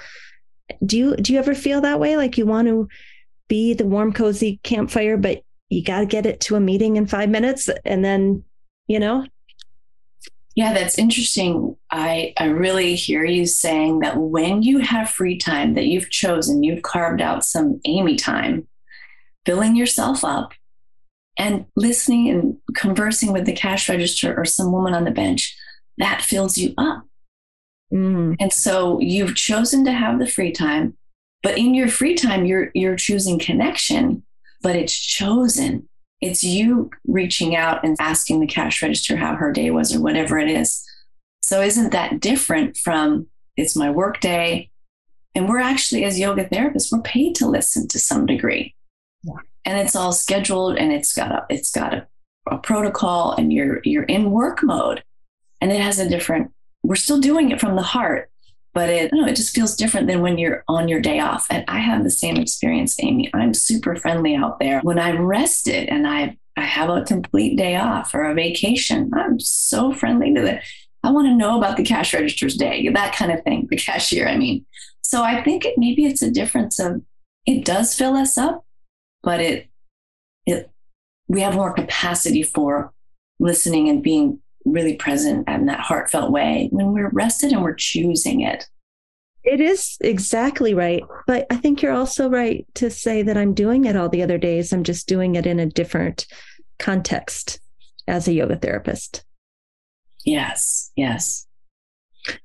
Do 0.84 0.96
you 0.96 1.16
do 1.16 1.32
you 1.32 1.38
ever 1.38 1.54
feel 1.54 1.82
that 1.82 2.00
way? 2.00 2.16
Like 2.16 2.38
you 2.38 2.46
want 2.46 2.68
to 2.68 2.88
be 3.48 3.74
the 3.74 3.86
warm, 3.86 4.12
cozy 4.12 4.60
campfire, 4.62 5.16
but 5.16 5.42
you 5.68 5.82
got 5.82 6.00
to 6.00 6.06
get 6.06 6.26
it 6.26 6.40
to 6.40 6.56
a 6.56 6.60
meeting 6.60 6.96
in 6.96 7.06
five 7.06 7.28
minutes 7.28 7.68
and 7.84 8.04
then, 8.04 8.44
you 8.86 8.98
know, 8.98 9.26
yeah, 10.54 10.74
that's 10.74 10.98
interesting. 10.98 11.76
I, 11.90 12.34
I 12.38 12.46
really 12.46 12.94
hear 12.94 13.24
you 13.24 13.46
saying 13.46 14.00
that 14.00 14.18
when 14.18 14.62
you 14.62 14.80
have 14.80 15.08
free 15.08 15.38
time 15.38 15.74
that 15.74 15.86
you've 15.86 16.10
chosen, 16.10 16.62
you've 16.62 16.82
carved 16.82 17.22
out 17.22 17.44
some 17.44 17.80
Amy 17.86 18.16
time, 18.16 18.66
filling 19.46 19.76
yourself 19.76 20.24
up 20.24 20.52
and 21.38 21.64
listening 21.74 22.28
and 22.28 22.56
conversing 22.74 23.32
with 23.32 23.46
the 23.46 23.54
cash 23.54 23.88
register 23.88 24.36
or 24.36 24.44
some 24.44 24.72
woman 24.72 24.92
on 24.92 25.04
the 25.04 25.10
bench, 25.10 25.56
that 25.96 26.20
fills 26.20 26.58
you 26.58 26.74
up. 26.76 27.04
Mm. 27.92 28.36
And 28.38 28.52
so 28.52 29.00
you've 29.00 29.34
chosen 29.34 29.84
to 29.86 29.92
have 29.92 30.18
the 30.18 30.26
free 30.26 30.52
time, 30.52 30.96
but 31.42 31.56
in 31.56 31.74
your 31.74 31.88
free 31.88 32.14
time, 32.14 32.44
you're 32.44 32.70
you're 32.74 32.96
choosing 32.96 33.38
connection, 33.38 34.22
but 34.62 34.76
it's 34.76 34.98
chosen 34.98 35.88
it's 36.22 36.44
you 36.44 36.90
reaching 37.06 37.54
out 37.56 37.84
and 37.84 37.96
asking 38.00 38.40
the 38.40 38.46
cash 38.46 38.82
register 38.82 39.16
how 39.16 39.34
her 39.34 39.52
day 39.52 39.70
was 39.70 39.94
or 39.94 40.00
whatever 40.00 40.38
it 40.38 40.48
is. 40.48 40.82
So 41.42 41.60
isn't 41.60 41.90
that 41.90 42.20
different 42.20 42.76
from 42.76 43.26
it's 43.56 43.76
my 43.76 43.90
work 43.90 44.20
day? 44.20 44.70
And 45.34 45.48
we're 45.48 45.58
actually, 45.58 46.04
as 46.04 46.18
yoga 46.18 46.44
therapists, 46.44 46.92
we're 46.92 47.02
paid 47.02 47.34
to 47.36 47.48
listen 47.48 47.88
to 47.88 47.98
some 47.98 48.24
degree. 48.24 48.74
Yeah. 49.24 49.34
And 49.64 49.78
it's 49.78 49.96
all 49.96 50.12
scheduled 50.12 50.78
and 50.78 50.92
it's 50.92 51.12
got 51.12 51.32
a 51.32 51.46
it's 51.50 51.70
got 51.70 51.92
a, 51.94 52.06
a 52.50 52.58
protocol 52.58 53.32
and 53.32 53.52
you're 53.52 53.80
you're 53.84 54.04
in 54.04 54.30
work 54.30 54.62
mode. 54.62 55.02
And 55.60 55.70
it 55.70 55.80
has 55.80 56.00
a 56.00 56.08
different, 56.08 56.50
we're 56.82 56.96
still 56.96 57.20
doing 57.20 57.52
it 57.52 57.60
from 57.60 57.76
the 57.76 57.82
heart, 57.82 58.31
but 58.74 58.88
it, 58.88 59.12
know, 59.12 59.26
it 59.26 59.36
just 59.36 59.54
feels 59.54 59.76
different 59.76 60.06
than 60.06 60.22
when 60.22 60.38
you're 60.38 60.64
on 60.68 60.88
your 60.88 61.00
day 61.00 61.20
off. 61.20 61.46
And 61.50 61.64
I 61.68 61.78
have 61.78 62.04
the 62.04 62.10
same 62.10 62.36
experience, 62.36 62.96
Amy. 63.00 63.30
I'm 63.34 63.54
super 63.54 63.96
friendly 63.96 64.34
out 64.34 64.58
there. 64.58 64.80
When 64.80 64.98
I'm 64.98 65.22
rested 65.22 65.88
and 65.88 66.06
I, 66.06 66.36
I 66.56 66.62
have 66.62 66.88
a 66.88 67.04
complete 67.04 67.56
day 67.56 67.76
off 67.76 68.14
or 68.14 68.24
a 68.24 68.34
vacation, 68.34 69.10
I'm 69.14 69.38
so 69.40 69.92
friendly 69.92 70.34
to 70.34 70.40
the, 70.40 70.60
I 71.02 71.10
want 71.10 71.26
to 71.26 71.34
know 71.34 71.58
about 71.58 71.76
the 71.76 71.84
cash 71.84 72.14
register's 72.14 72.56
day, 72.56 72.88
that 72.88 73.14
kind 73.14 73.32
of 73.32 73.42
thing, 73.42 73.66
the 73.70 73.76
cashier, 73.76 74.28
I 74.28 74.36
mean. 74.36 74.64
So 75.02 75.22
I 75.22 75.42
think 75.42 75.64
it, 75.64 75.76
maybe 75.76 76.06
it's 76.06 76.22
a 76.22 76.30
difference 76.30 76.78
of, 76.78 77.02
it 77.44 77.64
does 77.64 77.94
fill 77.94 78.14
us 78.14 78.38
up, 78.38 78.64
but 79.22 79.40
it, 79.40 79.68
it, 80.46 80.70
we 81.28 81.40
have 81.40 81.54
more 81.54 81.72
capacity 81.72 82.42
for 82.42 82.92
listening 83.40 83.88
and 83.88 84.02
being 84.02 84.41
really 84.64 84.94
present 84.96 85.48
in 85.48 85.66
that 85.66 85.80
heartfelt 85.80 86.30
way 86.30 86.68
when 86.72 86.92
we're 86.92 87.10
rested 87.10 87.52
and 87.52 87.62
we're 87.62 87.74
choosing 87.74 88.40
it. 88.40 88.68
It 89.44 89.60
is 89.60 89.96
exactly 90.00 90.72
right. 90.72 91.02
But 91.26 91.46
I 91.50 91.56
think 91.56 91.82
you're 91.82 91.92
also 91.92 92.28
right 92.28 92.66
to 92.74 92.90
say 92.90 93.22
that 93.22 93.36
I'm 93.36 93.54
doing 93.54 93.84
it 93.86 93.96
all 93.96 94.08
the 94.08 94.22
other 94.22 94.38
days. 94.38 94.72
I'm 94.72 94.84
just 94.84 95.08
doing 95.08 95.34
it 95.34 95.46
in 95.46 95.58
a 95.58 95.66
different 95.66 96.26
context 96.78 97.60
as 98.06 98.28
a 98.28 98.32
yoga 98.32 98.56
therapist. 98.56 99.24
Yes, 100.24 100.92
yes 100.94 101.46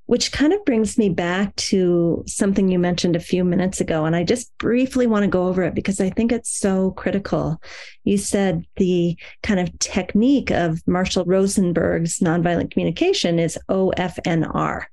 which 0.08 0.32
kind 0.32 0.54
of 0.54 0.64
brings 0.66 0.98
me 0.98 1.10
back 1.10 1.56
to 1.56 2.24
something 2.28 2.68
you 2.68 2.80
mentioned 2.80 3.16
a 3.16 3.22
few 3.22 3.44
minutes 3.44 3.80
ago. 3.80 4.06
And 4.06 4.16
I 4.16 4.24
just 4.24 4.56
briefly 4.58 5.06
want 5.06 5.24
to 5.24 5.30
go 5.30 5.48
over 5.48 5.64
it 5.64 5.76
because 5.76 6.00
I 6.00 6.10
think 6.10 6.32
it's 6.32 6.58
so 6.58 6.92
critical. 6.92 7.62
You 8.04 8.18
said 8.18 8.66
the 8.78 9.18
kind 9.44 9.60
of 9.60 9.78
technique 9.80 10.52
of 10.52 10.82
Marshall 10.88 11.26
Rosenberg's 11.26 12.20
nonviolent 12.20 12.72
communication 12.72 13.38
is 13.38 13.60
OFNR. 13.70 14.86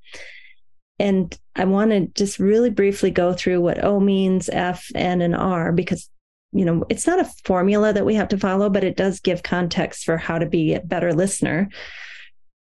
And 0.98 1.36
I 1.56 1.64
want 1.64 1.90
to 1.90 2.06
just 2.14 2.38
really 2.38 2.70
briefly 2.70 3.10
go 3.10 3.32
through 3.32 3.60
what 3.60 3.82
O 3.82 4.00
means, 4.00 4.48
F, 4.48 4.88
N, 4.94 5.22
and 5.22 5.34
R, 5.34 5.72
because 5.72 6.08
you 6.52 6.64
know 6.64 6.84
it's 6.88 7.06
not 7.06 7.18
a 7.18 7.30
formula 7.44 7.92
that 7.92 8.06
we 8.06 8.14
have 8.14 8.28
to 8.28 8.38
follow, 8.38 8.70
but 8.70 8.84
it 8.84 8.96
does 8.96 9.18
give 9.18 9.42
context 9.42 10.04
for 10.04 10.16
how 10.16 10.38
to 10.38 10.46
be 10.46 10.74
a 10.74 10.80
better 10.80 11.12
listener. 11.12 11.68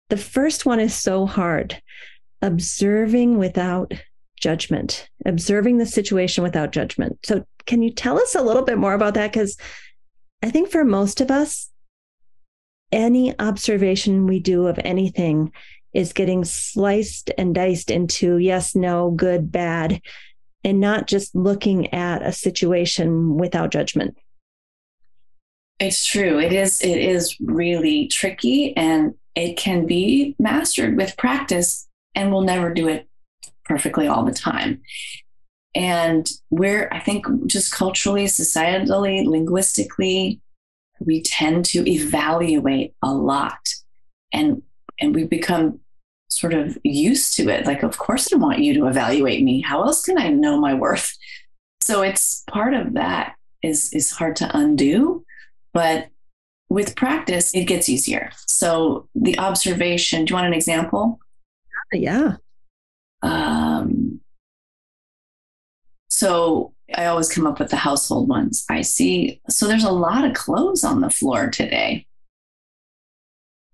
The 0.09 0.17
first 0.17 0.65
one 0.65 0.79
is 0.79 0.95
so 0.95 1.25
hard 1.25 1.79
observing 2.43 3.37
without 3.37 3.93
judgment, 4.39 5.09
observing 5.25 5.77
the 5.77 5.85
situation 5.85 6.43
without 6.43 6.71
judgment. 6.71 7.17
So, 7.25 7.45
can 7.65 7.81
you 7.81 7.91
tell 7.91 8.19
us 8.19 8.35
a 8.35 8.41
little 8.41 8.63
bit 8.63 8.77
more 8.77 8.93
about 8.93 9.13
that? 9.13 9.31
Because 9.31 9.57
I 10.43 10.51
think 10.51 10.69
for 10.69 10.83
most 10.83 11.21
of 11.21 11.31
us, 11.31 11.71
any 12.91 13.33
observation 13.39 14.27
we 14.27 14.39
do 14.39 14.67
of 14.67 14.77
anything 14.83 15.53
is 15.93 16.11
getting 16.11 16.43
sliced 16.43 17.31
and 17.37 17.55
diced 17.55 17.89
into 17.89 18.37
yes, 18.37 18.75
no, 18.75 19.11
good, 19.11 19.51
bad, 19.51 20.01
and 20.63 20.81
not 20.81 21.07
just 21.07 21.33
looking 21.33 21.93
at 21.93 22.21
a 22.21 22.33
situation 22.33 23.37
without 23.37 23.71
judgment. 23.71 24.17
It's 25.79 26.05
true. 26.05 26.39
It 26.39 26.51
is 26.51 26.81
it 26.81 26.97
is 26.97 27.35
really 27.39 28.07
tricky 28.07 28.75
and 28.75 29.13
it 29.35 29.57
can 29.57 29.85
be 29.85 30.35
mastered 30.37 30.97
with 30.97 31.17
practice 31.17 31.87
and 32.15 32.31
we'll 32.31 32.41
never 32.41 32.73
do 32.73 32.87
it 32.87 33.07
perfectly 33.65 34.07
all 34.07 34.23
the 34.23 34.33
time. 34.33 34.81
And 35.75 36.29
we're, 36.49 36.87
I 36.91 36.99
think, 36.99 37.25
just 37.47 37.73
culturally, 37.73 38.25
societally, 38.25 39.25
linguistically, 39.25 40.39
we 40.99 41.21
tend 41.21 41.65
to 41.65 41.89
evaluate 41.89 42.93
a 43.01 43.13
lot. 43.13 43.59
And 44.31 44.61
and 44.99 45.15
we 45.15 45.23
become 45.23 45.79
sort 46.29 46.53
of 46.53 46.77
used 46.83 47.35
to 47.35 47.49
it. 47.49 47.65
Like, 47.65 47.83
of 47.83 47.97
course 47.97 48.31
I 48.31 48.37
want 48.37 48.59
you 48.59 48.73
to 48.75 48.87
evaluate 48.87 49.43
me. 49.43 49.61
How 49.61 49.83
else 49.83 50.03
can 50.03 50.17
I 50.17 50.29
know 50.29 50.59
my 50.59 50.73
worth? 50.73 51.15
So 51.81 52.01
it's 52.01 52.43
part 52.49 52.73
of 52.73 52.93
that 52.93 53.35
is 53.61 53.91
is 53.93 54.11
hard 54.11 54.35
to 54.37 54.57
undo. 54.57 55.25
But 55.73 56.09
with 56.69 56.95
practice, 56.95 57.53
it 57.53 57.65
gets 57.65 57.89
easier. 57.89 58.31
So 58.47 59.07
the 59.15 59.37
observation, 59.37 60.25
do 60.25 60.31
you 60.31 60.35
want 60.35 60.47
an 60.47 60.53
example? 60.53 61.19
Yeah. 61.91 62.37
Um, 63.21 64.21
So 66.09 66.73
I 66.95 67.05
always 67.07 67.27
come 67.29 67.47
up 67.47 67.59
with 67.59 67.69
the 67.69 67.75
household 67.75 68.29
ones. 68.29 68.65
I 68.69 68.81
see, 68.81 69.41
so 69.49 69.67
there's 69.67 69.83
a 69.83 69.91
lot 69.91 70.25
of 70.25 70.33
clothes 70.35 70.83
on 70.83 71.01
the 71.01 71.09
floor 71.09 71.49
today. 71.49 72.05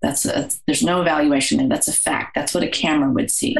That's 0.02 0.24
a, 0.24 0.48
there's 0.66 0.82
no 0.82 1.02
evaluation 1.02 1.58
there. 1.58 1.68
That's 1.68 1.86
a 1.88 1.92
fact. 1.92 2.34
That's 2.34 2.54
what 2.54 2.62
a 2.62 2.68
camera 2.68 3.10
would 3.12 3.30
see. 3.30 3.54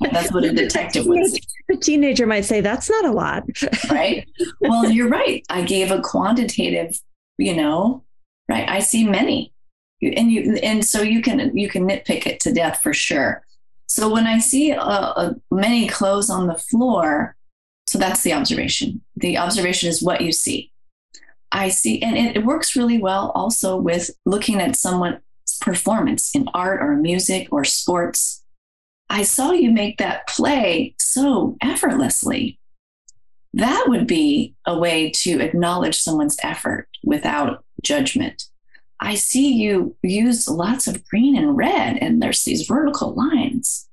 That's 0.00 0.32
what 0.32 0.44
a 0.44 0.52
detective 0.52 1.06
would 1.06 1.26
see. 1.26 1.40
The 1.68 1.76
teenager 1.76 2.26
might 2.26 2.46
say, 2.46 2.62
that's 2.62 2.88
not 2.88 3.04
a 3.04 3.12
lot. 3.12 3.44
right. 3.90 4.26
Well, 4.62 4.90
you're 4.90 5.10
right. 5.10 5.44
I 5.50 5.62
gave 5.62 5.90
a 5.90 6.00
quantitative, 6.00 6.98
you 7.36 7.54
know, 7.54 8.04
right. 8.48 8.66
I 8.68 8.80
see 8.80 9.04
many. 9.06 9.52
And 10.02 10.32
you, 10.32 10.54
and 10.62 10.82
so 10.84 11.02
you 11.02 11.20
can, 11.20 11.56
you 11.56 11.68
can 11.68 11.86
nitpick 11.86 12.26
it 12.26 12.40
to 12.40 12.52
death 12.52 12.80
for 12.82 12.94
sure. 12.94 13.44
So 13.88 14.12
when 14.12 14.26
I 14.26 14.38
see 14.38 14.72
uh, 14.72 15.32
many 15.50 15.88
clothes 15.88 16.30
on 16.30 16.46
the 16.46 16.54
floor, 16.54 17.36
so 17.86 17.98
that's 17.98 18.22
the 18.22 18.34
observation. 18.34 19.00
The 19.16 19.38
observation 19.38 19.88
is 19.88 20.02
what 20.02 20.20
you 20.20 20.30
see. 20.30 20.70
I 21.50 21.70
see, 21.70 22.02
and 22.02 22.16
it, 22.16 22.36
it 22.36 22.44
works 22.44 22.76
really 22.76 22.98
well 22.98 23.32
also 23.34 23.76
with 23.76 24.10
looking 24.26 24.60
at 24.60 24.76
someone's 24.76 25.20
performance 25.62 26.34
in 26.34 26.48
art 26.52 26.82
or 26.82 26.96
music 26.96 27.48
or 27.50 27.64
sports. 27.64 28.44
I 29.08 29.22
saw 29.22 29.52
you 29.52 29.70
make 29.70 29.96
that 29.98 30.28
play 30.28 30.94
so 30.98 31.56
effortlessly. 31.62 32.58
That 33.54 33.86
would 33.88 34.06
be 34.06 34.54
a 34.66 34.78
way 34.78 35.10
to 35.22 35.40
acknowledge 35.40 35.98
someone's 35.98 36.36
effort 36.42 36.88
without 37.02 37.64
judgment. 37.82 38.44
I 39.00 39.14
see 39.14 39.52
you 39.52 39.96
use 40.02 40.48
lots 40.48 40.88
of 40.88 41.06
green 41.08 41.36
and 41.36 41.56
red, 41.56 41.98
and 41.98 42.20
there's 42.20 42.44
these 42.44 42.66
vertical 42.66 43.14
lines. 43.14 43.88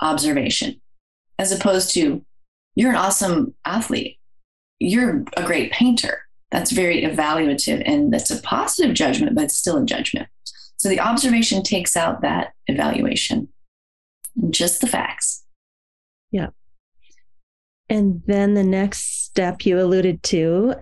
Observation, 0.00 0.80
as 1.38 1.52
opposed 1.52 1.94
to, 1.94 2.24
you're 2.74 2.90
an 2.90 2.96
awesome 2.96 3.54
athlete. 3.64 4.18
You're 4.80 5.24
a 5.36 5.44
great 5.44 5.70
painter. 5.70 6.22
That's 6.50 6.72
very 6.72 7.02
evaluative, 7.02 7.82
and 7.86 8.12
that's 8.12 8.30
a 8.30 8.42
positive 8.42 8.94
judgment, 8.94 9.34
but 9.36 9.50
still 9.50 9.78
a 9.78 9.84
judgment. 9.84 10.28
So 10.76 10.88
the 10.88 11.00
observation 11.00 11.62
takes 11.62 11.96
out 11.96 12.22
that 12.22 12.52
evaluation, 12.66 13.48
just 14.50 14.80
the 14.80 14.86
facts. 14.86 15.44
Yeah. 16.30 16.48
And 17.88 18.22
then 18.26 18.54
the 18.54 18.64
next 18.64 19.24
step 19.24 19.64
you 19.64 19.80
alluded 19.80 20.22
to, 20.24 20.74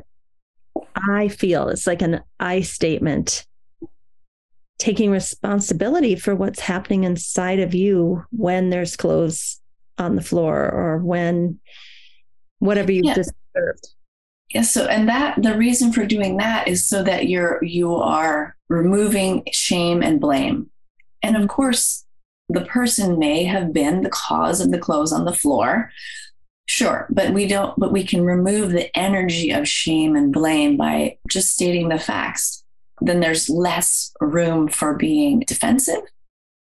I 1.09 1.29
feel 1.29 1.69
it's 1.69 1.87
like 1.87 2.03
an 2.03 2.23
I 2.39 2.61
statement, 2.61 3.47
taking 4.79 5.11
responsibility 5.11 6.17
for 6.17 6.35
what's 6.35 6.61
happening 6.61 7.05
inside 7.05 7.61
of 7.61 7.75
you 7.75 8.25
when 8.31 8.71
there's 8.71 8.97
clothes 8.97 9.61
on 9.99 10.17
the 10.17 10.23
floor 10.23 10.71
or 10.71 10.99
when 10.99 11.59
whatever 12.59 12.93
you've 12.93 13.05
yeah. 13.05 13.15
just 13.15 13.33
observed. 13.55 13.89
Yes. 14.51 14.71
So, 14.71 14.87
and 14.87 15.09
that 15.09 15.43
the 15.43 15.57
reason 15.57 15.93
for 15.93 16.05
doing 16.05 16.37
that 16.37 16.69
is 16.69 16.87
so 16.87 17.03
that 17.03 17.29
you're 17.29 17.63
you 17.65 17.95
are 17.95 18.57
removing 18.69 19.45
shame 19.51 20.03
and 20.03 20.21
blame. 20.21 20.71
And 21.23 21.37
of 21.37 21.49
course, 21.49 22.05
the 22.49 22.63
person 22.63 23.19
may 23.19 23.45
have 23.45 23.73
been 23.73 24.03
the 24.03 24.11
cause 24.11 24.61
of 24.61 24.71
the 24.71 24.79
clothes 24.79 25.13
on 25.13 25.25
the 25.25 25.33
floor. 25.33 25.91
Sure, 26.67 27.07
but 27.11 27.33
we 27.33 27.47
don't, 27.47 27.79
but 27.79 27.93
we 27.93 28.05
can 28.05 28.25
remove 28.25 28.71
the 28.71 28.97
energy 28.97 29.51
of 29.51 29.69
shame 29.69 30.17
and 30.17 30.33
blame 30.33 30.77
by 30.77 31.19
just 31.29 31.51
stating 31.51 31.89
the 31.89 31.99
facts. 31.99 32.65
Then 33.01 33.21
there's 33.21 33.51
less 33.51 34.13
room 34.21 34.69
for 34.69 34.95
being 34.95 35.41
defensive, 35.41 36.03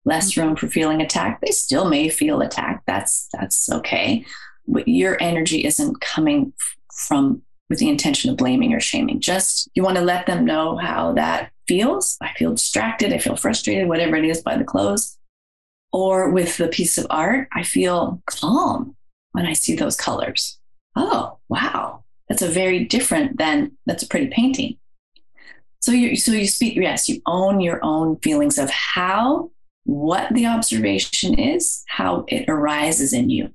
less 0.04 0.32
mm. 0.32 0.42
room 0.42 0.56
for 0.56 0.66
feeling 0.66 1.00
attacked. 1.00 1.40
They 1.40 1.52
still 1.52 1.88
may 1.88 2.08
feel 2.08 2.40
attacked. 2.40 2.84
That's 2.86 3.28
that's 3.32 3.70
okay. 3.70 4.24
But 4.66 4.88
your 4.88 5.16
energy 5.20 5.64
isn't 5.64 6.00
coming 6.00 6.52
from 6.92 7.42
with 7.68 7.78
the 7.78 7.88
intention 7.88 8.30
of 8.30 8.36
blaming 8.36 8.74
or 8.74 8.80
shaming. 8.80 9.20
Just 9.20 9.70
you 9.74 9.82
want 9.82 9.96
to 9.96 10.04
let 10.04 10.26
them 10.26 10.44
know 10.44 10.76
how 10.76 11.12
that 11.12 11.52
feels. 11.68 12.18
I 12.20 12.32
feel 12.34 12.50
distracted, 12.50 13.12
I 13.12 13.18
feel 13.18 13.36
frustrated, 13.36 13.88
whatever 13.88 14.16
it 14.16 14.24
is 14.24 14.42
by 14.42 14.56
the 14.56 14.64
clothes. 14.64 15.16
Or 15.92 16.30
with 16.30 16.56
the 16.56 16.68
piece 16.68 16.98
of 16.98 17.06
art, 17.08 17.48
I 17.52 17.62
feel 17.62 18.20
calm 18.26 18.96
when 19.32 19.46
I 19.46 19.52
see 19.52 19.74
those 19.74 19.96
colors. 19.96 20.58
Oh, 20.96 21.38
wow. 21.48 22.04
That's 22.28 22.42
a 22.42 22.48
very 22.48 22.84
different 22.84 23.38
than 23.38 23.72
that's 23.86 24.02
a 24.02 24.08
pretty 24.08 24.28
painting. 24.28 24.78
So 25.80 25.92
you 25.92 26.16
so 26.16 26.32
you 26.32 26.46
speak, 26.46 26.76
yes, 26.76 27.08
you 27.08 27.20
own 27.26 27.60
your 27.60 27.80
own 27.82 28.16
feelings 28.20 28.56
of 28.56 28.70
how 28.70 29.50
what 29.84 30.32
the 30.32 30.46
observation 30.46 31.38
is, 31.38 31.82
how 31.88 32.24
it 32.28 32.48
arises 32.48 33.12
in 33.12 33.30
you. 33.30 33.52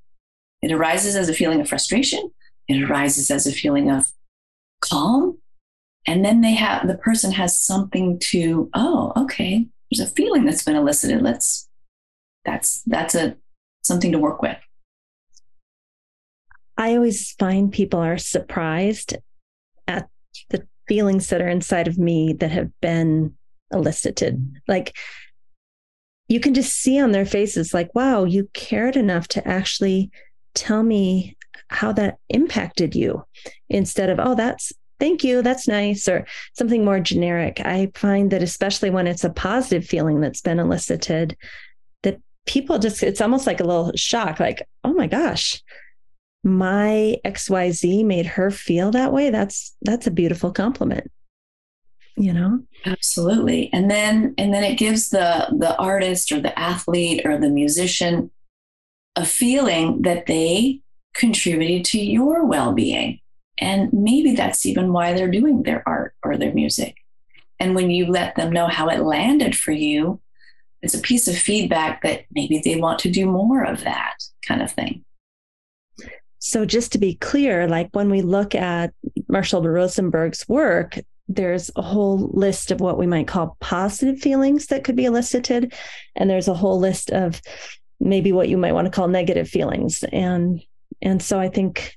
It 0.62 0.72
arises 0.72 1.16
as 1.16 1.30
a 1.30 1.34
feeling 1.34 1.62
of 1.62 1.70
frustration. 1.70 2.32
It 2.68 2.82
arises 2.82 3.32
as 3.32 3.48
a 3.48 3.52
feeling 3.52 3.90
of 3.90 4.12
calm. 4.82 5.38
And 6.06 6.24
then 6.26 6.42
they 6.42 6.54
have 6.54 6.88
the 6.88 6.98
person 6.98 7.32
has 7.32 7.60
something 7.60 8.20
to, 8.20 8.70
oh, 8.74 9.14
okay, 9.16 9.68
there's 9.90 10.08
a 10.08 10.14
feeling 10.14 10.46
that's 10.46 10.64
been 10.64 10.76
elicited. 10.76 11.22
Let's 11.22 11.70
that's 12.46 12.82
that's 12.84 13.16
a 13.16 13.38
something 13.84 14.12
to 14.12 14.20
work 14.20 14.42
with. 14.42 14.58
I 16.78 16.96
always 16.96 17.32
find 17.34 17.72
people 17.72 18.00
are 18.00 18.18
surprised 18.18 19.16
at 19.88 20.08
the 20.50 20.68
feelings 20.88 21.28
that 21.28 21.42
are 21.42 21.48
inside 21.48 21.88
of 21.88 21.98
me 21.98 22.34
that 22.34 22.52
have 22.52 22.70
been 22.82 23.36
elicited. 23.72 24.62
Like 24.68 24.96
you 26.28 26.40
can 26.40 26.54
just 26.54 26.74
see 26.74 27.00
on 27.00 27.12
their 27.12 27.26
faces, 27.26 27.74
like, 27.74 27.94
wow, 27.96 28.24
you 28.24 28.50
cared 28.54 28.96
enough 28.96 29.28
to 29.30 29.48
actually 29.48 30.12
tell 30.54 30.84
me 30.84 31.38
how 31.70 31.92
that 31.94 32.18
impacted 32.30 32.96
you 32.96 33.26
instead 33.70 34.10
of, 34.10 34.20
oh, 34.20 34.36
that's 34.36 34.72
thank 35.00 35.24
you, 35.24 35.42
that's 35.44 35.68
nice, 35.68 36.08
or 36.10 36.26
something 36.54 36.84
more 36.84 37.00
generic. 37.00 37.60
I 37.60 37.92
find 37.94 38.32
that 38.32 38.42
especially 38.42 38.90
when 38.90 39.06
it's 39.06 39.24
a 39.24 39.30
positive 39.30 39.86
feeling 39.86 40.22
that's 40.22 40.42
been 40.42 40.60
elicited, 40.60 41.38
that 42.02 42.20
people 42.48 42.80
just, 42.80 43.04
it's 43.04 43.22
almost 43.22 43.46
like 43.46 43.60
a 43.60 43.64
little 43.64 43.92
shock, 43.96 44.40
like, 44.40 44.68
oh 44.84 44.94
my 44.94 45.06
gosh, 45.06 45.62
my 46.48 47.18
XYZ 47.26 48.06
made 48.06 48.26
her 48.26 48.50
feel 48.50 48.92
that 48.92 49.12
way. 49.12 49.30
That's 49.30 49.76
that's 49.82 50.08
a 50.08 50.12
beautiful 50.12 50.52
compliment. 50.52 51.12
You 52.16 52.34
know? 52.34 52.64
Absolutely. 52.86 53.70
And 53.74 53.92
then 53.92 54.34
and 54.38 54.54
then 54.54 54.64
it 54.64 54.78
gives 54.78 55.10
the 55.10 55.48
the 55.58 55.78
artist 55.78 56.32
or 56.32 56.40
the 56.40 56.58
athlete 56.58 57.26
or 57.26 57.38
the 57.38 57.50
musician 57.50 58.32
a 59.16 59.26
feeling 59.26 60.04
that 60.04 60.28
they 60.28 60.82
contributed 61.14 61.84
to 61.86 62.00
your 62.00 62.46
well 62.46 62.72
being. 62.72 63.20
And 63.60 63.92
maybe 63.92 64.36
that's 64.36 64.66
even 64.66 64.94
why 64.94 65.14
they're 65.14 65.30
doing 65.30 65.64
their 65.64 65.84
art 65.88 66.14
or 66.24 66.38
their 66.38 66.54
music. 66.54 66.96
And 67.60 67.76
when 67.76 67.90
you 67.90 68.06
let 68.06 68.36
them 68.36 68.52
know 68.52 68.68
how 68.68 68.88
it 68.88 69.02
landed 69.02 69.58
for 69.58 69.72
you, 69.72 70.22
it's 70.84 70.94
a 70.94 71.00
piece 71.00 71.28
of 71.28 71.36
feedback 71.36 72.04
that 72.04 72.26
maybe 72.32 72.62
they 72.64 72.80
want 72.80 73.00
to 73.00 73.12
do 73.12 73.26
more 73.26 73.64
of 73.64 73.84
that 73.84 74.14
kind 74.48 74.62
of 74.62 74.72
thing. 74.72 75.04
So, 76.40 76.66
just 76.66 76.92
to 76.92 76.98
be 76.98 77.16
clear, 77.16 77.68
like 77.68 77.90
when 77.94 78.10
we 78.10 78.22
look 78.22 78.54
at 78.54 78.94
Marshall 79.28 79.64
Rosenberg's 79.64 80.48
work, 80.48 81.00
there's 81.28 81.70
a 81.76 81.82
whole 81.82 82.30
list 82.34 82.72
of 82.72 82.80
what 82.80 82.98
we 82.98 83.08
might 83.08 83.28
call 83.28 83.58
positive 83.60 84.20
feelings 84.20 84.68
that 84.68 84.84
could 84.84 84.96
be 84.96 85.06
elicited. 85.06 85.74
And 86.16 86.30
there's 86.30 86.48
a 86.48 86.54
whole 86.54 86.80
list 86.80 87.10
of 87.12 87.42
maybe 88.00 88.32
what 88.32 88.50
you 88.50 88.58
might 88.58 88.74
want 88.74 88.86
to 88.86 88.92
call 88.92 89.08
negative 89.08 89.50
feelings. 89.50 90.04
And 90.12 90.62
and 91.02 91.22
so 91.22 91.40
I 91.40 91.50
think 91.50 91.96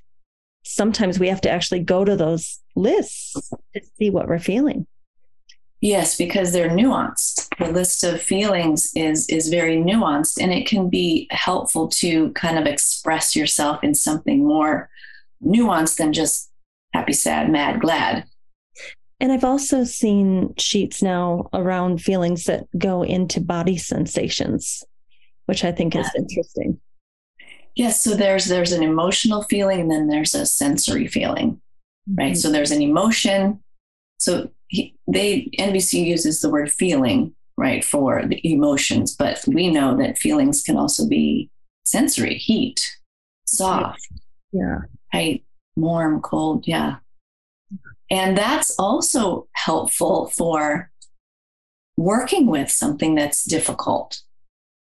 sometimes 0.63 1.19
we 1.19 1.29
have 1.29 1.41
to 1.41 1.49
actually 1.49 1.79
go 1.79 2.05
to 2.05 2.15
those 2.15 2.59
lists 2.75 3.51
to 3.73 3.81
see 3.97 4.09
what 4.09 4.27
we're 4.27 4.39
feeling. 4.39 4.85
Yes, 5.81 6.15
because 6.15 6.51
they're 6.51 6.69
nuanced. 6.69 7.47
The 7.57 7.71
list 7.71 8.03
of 8.03 8.21
feelings 8.21 8.91
is 8.95 9.27
is 9.29 9.49
very 9.49 9.77
nuanced 9.77 10.41
and 10.41 10.53
it 10.53 10.67
can 10.67 10.89
be 10.89 11.27
helpful 11.31 11.87
to 11.87 12.31
kind 12.33 12.59
of 12.59 12.67
express 12.67 13.35
yourself 13.35 13.83
in 13.83 13.95
something 13.95 14.45
more 14.45 14.89
nuanced 15.43 15.97
than 15.97 16.13
just 16.13 16.51
happy, 16.93 17.13
sad, 17.13 17.49
mad, 17.49 17.81
glad. 17.81 18.25
And 19.19 19.31
I've 19.31 19.43
also 19.43 19.83
seen 19.83 20.53
sheets 20.57 21.01
now 21.01 21.49
around 21.53 22.01
feelings 22.01 22.45
that 22.45 22.65
go 22.77 23.03
into 23.03 23.41
body 23.41 23.77
sensations, 23.77 24.83
which 25.45 25.63
I 25.63 25.71
think 25.71 25.95
is 25.95 26.09
interesting. 26.15 26.79
Yes, 27.75 28.03
so 28.03 28.15
there's 28.15 28.45
there's 28.45 28.71
an 28.71 28.83
emotional 28.83 29.41
feeling 29.43 29.79
and 29.81 29.91
then 29.91 30.07
there's 30.07 30.35
a 30.35 30.45
sensory 30.45 31.07
feeling, 31.07 31.59
right? 32.15 32.33
Mm-hmm. 32.33 32.35
So 32.35 32.51
there's 32.51 32.71
an 32.71 32.81
emotion. 32.83 33.63
So 34.19 34.51
he, 34.71 34.95
they 35.05 35.49
NVC 35.59 36.05
uses 36.05 36.39
the 36.39 36.49
word 36.49 36.71
feeling, 36.71 37.35
right, 37.57 37.83
for 37.83 38.25
the 38.25 38.39
emotions, 38.49 39.15
but 39.15 39.43
we 39.47 39.69
know 39.69 39.97
that 39.97 40.17
feelings 40.17 40.63
can 40.63 40.77
also 40.77 41.07
be 41.07 41.49
sensory, 41.83 42.35
heat, 42.35 42.81
soft, 43.45 44.07
yeah, 44.53 44.79
right, 45.13 45.43
warm, 45.75 46.21
cold, 46.21 46.65
yeah. 46.67 46.97
And 48.09 48.37
that's 48.37 48.77
also 48.79 49.47
helpful 49.53 50.27
for 50.27 50.89
working 51.97 52.47
with 52.47 52.71
something 52.71 53.15
that's 53.15 53.43
difficult 53.43 54.21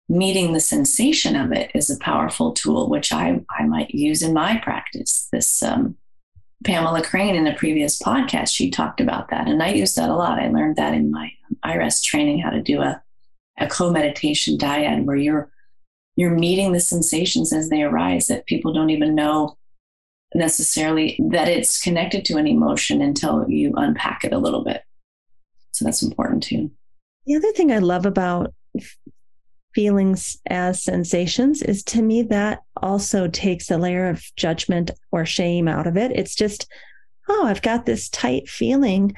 meeting 0.09 0.53
the 0.53 0.59
sensation 0.59 1.35
of 1.35 1.51
it 1.51 1.71
is 1.75 1.89
a 1.89 1.99
powerful 1.99 2.51
tool, 2.51 2.89
which 2.89 3.13
I, 3.13 3.41
I 3.57 3.65
might 3.65 3.91
use 3.91 4.23
in 4.23 4.33
my 4.33 4.57
practice. 4.57 5.27
This 5.31 5.61
um, 5.61 5.95
Pamela 6.65 7.01
Crane 7.01 7.35
in 7.35 7.47
a 7.47 7.55
previous 7.55 8.01
podcast, 8.01 8.53
she 8.53 8.69
talked 8.69 8.99
about 8.99 9.29
that. 9.29 9.47
And 9.47 9.63
I 9.63 9.69
use 9.69 9.95
that 9.95 10.09
a 10.09 10.15
lot. 10.15 10.39
I 10.39 10.49
learned 10.49 10.75
that 10.75 10.93
in 10.93 11.09
my 11.09 11.31
iRest 11.65 12.03
training, 12.03 12.39
how 12.39 12.49
to 12.49 12.61
do 12.61 12.81
a, 12.81 13.01
a 13.57 13.67
co-meditation 13.67 14.57
dyad 14.57 15.05
where 15.05 15.15
you're 15.15 15.51
you're 16.15 16.31
meeting 16.31 16.73
the 16.73 16.81
sensations 16.81 17.53
as 17.53 17.69
they 17.69 17.81
arise 17.81 18.27
that 18.27 18.45
people 18.45 18.73
don't 18.73 18.89
even 18.89 19.15
know 19.15 19.57
necessarily 20.35 21.17
that 21.29 21.47
it's 21.47 21.81
connected 21.81 22.25
to 22.25 22.35
an 22.35 22.45
emotion 22.45 23.01
until 23.01 23.49
you 23.49 23.73
unpack 23.77 24.25
it 24.25 24.33
a 24.33 24.37
little 24.37 24.63
bit. 24.65 24.83
So 25.71 25.85
that's 25.85 26.03
important 26.03 26.43
too. 26.43 26.71
The 27.25 27.35
other 27.35 27.53
thing 27.53 27.71
I 27.71 27.77
love 27.77 28.05
about 28.05 28.53
feelings 29.73 30.37
as 30.49 30.83
sensations 30.83 31.61
is 31.61 31.83
to 31.83 32.01
me 32.01 32.23
that 32.23 32.59
also 32.77 33.27
takes 33.27 33.69
a 33.69 33.77
layer 33.77 34.09
of 34.09 34.23
judgment 34.35 34.91
or 35.11 35.25
shame 35.25 35.67
out 35.67 35.87
of 35.87 35.97
it. 35.97 36.11
It's 36.13 36.35
just, 36.35 36.67
oh, 37.27 37.45
I've 37.45 37.61
got 37.61 37.85
this 37.85 38.09
tight 38.09 38.49
feeling 38.49 39.15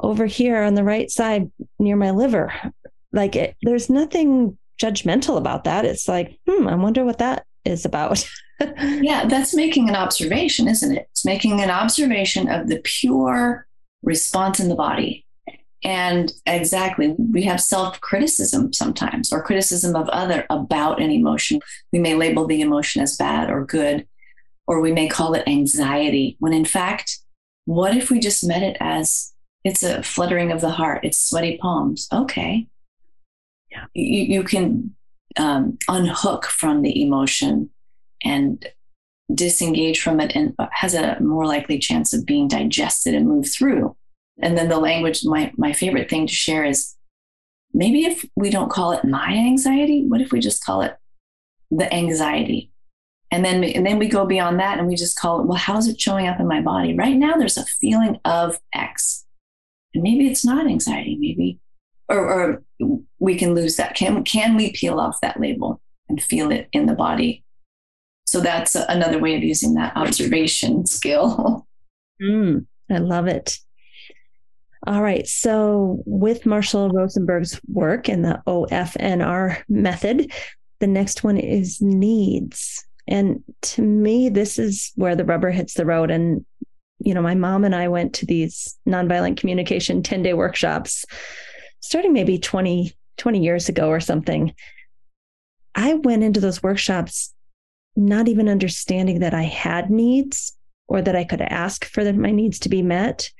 over 0.00 0.26
here 0.26 0.62
on 0.62 0.74
the 0.74 0.84
right 0.84 1.10
side 1.10 1.50
near 1.78 1.96
my 1.96 2.10
liver. 2.10 2.52
Like 3.12 3.36
it, 3.36 3.56
there's 3.62 3.88
nothing 3.88 4.58
judgmental 4.80 5.36
about 5.36 5.64
that. 5.64 5.84
It's 5.84 6.08
like, 6.08 6.38
hmm, 6.48 6.66
I 6.66 6.74
wonder 6.74 7.04
what 7.04 7.18
that 7.18 7.46
is 7.64 7.84
about. 7.84 8.28
yeah, 8.60 9.26
that's 9.26 9.54
making 9.54 9.88
an 9.88 9.96
observation, 9.96 10.68
isn't 10.68 10.96
it? 10.96 11.08
It's 11.12 11.24
making 11.24 11.60
an 11.60 11.70
observation 11.70 12.48
of 12.48 12.68
the 12.68 12.80
pure 12.82 13.66
response 14.02 14.60
in 14.60 14.68
the 14.68 14.74
body. 14.74 15.23
And 15.84 16.32
exactly, 16.46 17.14
we 17.18 17.42
have 17.42 17.60
self 17.60 18.00
criticism 18.00 18.72
sometimes 18.72 19.32
or 19.32 19.42
criticism 19.42 19.94
of 19.94 20.08
other 20.08 20.46
about 20.48 21.00
an 21.00 21.10
emotion. 21.10 21.60
We 21.92 21.98
may 21.98 22.14
label 22.14 22.46
the 22.46 22.62
emotion 22.62 23.02
as 23.02 23.18
bad 23.18 23.50
or 23.50 23.66
good, 23.66 24.06
or 24.66 24.80
we 24.80 24.92
may 24.92 25.08
call 25.08 25.34
it 25.34 25.46
anxiety, 25.46 26.36
when 26.40 26.54
in 26.54 26.64
fact, 26.64 27.18
what 27.66 27.94
if 27.94 28.10
we 28.10 28.18
just 28.18 28.46
met 28.46 28.62
it 28.62 28.78
as 28.80 29.32
it's 29.62 29.82
a 29.82 30.02
fluttering 30.02 30.52
of 30.52 30.62
the 30.62 30.70
heart, 30.70 31.04
it's 31.04 31.18
sweaty 31.18 31.58
palms? 31.58 32.08
Okay. 32.12 32.66
Yeah. 33.70 33.84
You, 33.92 34.24
you 34.36 34.42
can 34.42 34.94
um, 35.36 35.78
unhook 35.88 36.46
from 36.46 36.80
the 36.80 37.02
emotion 37.02 37.70
and 38.22 38.66
disengage 39.34 40.00
from 40.00 40.20
it 40.20 40.32
and 40.34 40.54
has 40.72 40.94
a 40.94 41.18
more 41.20 41.46
likely 41.46 41.78
chance 41.78 42.12
of 42.12 42.24
being 42.24 42.48
digested 42.48 43.14
and 43.14 43.28
moved 43.28 43.52
through 43.52 43.96
and 44.40 44.58
then 44.58 44.68
the 44.68 44.78
language, 44.78 45.24
my, 45.24 45.52
my 45.56 45.72
favorite 45.72 46.10
thing 46.10 46.26
to 46.26 46.32
share 46.32 46.64
is 46.64 46.94
maybe 47.72 48.04
if 48.04 48.24
we 48.36 48.50
don't 48.50 48.70
call 48.70 48.92
it 48.92 49.04
my 49.04 49.32
anxiety, 49.32 50.04
what 50.06 50.20
if 50.20 50.32
we 50.32 50.40
just 50.40 50.64
call 50.64 50.82
it 50.82 50.96
the 51.70 51.92
anxiety? 51.92 52.70
And 53.30 53.44
then, 53.44 53.64
and 53.64 53.84
then 53.84 53.98
we 53.98 54.08
go 54.08 54.26
beyond 54.26 54.60
that 54.60 54.78
and 54.78 54.86
we 54.86 54.94
just 54.94 55.18
call 55.18 55.40
it, 55.40 55.46
well, 55.46 55.58
how 55.58 55.76
is 55.76 55.88
it 55.88 56.00
showing 56.00 56.28
up 56.28 56.38
in 56.38 56.46
my 56.46 56.60
body? 56.60 56.94
Right 56.94 57.16
now, 57.16 57.36
there's 57.36 57.56
a 57.56 57.64
feeling 57.64 58.18
of 58.24 58.60
X. 58.74 59.24
And 59.92 60.02
maybe 60.02 60.28
it's 60.28 60.44
not 60.44 60.66
anxiety, 60.66 61.16
maybe, 61.18 61.58
or, 62.08 62.18
or 62.18 62.62
we 63.18 63.36
can 63.36 63.54
lose 63.54 63.76
that. 63.76 63.94
Can, 63.94 64.22
can 64.24 64.56
we 64.56 64.72
peel 64.72 65.00
off 65.00 65.20
that 65.22 65.40
label 65.40 65.80
and 66.08 66.22
feel 66.22 66.50
it 66.50 66.68
in 66.72 66.86
the 66.86 66.94
body? 66.94 67.44
So 68.26 68.40
that's 68.40 68.74
another 68.74 69.18
way 69.18 69.36
of 69.36 69.42
using 69.42 69.74
that 69.74 69.96
observation 69.96 70.86
skill. 70.86 71.66
Mm, 72.22 72.66
I 72.88 72.98
love 72.98 73.26
it. 73.26 73.58
All 74.86 75.02
right. 75.02 75.26
So, 75.26 76.02
with 76.04 76.44
Marshall 76.44 76.90
Rosenberg's 76.90 77.58
work 77.68 78.08
and 78.08 78.24
the 78.24 78.42
OFNR 78.46 79.62
method, 79.68 80.30
the 80.80 80.86
next 80.86 81.24
one 81.24 81.38
is 81.38 81.80
needs. 81.80 82.84
And 83.06 83.42
to 83.62 83.82
me, 83.82 84.28
this 84.28 84.58
is 84.58 84.92
where 84.96 85.16
the 85.16 85.24
rubber 85.24 85.50
hits 85.50 85.74
the 85.74 85.86
road. 85.86 86.10
And, 86.10 86.44
you 86.98 87.14
know, 87.14 87.22
my 87.22 87.34
mom 87.34 87.64
and 87.64 87.74
I 87.74 87.88
went 87.88 88.14
to 88.16 88.26
these 88.26 88.78
nonviolent 88.86 89.38
communication 89.38 90.02
10 90.02 90.22
day 90.22 90.34
workshops 90.34 91.04
starting 91.80 92.12
maybe 92.12 92.38
20, 92.38 92.92
20 93.16 93.42
years 93.42 93.68
ago 93.68 93.88
or 93.88 94.00
something. 94.00 94.54
I 95.74 95.94
went 95.94 96.22
into 96.22 96.40
those 96.40 96.62
workshops 96.62 97.32
not 97.96 98.28
even 98.28 98.48
understanding 98.48 99.20
that 99.20 99.34
I 99.34 99.42
had 99.42 99.90
needs 99.90 100.56
or 100.88 101.00
that 101.00 101.16
I 101.16 101.24
could 101.24 101.40
ask 101.40 101.84
for 101.84 102.10
my 102.12 102.30
needs 102.30 102.58
to 102.60 102.68
be 102.68 102.82
met 102.82 103.30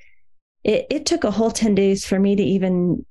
it, 0.65 0.87
it 0.89 1.05
took 1.05 1.23
a 1.23 1.31
whole 1.31 1.51
10 1.51 1.75
days 1.75 2.05
for 2.05 2.19
me 2.19 2.35
to 2.35 2.43
even 2.43 3.05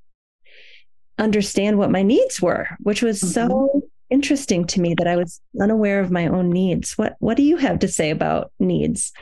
understand 1.18 1.78
what 1.78 1.90
my 1.90 2.02
needs 2.02 2.42
were, 2.42 2.66
which 2.80 3.00
was 3.00 3.20
mm-hmm. 3.20 3.48
so 3.48 3.82
interesting 4.10 4.66
to 4.66 4.80
me 4.80 4.94
that 4.98 5.06
I 5.06 5.16
was 5.16 5.40
unaware 5.60 6.00
of 6.00 6.10
my 6.10 6.26
own 6.26 6.50
needs. 6.50 6.98
What 6.98 7.14
what 7.20 7.36
do 7.36 7.44
you 7.44 7.56
have 7.56 7.78
to 7.78 7.88
say 7.88 8.10
about 8.10 8.50
needs? 8.58 9.12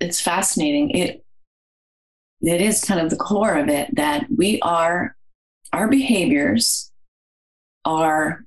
It's 0.00 0.20
fascinating. 0.20 0.90
It 0.90 1.24
it 2.42 2.60
is 2.60 2.84
kind 2.84 3.00
of 3.00 3.10
the 3.10 3.16
core 3.16 3.56
of 3.56 3.68
it 3.68 3.94
that 3.96 4.26
we 4.34 4.60
are 4.60 5.16
our 5.72 5.88
behaviors 5.88 6.92
are 7.84 8.44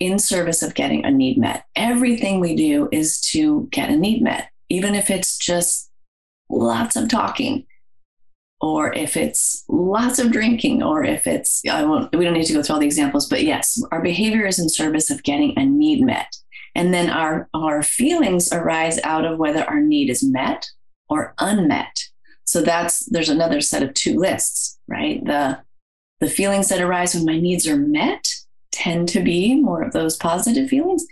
in 0.00 0.18
service 0.18 0.62
of 0.62 0.74
getting 0.74 1.04
a 1.04 1.10
need 1.10 1.36
met. 1.36 1.66
Everything 1.76 2.40
we 2.40 2.56
do 2.56 2.88
is 2.90 3.20
to 3.32 3.68
get 3.70 3.90
a 3.90 3.96
need 3.96 4.22
met, 4.22 4.48
even 4.70 4.94
if 4.94 5.10
it's 5.10 5.36
just 5.36 5.89
lots 6.50 6.96
of 6.96 7.08
talking 7.08 7.66
or 8.60 8.92
if 8.92 9.16
it's 9.16 9.64
lots 9.68 10.18
of 10.18 10.30
drinking, 10.30 10.82
or 10.82 11.02
if 11.02 11.26
it's, 11.26 11.62
I 11.66 11.82
won't, 11.82 12.14
we 12.14 12.24
don't 12.24 12.34
need 12.34 12.44
to 12.44 12.52
go 12.52 12.62
through 12.62 12.74
all 12.74 12.80
the 12.80 12.86
examples, 12.86 13.26
but 13.26 13.42
yes, 13.42 13.82
our 13.90 14.02
behavior 14.02 14.46
is 14.46 14.58
in 14.58 14.68
service 14.68 15.10
of 15.10 15.22
getting 15.22 15.58
a 15.58 15.64
need 15.64 16.04
met. 16.04 16.36
And 16.74 16.92
then 16.92 17.08
our, 17.08 17.48
our 17.54 17.82
feelings 17.82 18.52
arise 18.52 19.00
out 19.02 19.24
of 19.24 19.38
whether 19.38 19.64
our 19.64 19.80
need 19.80 20.10
is 20.10 20.22
met 20.22 20.68
or 21.08 21.34
unmet. 21.38 22.04
So 22.44 22.60
that's, 22.60 23.06
there's 23.06 23.30
another 23.30 23.60
set 23.60 23.82
of 23.82 23.94
two 23.94 24.18
lists, 24.18 24.78
right? 24.86 25.24
The, 25.24 25.60
the 26.20 26.28
feelings 26.28 26.68
that 26.68 26.82
arise 26.82 27.14
when 27.14 27.24
my 27.24 27.40
needs 27.40 27.66
are 27.66 27.78
met 27.78 28.28
tend 28.72 29.08
to 29.10 29.20
be 29.20 29.58
more 29.58 29.82
of 29.82 29.92
those 29.92 30.16
positive 30.16 30.68
feelings. 30.68 31.06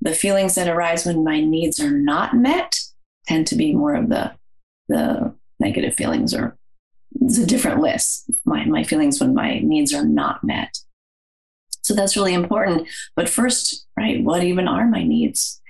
The 0.00 0.14
feelings 0.14 0.56
that 0.56 0.68
arise 0.68 1.06
when 1.06 1.22
my 1.22 1.40
needs 1.40 1.78
are 1.78 1.92
not 1.92 2.34
met 2.34 2.80
tend 3.26 3.46
to 3.46 3.54
be 3.54 3.74
more 3.74 3.94
of 3.94 4.08
the 4.08 4.32
the 4.90 5.34
negative 5.58 5.94
feelings 5.94 6.34
or 6.34 6.56
it's 7.20 7.38
a 7.38 7.46
different 7.46 7.80
list. 7.80 8.30
My, 8.44 8.64
my 8.66 8.84
feelings 8.84 9.20
when 9.20 9.34
my 9.34 9.58
needs 9.60 9.92
are 9.92 10.04
not 10.04 10.44
met. 10.44 10.78
So 11.82 11.94
that's 11.94 12.16
really 12.16 12.34
important. 12.34 12.88
But 13.16 13.28
first, 13.28 13.86
right, 13.96 14.22
what 14.22 14.44
even 14.44 14.68
are 14.68 14.86
my 14.86 15.02
needs? 15.02 15.60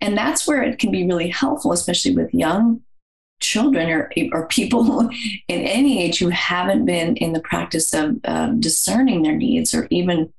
And 0.00 0.16
that's 0.16 0.48
where 0.48 0.62
it 0.62 0.78
can 0.78 0.90
be 0.90 1.06
really 1.06 1.28
helpful, 1.28 1.72
especially 1.72 2.16
with 2.16 2.34
young 2.34 2.80
children 3.40 3.88
or, 3.90 4.10
or 4.32 4.46
people 4.48 5.00
in 5.48 5.60
any 5.60 6.02
age 6.02 6.18
who 6.18 6.28
haven't 6.28 6.84
been 6.84 7.16
in 7.16 7.32
the 7.32 7.40
practice 7.40 7.94
of 7.94 8.16
uh, 8.24 8.48
discerning 8.58 9.22
their 9.22 9.36
needs 9.36 9.74
or 9.74 9.86
even 9.90 10.32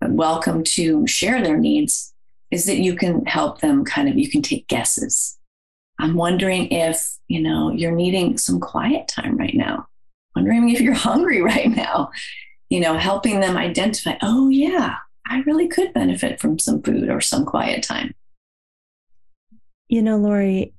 welcome 0.00 0.62
to 0.62 1.06
share 1.06 1.42
their 1.42 1.58
needs, 1.58 2.14
is 2.50 2.66
that 2.66 2.78
you 2.78 2.94
can 2.94 3.24
help 3.26 3.60
them 3.60 3.84
kind 3.84 4.08
of, 4.08 4.16
you 4.16 4.30
can 4.30 4.42
take 4.42 4.68
guesses 4.68 5.38
I'm 5.98 6.14
wondering 6.14 6.68
if, 6.70 7.16
you 7.28 7.40
know, 7.40 7.70
you're 7.70 7.92
needing 7.92 8.36
some 8.36 8.60
quiet 8.60 9.08
time 9.08 9.36
right 9.36 9.54
now. 9.54 9.86
Wondering 10.34 10.68
if 10.70 10.80
you're 10.80 10.94
hungry 11.08 11.40
right 11.40 11.70
now. 11.70 12.10
You 12.70 12.80
know, 12.80 12.98
helping 12.98 13.40
them 13.40 13.56
identify, 13.56 14.16
oh, 14.22 14.48
yeah, 14.48 14.96
I 15.26 15.40
really 15.40 15.68
could 15.68 15.92
benefit 15.92 16.40
from 16.40 16.58
some 16.58 16.82
food 16.82 17.08
or 17.08 17.20
some 17.20 17.44
quiet 17.44 17.82
time. 17.82 18.14
You 19.88 20.02
know, 20.02 20.16
Lori, 20.16 20.72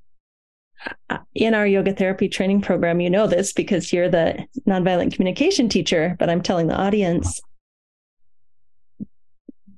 uh, 1.08 1.18
in 1.34 1.54
our 1.54 1.66
yoga 1.66 1.94
therapy 1.94 2.28
training 2.28 2.60
program, 2.60 3.00
you 3.00 3.08
know 3.08 3.26
this 3.26 3.52
because 3.52 3.92
you're 3.92 4.10
the 4.10 4.46
nonviolent 4.68 5.14
communication 5.14 5.68
teacher, 5.68 6.16
but 6.18 6.28
I'm 6.28 6.42
telling 6.42 6.66
the 6.66 6.76
audience 6.76 7.40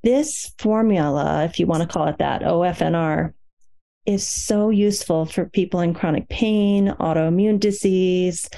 this 0.03 0.53
formula, 0.59 1.45
if 1.45 1.59
you 1.59 1.67
want 1.67 1.83
to 1.83 1.89
call 1.89 2.09
it 2.09 2.19
that, 2.19 2.43
OFNR, 2.43 3.33
is 4.09 4.27
so 4.27 4.71
useful 4.71 5.27
for 5.27 5.45
people 5.45 5.81
in 5.81 5.93
chronic 5.93 6.27
pain, 6.31 6.89
autoimmune 6.99 7.61
disease, 7.61 8.49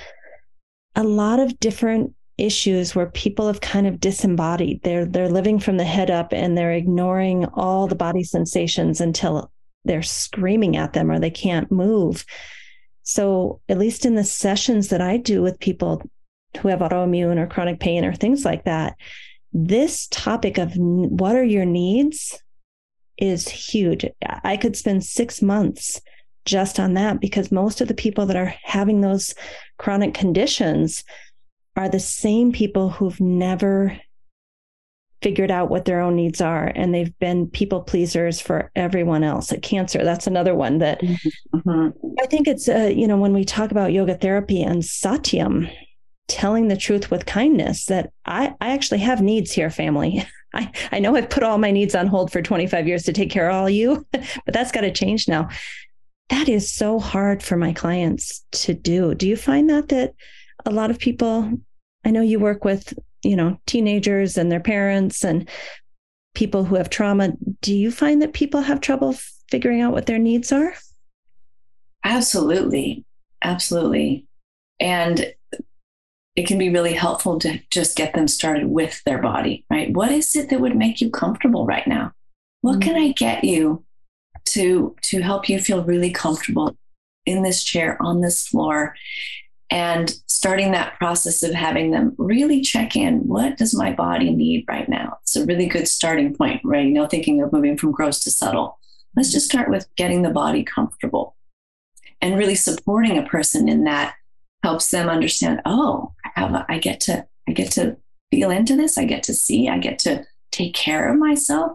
a 0.95 1.03
lot 1.03 1.41
of 1.41 1.59
different 1.59 2.15
issues 2.39 2.95
where 2.95 3.11
people 3.11 3.49
have 3.49 3.61
kind 3.61 3.89
of 3.89 3.99
disembodied. 3.99 4.81
They're 4.85 5.05
they're 5.05 5.29
living 5.29 5.59
from 5.59 5.77
the 5.77 5.85
head 5.85 6.09
up 6.09 6.33
and 6.33 6.57
they're 6.57 6.73
ignoring 6.73 7.47
all 7.47 7.89
the 7.89 7.97
body 7.97 8.23
sensations 8.23 9.01
until 9.01 9.51
they're 9.85 10.05
screaming 10.05 10.77
at 10.77 10.93
them 10.93 11.11
or 11.11 11.19
they 11.19 11.31
can't 11.31 11.73
move. 11.73 12.25
So, 13.03 13.61
at 13.69 13.79
least 13.79 14.07
in 14.07 14.15
the 14.15 14.23
sessions 14.23 14.89
that 14.91 15.01
I 15.01 15.17
do 15.17 15.43
with 15.43 15.59
people 15.59 16.01
who 16.61 16.69
have 16.69 16.79
autoimmune 16.79 17.39
or 17.39 17.49
chronic 17.49 17.81
pain 17.81 18.05
or 18.05 18.15
things 18.15 18.45
like 18.45 18.67
that, 18.67 18.95
this 19.53 20.07
topic 20.13 20.59
of 20.59 20.75
what 20.77 21.35
are 21.35 21.43
your 21.43 21.65
needs 21.65 22.41
is 23.21 23.49
huge. 23.49 24.05
I 24.45 24.57
could 24.57 24.77
spend 24.77 25.05
six 25.05 25.43
months 25.43 26.01
just 26.45 26.81
on 26.81 26.95
that 26.95 27.21
because 27.21 27.53
most 27.53 27.81
of 27.81 27.89
the 27.89 27.95
people 27.95 28.27
that 28.27 28.37
are 28.37 28.55
having 28.63 29.01
those 29.01 29.35
chronic 29.79 30.15
conditions 30.15 31.05
are 31.77 31.89
the 31.89 32.01
same 32.01 32.53
people 32.53 32.91
who've 32.91 33.21
never 33.21 33.99
figured 35.23 35.51
out 35.51 35.69
what 35.69 35.85
their 35.85 36.01
own 36.01 36.17
needs 36.17 36.41
are 36.41 36.73
and 36.75 36.95
they've 36.95 37.17
been 37.19 37.47
people 37.47 37.83
pleasers 37.83 38.41
for 38.41 38.71
everyone 38.75 39.23
else 39.23 39.53
at 39.53 39.61
cancer 39.61 40.03
that's 40.03 40.27
another 40.27 40.55
one 40.55 40.79
that 40.79 40.99
mm-hmm. 41.01 41.89
i 42.19 42.27
think 42.27 42.49
it's 42.49 42.69
uh, 42.69 42.91
you 42.95 43.07
know 43.07 43.19
when 43.19 43.35
we 43.35 43.45
talk 43.45 43.71
about 43.71 43.93
yoga 43.93 44.15
therapy 44.15 44.63
and 44.63 44.83
satyam 44.83 45.71
telling 46.27 46.69
the 46.69 46.77
truth 46.77 47.11
with 47.11 47.27
kindness 47.27 47.85
that 47.85 48.11
i 48.25 48.55
i 48.63 48.71
actually 48.71 49.01
have 49.01 49.21
needs 49.21 49.53
here 49.53 49.69
family 49.69 50.25
i 50.55 50.71
i 50.93 50.99
know 50.99 51.17
i've 51.17 51.31
put 51.31 51.43
all 51.43 51.59
my 51.59 51.71
needs 51.71 51.95
on 51.95 52.07
hold 52.07 52.31
for 52.31 52.43
25 52.43 52.87
years 52.87 53.03
to 53.03 53.13
take 53.13 53.31
care 53.31 53.49
of 53.49 53.55
all 53.55 53.71
you 53.71 54.07
but 54.13 54.25
that's 54.47 54.73
got 54.73 54.83
to 54.83 54.93
change 54.93 55.29
now 55.29 55.49
that 56.29 56.49
is 56.49 56.73
so 56.73 56.99
hard 56.99 57.43
for 57.43 57.57
my 57.57 57.73
clients 57.73 58.45
to 58.53 58.75
do 58.75 59.15
do 59.15 59.29
you 59.29 59.37
find 59.37 59.69
that 59.69 59.89
that 59.89 60.15
a 60.67 60.71
lot 60.71 60.91
of 60.91 60.99
people 60.99 61.51
i 62.05 62.11
know 62.11 62.23
you 62.23 62.39
work 62.39 62.65
with 62.65 62.95
you 63.23 63.37
know, 63.37 63.59
teenagers 63.67 64.37
and 64.37 64.51
their 64.51 64.61
parents 64.61 65.25
and 65.25 65.49
people 66.35 66.65
who 66.65 66.77
have 66.77 66.91
trauma. 66.91 67.33
Do 67.61 67.75
you 67.75 67.91
find 67.91 68.23
that 68.23 68.33
people 68.33 68.63
have 68.63 68.81
trouble 68.81 69.17
figuring 69.51 69.81
out 69.81 69.93
what 69.93 70.07
their 70.07 70.19
needs 70.19 70.53
are? 70.53 70.75
Absolutely. 72.05 73.05
Absolutely. 73.43 74.27
And 74.79 75.33
it 76.37 76.47
can 76.47 76.59
be 76.59 76.71
really 76.71 76.95
helpful 76.95 77.39
to 77.41 77.61
just 77.71 77.97
get 77.97 78.15
them 78.15 78.29
started 78.29 78.67
with 78.67 79.03
their 79.05 79.21
body, 79.21 79.65
right? 79.71 79.93
What 79.93 80.13
is 80.13 80.35
it 80.37 80.49
that 80.51 80.61
would 80.61 80.77
make 80.77 81.01
you 81.01 81.11
comfortable 81.11 81.67
right 81.67 81.87
now? 81.87 82.13
What 82.61 82.79
mm-hmm. 82.79 82.91
can 82.91 82.97
I 82.97 83.13
get 83.13 83.45
you 83.45 83.85
to 84.47 84.97
to 85.03 85.23
help 85.23 85.49
you 85.49 85.59
feel 85.59 85.85
really 85.85 86.11
comfortable 86.11 86.77
in 87.27 87.43
this 87.43 87.63
chair 87.63 87.97
on 88.01 88.21
this 88.21 88.47
floor 88.47 88.95
and 89.71 90.15
starting 90.27 90.73
that 90.73 90.99
process 90.99 91.43
of 91.43 91.55
having 91.55 91.91
them 91.91 92.15
really 92.19 92.61
check 92.61 92.97
in 92.97 93.29
what 93.29 93.57
does 93.57 93.75
my 93.75 93.93
body 93.93 94.31
need 94.31 94.65
right 94.69 94.89
now 94.89 95.19
it's 95.23 95.37
a 95.37 95.45
really 95.45 95.67
good 95.67 95.87
starting 95.87 96.35
point 96.35 96.61
right 96.65 96.87
you 96.87 96.93
know 96.93 97.07
thinking 97.07 97.41
of 97.41 97.53
moving 97.53 97.77
from 97.77 97.93
gross 97.93 98.21
to 98.21 98.31
subtle 98.31 98.79
let's 99.17 99.33
just 99.33 99.47
start 99.47 99.71
with 99.71 99.87
getting 99.97 100.23
the 100.23 100.31
body 100.31 100.65
comfortable 100.65 101.37
and 102.21 102.37
really 102.37 102.55
supporting 102.55 103.19
a 103.19 103.27
person 103.27 103.69
in 103.69 103.85
that 103.85 104.15
helps 104.63 104.91
them 104.91 105.09
understand 105.09 105.61
oh 105.65 106.13
I, 106.41 106.47
have 106.47 106.55
a, 106.55 106.67
I 106.69 106.79
get 106.79 107.01
to 107.01 107.27
i 107.49 107.53
get 107.53 107.73
to 107.73 107.97
feel 108.31 108.51
into 108.51 108.77
this 108.77 108.99
i 108.99 109.05
get 109.05 109.23
to 109.25 109.35
see 109.35 109.69
i 109.69 109.79
get 109.79 109.99
to 110.01 110.25
take 110.51 110.75
care 110.75 111.13
of 111.13 111.19
myself 111.19 111.73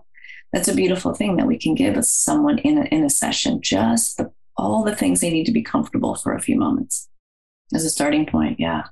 that's 0.53 0.67
a 0.67 0.75
beautiful 0.75 1.13
thing 1.13 1.35
that 1.37 1.47
we 1.47 1.57
can 1.57 1.75
give 1.75 2.03
someone 2.05 2.59
in 2.59 2.77
a, 2.77 2.85
in 2.85 3.03
a 3.03 3.09
session 3.09 3.61
just 3.61 4.17
the, 4.17 4.31
all 4.57 4.83
the 4.83 4.95
things 4.95 5.19
they 5.19 5.29
need 5.29 5.45
to 5.45 5.51
be 5.51 5.61
comfortable 5.61 6.15
for 6.15 6.33
a 6.33 6.41
few 6.41 6.55
moments 6.55 7.09
as 7.73 7.83
a 7.83 7.89
starting 7.89 8.25
point. 8.25 8.59
Yeah. 8.59 8.83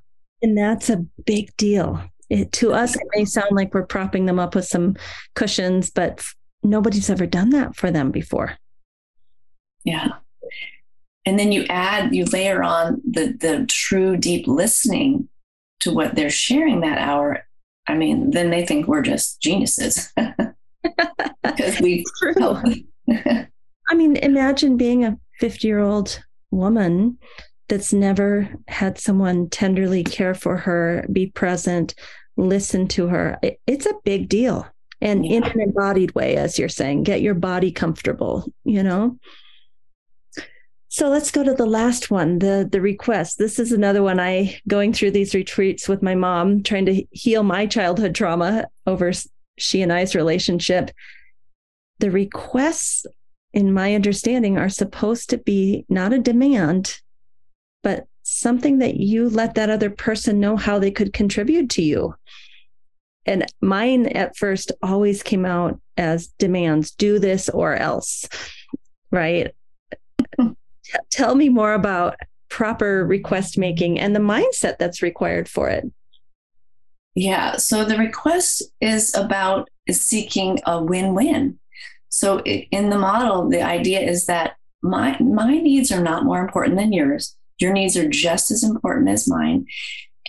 And 0.41 0.57
that's 0.57 0.89
a 0.89 1.05
big 1.25 1.55
deal. 1.57 2.01
It, 2.29 2.51
to 2.53 2.73
us, 2.73 2.95
it 2.95 3.07
may 3.15 3.25
sound 3.25 3.51
like 3.51 3.73
we're 3.73 3.85
propping 3.85 4.25
them 4.25 4.39
up 4.39 4.55
with 4.55 4.65
some 4.65 4.95
cushions, 5.35 5.89
but 5.89 6.23
nobody's 6.63 7.09
ever 7.09 7.25
done 7.25 7.51
that 7.51 7.75
for 7.75 7.91
them 7.91 8.11
before. 8.11 8.57
Yeah. 9.85 10.09
And 11.25 11.39
then 11.39 11.51
you 11.51 11.65
add, 11.69 12.13
you 12.13 12.25
layer 12.25 12.63
on 12.63 13.01
the 13.09 13.37
the 13.39 13.65
true 13.67 14.17
deep 14.17 14.47
listening 14.47 15.29
to 15.83 15.93
what 15.93 16.15
they're 16.15 16.29
sharing 16.29 16.81
that 16.81 16.97
hour. 16.97 17.45
I 17.87 17.95
mean, 17.95 18.31
then 18.31 18.49
they 18.49 18.65
think 18.65 18.87
we're 18.87 19.01
just 19.01 19.41
geniuses 19.41 20.11
because 21.43 21.79
we. 21.81 22.03
True. 22.21 22.61
I 23.89 23.95
mean, 23.95 24.15
imagine 24.17 24.77
being 24.77 25.03
a 25.03 25.17
50 25.39 25.67
year 25.67 25.79
old 25.79 26.23
woman 26.51 27.17
that's 27.67 27.91
never 27.91 28.49
had 28.67 28.97
someone 28.97 29.49
tenderly 29.49 30.03
care 30.03 30.33
for 30.33 30.57
her, 30.57 31.05
be 31.11 31.27
present, 31.27 31.95
listen 32.37 32.87
to 32.89 33.07
her. 33.07 33.37
It, 33.41 33.59
it's 33.67 33.85
a 33.85 33.95
big 34.05 34.29
deal. 34.29 34.65
And 35.01 35.25
yeah. 35.25 35.37
in 35.37 35.43
an 35.43 35.59
embodied 35.59 36.15
way, 36.15 36.37
as 36.37 36.57
you're 36.57 36.69
saying, 36.69 37.03
get 37.03 37.21
your 37.21 37.33
body 37.33 37.71
comfortable, 37.71 38.45
you 38.63 38.83
know? 38.83 39.17
So 40.93 41.09
let's 41.09 41.31
go 41.31 41.43
to 41.43 41.55
the 41.55 41.65
last 41.65 42.11
one, 42.11 42.37
the 42.37 42.69
the 42.71 42.79
request. 42.79 43.39
This 43.39 43.57
is 43.57 43.71
another 43.71 44.03
one 44.03 44.19
I 44.19 44.59
going 44.67 44.93
through 44.93 45.09
these 45.09 45.33
retreats 45.33 45.89
with 45.89 46.03
my 46.03 46.13
mom, 46.13 46.61
trying 46.61 46.85
to 46.85 47.03
heal 47.09 47.41
my 47.41 47.65
childhood 47.65 48.13
trauma 48.13 48.67
over 48.85 49.11
she 49.57 49.81
and 49.81 49.91
I's 49.91 50.13
relationship. 50.13 50.91
The 51.97 52.11
requests, 52.11 53.07
in 53.53 53.73
my 53.73 53.95
understanding, 53.95 54.59
are 54.59 54.69
supposed 54.69 55.31
to 55.31 55.39
be 55.39 55.83
not 55.89 56.13
a 56.13 56.19
demand, 56.19 57.01
but 57.81 58.05
something 58.21 58.77
that 58.77 58.97
you 58.97 59.29
let 59.29 59.55
that 59.55 59.71
other 59.71 59.89
person 59.89 60.39
know 60.39 60.57
how 60.57 60.77
they 60.77 60.91
could 60.91 61.11
contribute 61.11 61.71
to 61.71 61.81
you. 61.81 62.13
And 63.25 63.47
mine 63.61 64.05
at 64.09 64.37
first 64.37 64.71
always 64.83 65.23
came 65.23 65.43
out 65.43 65.81
as 65.97 66.27
demands 66.37 66.91
do 66.91 67.17
this 67.17 67.49
or 67.49 67.75
else, 67.75 68.29
right? 69.09 69.55
Tell 71.09 71.35
me 71.35 71.49
more 71.49 71.73
about 71.73 72.15
proper 72.49 73.05
request 73.05 73.57
making 73.57 73.99
and 73.99 74.15
the 74.15 74.19
mindset 74.19 74.77
that's 74.77 75.01
required 75.01 75.49
for 75.49 75.69
it. 75.69 75.85
Yeah. 77.15 77.57
So 77.57 77.85
the 77.85 77.97
request 77.97 78.63
is 78.81 79.13
about 79.15 79.69
seeking 79.89 80.59
a 80.65 80.81
win 80.81 81.13
win. 81.13 81.59
So 82.09 82.41
in 82.41 82.89
the 82.89 82.97
model, 82.97 83.49
the 83.49 83.61
idea 83.61 83.99
is 83.99 84.25
that 84.27 84.55
my, 84.81 85.17
my 85.19 85.57
needs 85.57 85.91
are 85.91 86.01
not 86.01 86.25
more 86.25 86.41
important 86.41 86.77
than 86.77 86.93
yours. 86.93 87.35
Your 87.59 87.73
needs 87.73 87.95
are 87.97 88.09
just 88.09 88.51
as 88.51 88.63
important 88.63 89.09
as 89.09 89.27
mine. 89.27 89.65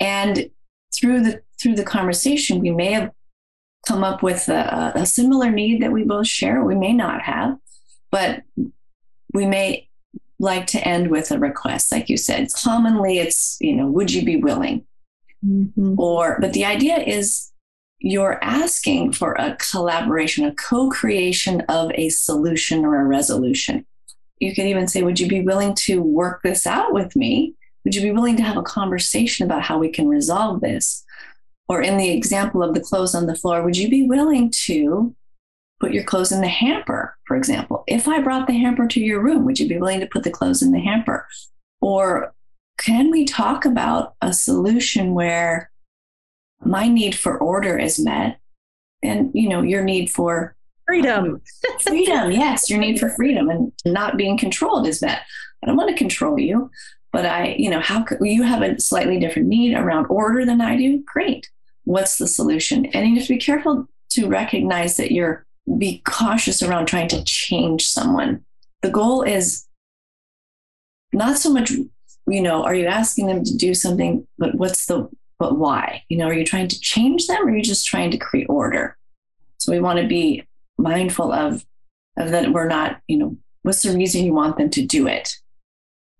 And 0.00 0.50
through 0.94 1.22
the 1.22 1.42
through 1.60 1.74
the 1.74 1.84
conversation, 1.84 2.60
we 2.60 2.70
may 2.70 2.92
have 2.92 3.10
come 3.86 4.04
up 4.04 4.22
with 4.22 4.48
a, 4.48 4.92
a 4.94 5.06
similar 5.06 5.50
need 5.50 5.82
that 5.82 5.92
we 5.92 6.04
both 6.04 6.26
share. 6.26 6.62
We 6.62 6.74
may 6.74 6.92
not 6.92 7.22
have, 7.22 7.56
but 8.10 8.42
we 9.32 9.46
may 9.46 9.83
like 10.38 10.66
to 10.68 10.86
end 10.86 11.10
with 11.10 11.30
a 11.30 11.38
request, 11.38 11.92
like 11.92 12.08
you 12.08 12.16
said. 12.16 12.48
Commonly, 12.52 13.18
it's 13.18 13.56
you 13.60 13.74
know, 13.74 13.86
would 13.86 14.12
you 14.12 14.24
be 14.24 14.36
willing? 14.36 14.84
Mm-hmm. 15.44 15.98
Or, 15.98 16.38
but 16.40 16.52
the 16.52 16.64
idea 16.64 16.98
is 16.98 17.50
you're 17.98 18.42
asking 18.42 19.12
for 19.12 19.32
a 19.34 19.56
collaboration, 19.70 20.44
a 20.44 20.54
co-creation 20.54 21.60
of 21.68 21.90
a 21.94 22.08
solution 22.08 22.84
or 22.84 23.00
a 23.00 23.04
resolution 23.04 23.86
you 24.44 24.54
could 24.54 24.66
even 24.66 24.86
say, 24.86 25.02
Would 25.02 25.20
you 25.20 25.28
be 25.28 25.40
willing 25.40 25.74
to 25.86 26.02
work 26.02 26.42
this 26.42 26.66
out 26.66 26.92
with 26.92 27.16
me? 27.16 27.54
Would 27.84 27.94
you 27.94 28.02
be 28.02 28.12
willing 28.12 28.36
to 28.36 28.42
have 28.42 28.56
a 28.56 28.62
conversation 28.62 29.44
about 29.44 29.62
how 29.62 29.78
we 29.78 29.88
can 29.88 30.08
resolve 30.08 30.60
this? 30.60 31.04
Or 31.68 31.80
in 31.80 31.96
the 31.96 32.10
example 32.10 32.62
of 32.62 32.74
the 32.74 32.80
clothes 32.80 33.14
on 33.14 33.26
the 33.26 33.34
floor, 33.34 33.62
would 33.62 33.76
you 33.76 33.88
be 33.88 34.06
willing 34.06 34.50
to 34.66 35.14
put 35.84 35.92
your 35.92 36.04
clothes 36.04 36.32
in 36.32 36.40
the 36.40 36.48
hamper, 36.48 37.16
for 37.26 37.36
example? 37.36 37.84
If 37.86 38.08
I 38.08 38.22
brought 38.22 38.46
the 38.46 38.58
hamper 38.58 38.86
to 38.88 39.00
your 39.00 39.20
room, 39.20 39.44
would 39.44 39.58
you 39.58 39.68
be 39.68 39.78
willing 39.78 40.00
to 40.00 40.06
put 40.06 40.22
the 40.22 40.30
clothes 40.30 40.62
in 40.62 40.72
the 40.72 40.80
hamper? 40.80 41.26
Or 41.80 42.32
can 42.78 43.10
we 43.10 43.24
talk 43.24 43.66
about 43.66 44.14
a 44.22 44.32
solution 44.32 45.12
where 45.12 45.70
my 46.64 46.88
need 46.88 47.14
for 47.14 47.36
order 47.36 47.78
is 47.78 47.98
met 47.98 48.38
and 49.02 49.30
you 49.34 49.48
know 49.48 49.60
your 49.60 49.84
need 49.84 50.10
for 50.10 50.56
freedom. 50.86 51.42
freedom, 51.80 52.30
yes, 52.30 52.70
your 52.70 52.78
need 52.78 52.98
for 52.98 53.10
freedom 53.10 53.50
and 53.50 53.72
not 53.84 54.16
being 54.16 54.38
controlled 54.38 54.86
is 54.86 55.02
met. 55.02 55.22
I 55.62 55.66
don't 55.66 55.76
want 55.76 55.90
to 55.90 55.96
control 55.96 56.38
you, 56.38 56.70
but 57.12 57.26
I, 57.26 57.56
you 57.58 57.70
know, 57.70 57.80
how 57.80 58.02
could 58.02 58.18
you 58.22 58.42
have 58.42 58.62
a 58.62 58.80
slightly 58.80 59.18
different 59.18 59.48
need 59.48 59.74
around 59.74 60.06
order 60.06 60.44
than 60.44 60.60
I 60.60 60.76
do? 60.76 61.02
Great. 61.06 61.50
What's 61.84 62.18
the 62.18 62.26
solution? 62.26 62.86
And 62.86 63.08
you 63.08 63.16
have 63.16 63.26
to 63.26 63.34
be 63.34 63.38
careful 63.38 63.86
to 64.10 64.28
recognize 64.28 64.96
that 64.96 65.12
you're 65.12 65.46
be 65.78 66.02
cautious 66.04 66.62
around 66.62 66.86
trying 66.86 67.08
to 67.08 67.24
change 67.24 67.86
someone. 67.88 68.44
The 68.82 68.90
goal 68.90 69.22
is 69.22 69.66
not 71.12 71.38
so 71.38 71.52
much, 71.52 71.72
you 72.26 72.40
know, 72.42 72.64
are 72.64 72.74
you 72.74 72.86
asking 72.86 73.26
them 73.26 73.44
to 73.44 73.56
do 73.56 73.74
something, 73.74 74.26
but 74.38 74.54
what's 74.54 74.86
the 74.86 75.08
but 75.38 75.58
why? 75.58 76.04
You 76.08 76.16
know, 76.16 76.28
are 76.28 76.34
you 76.34 76.44
trying 76.44 76.68
to 76.68 76.80
change 76.80 77.26
them 77.26 77.42
or 77.42 77.50
are 77.50 77.56
you 77.56 77.62
just 77.62 77.86
trying 77.86 78.10
to 78.12 78.18
create 78.18 78.46
order? 78.48 78.96
So 79.58 79.72
we 79.72 79.80
want 79.80 79.98
to 79.98 80.06
be 80.06 80.46
mindful 80.78 81.32
of 81.32 81.64
of 82.16 82.30
that 82.30 82.52
we're 82.52 82.68
not 82.68 83.00
you 83.08 83.16
know 83.16 83.36
what's 83.62 83.82
the 83.82 83.96
reason 83.96 84.24
you 84.24 84.32
want 84.32 84.56
them 84.56 84.70
to 84.70 84.84
do 84.84 85.06
it 85.06 85.36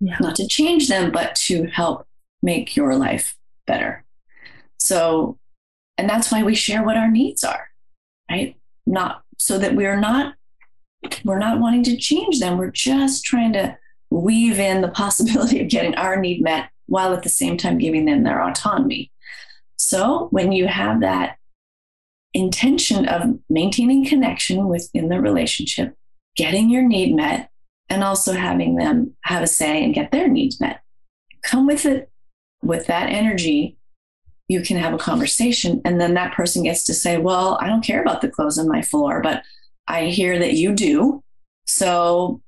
yeah. 0.00 0.16
not 0.20 0.36
to 0.36 0.46
change 0.46 0.88
them 0.88 1.10
but 1.10 1.34
to 1.34 1.64
help 1.66 2.06
make 2.42 2.76
your 2.76 2.96
life 2.96 3.36
better 3.66 4.04
so 4.78 5.38
and 5.98 6.08
that's 6.08 6.30
why 6.30 6.42
we 6.42 6.54
share 6.54 6.84
what 6.84 6.96
our 6.96 7.10
needs 7.10 7.44
are 7.44 7.68
right 8.30 8.56
not 8.86 9.22
so 9.44 9.58
that 9.58 9.74
we're 9.74 9.98
not 9.98 10.34
we're 11.24 11.38
not 11.38 11.60
wanting 11.60 11.82
to 11.82 11.96
change 11.96 12.40
them 12.40 12.56
we're 12.56 12.70
just 12.70 13.24
trying 13.24 13.52
to 13.52 13.76
weave 14.10 14.58
in 14.58 14.80
the 14.80 14.88
possibility 15.02 15.60
of 15.60 15.68
getting 15.68 15.94
our 15.96 16.16
need 16.16 16.42
met 16.42 16.70
while 16.86 17.12
at 17.12 17.22
the 17.22 17.28
same 17.28 17.56
time 17.56 17.78
giving 17.78 18.04
them 18.04 18.22
their 18.22 18.42
autonomy 18.42 19.10
so 19.76 20.28
when 20.30 20.52
you 20.52 20.66
have 20.66 21.00
that 21.00 21.36
intention 22.34 23.08
of 23.08 23.38
maintaining 23.48 24.04
connection 24.04 24.66
within 24.68 25.08
the 25.08 25.20
relationship, 25.20 25.96
getting 26.36 26.68
your 26.68 26.82
need 26.82 27.14
met, 27.14 27.48
and 27.88 28.02
also 28.02 28.32
having 28.32 28.76
them 28.76 29.14
have 29.22 29.42
a 29.42 29.46
say 29.46 29.84
and 29.84 29.94
get 29.94 30.10
their 30.10 30.28
needs 30.28 30.60
met. 30.60 30.80
Come 31.42 31.66
with 31.66 31.86
it 31.86 32.10
with 32.62 32.86
that 32.86 33.10
energy 33.10 33.76
you 34.48 34.60
can 34.60 34.76
have 34.76 34.92
a 34.92 34.98
conversation 34.98 35.80
and 35.84 36.00
then 36.00 36.14
that 36.14 36.34
person 36.34 36.62
gets 36.62 36.84
to 36.84 36.94
say 36.94 37.16
well 37.16 37.58
i 37.60 37.66
don't 37.66 37.84
care 37.84 38.02
about 38.02 38.20
the 38.20 38.28
clothes 38.28 38.58
on 38.58 38.68
my 38.68 38.82
floor 38.82 39.20
but 39.22 39.42
i 39.88 40.06
hear 40.06 40.38
that 40.38 40.54
you 40.54 40.72
do 40.72 41.22
so 41.66 42.40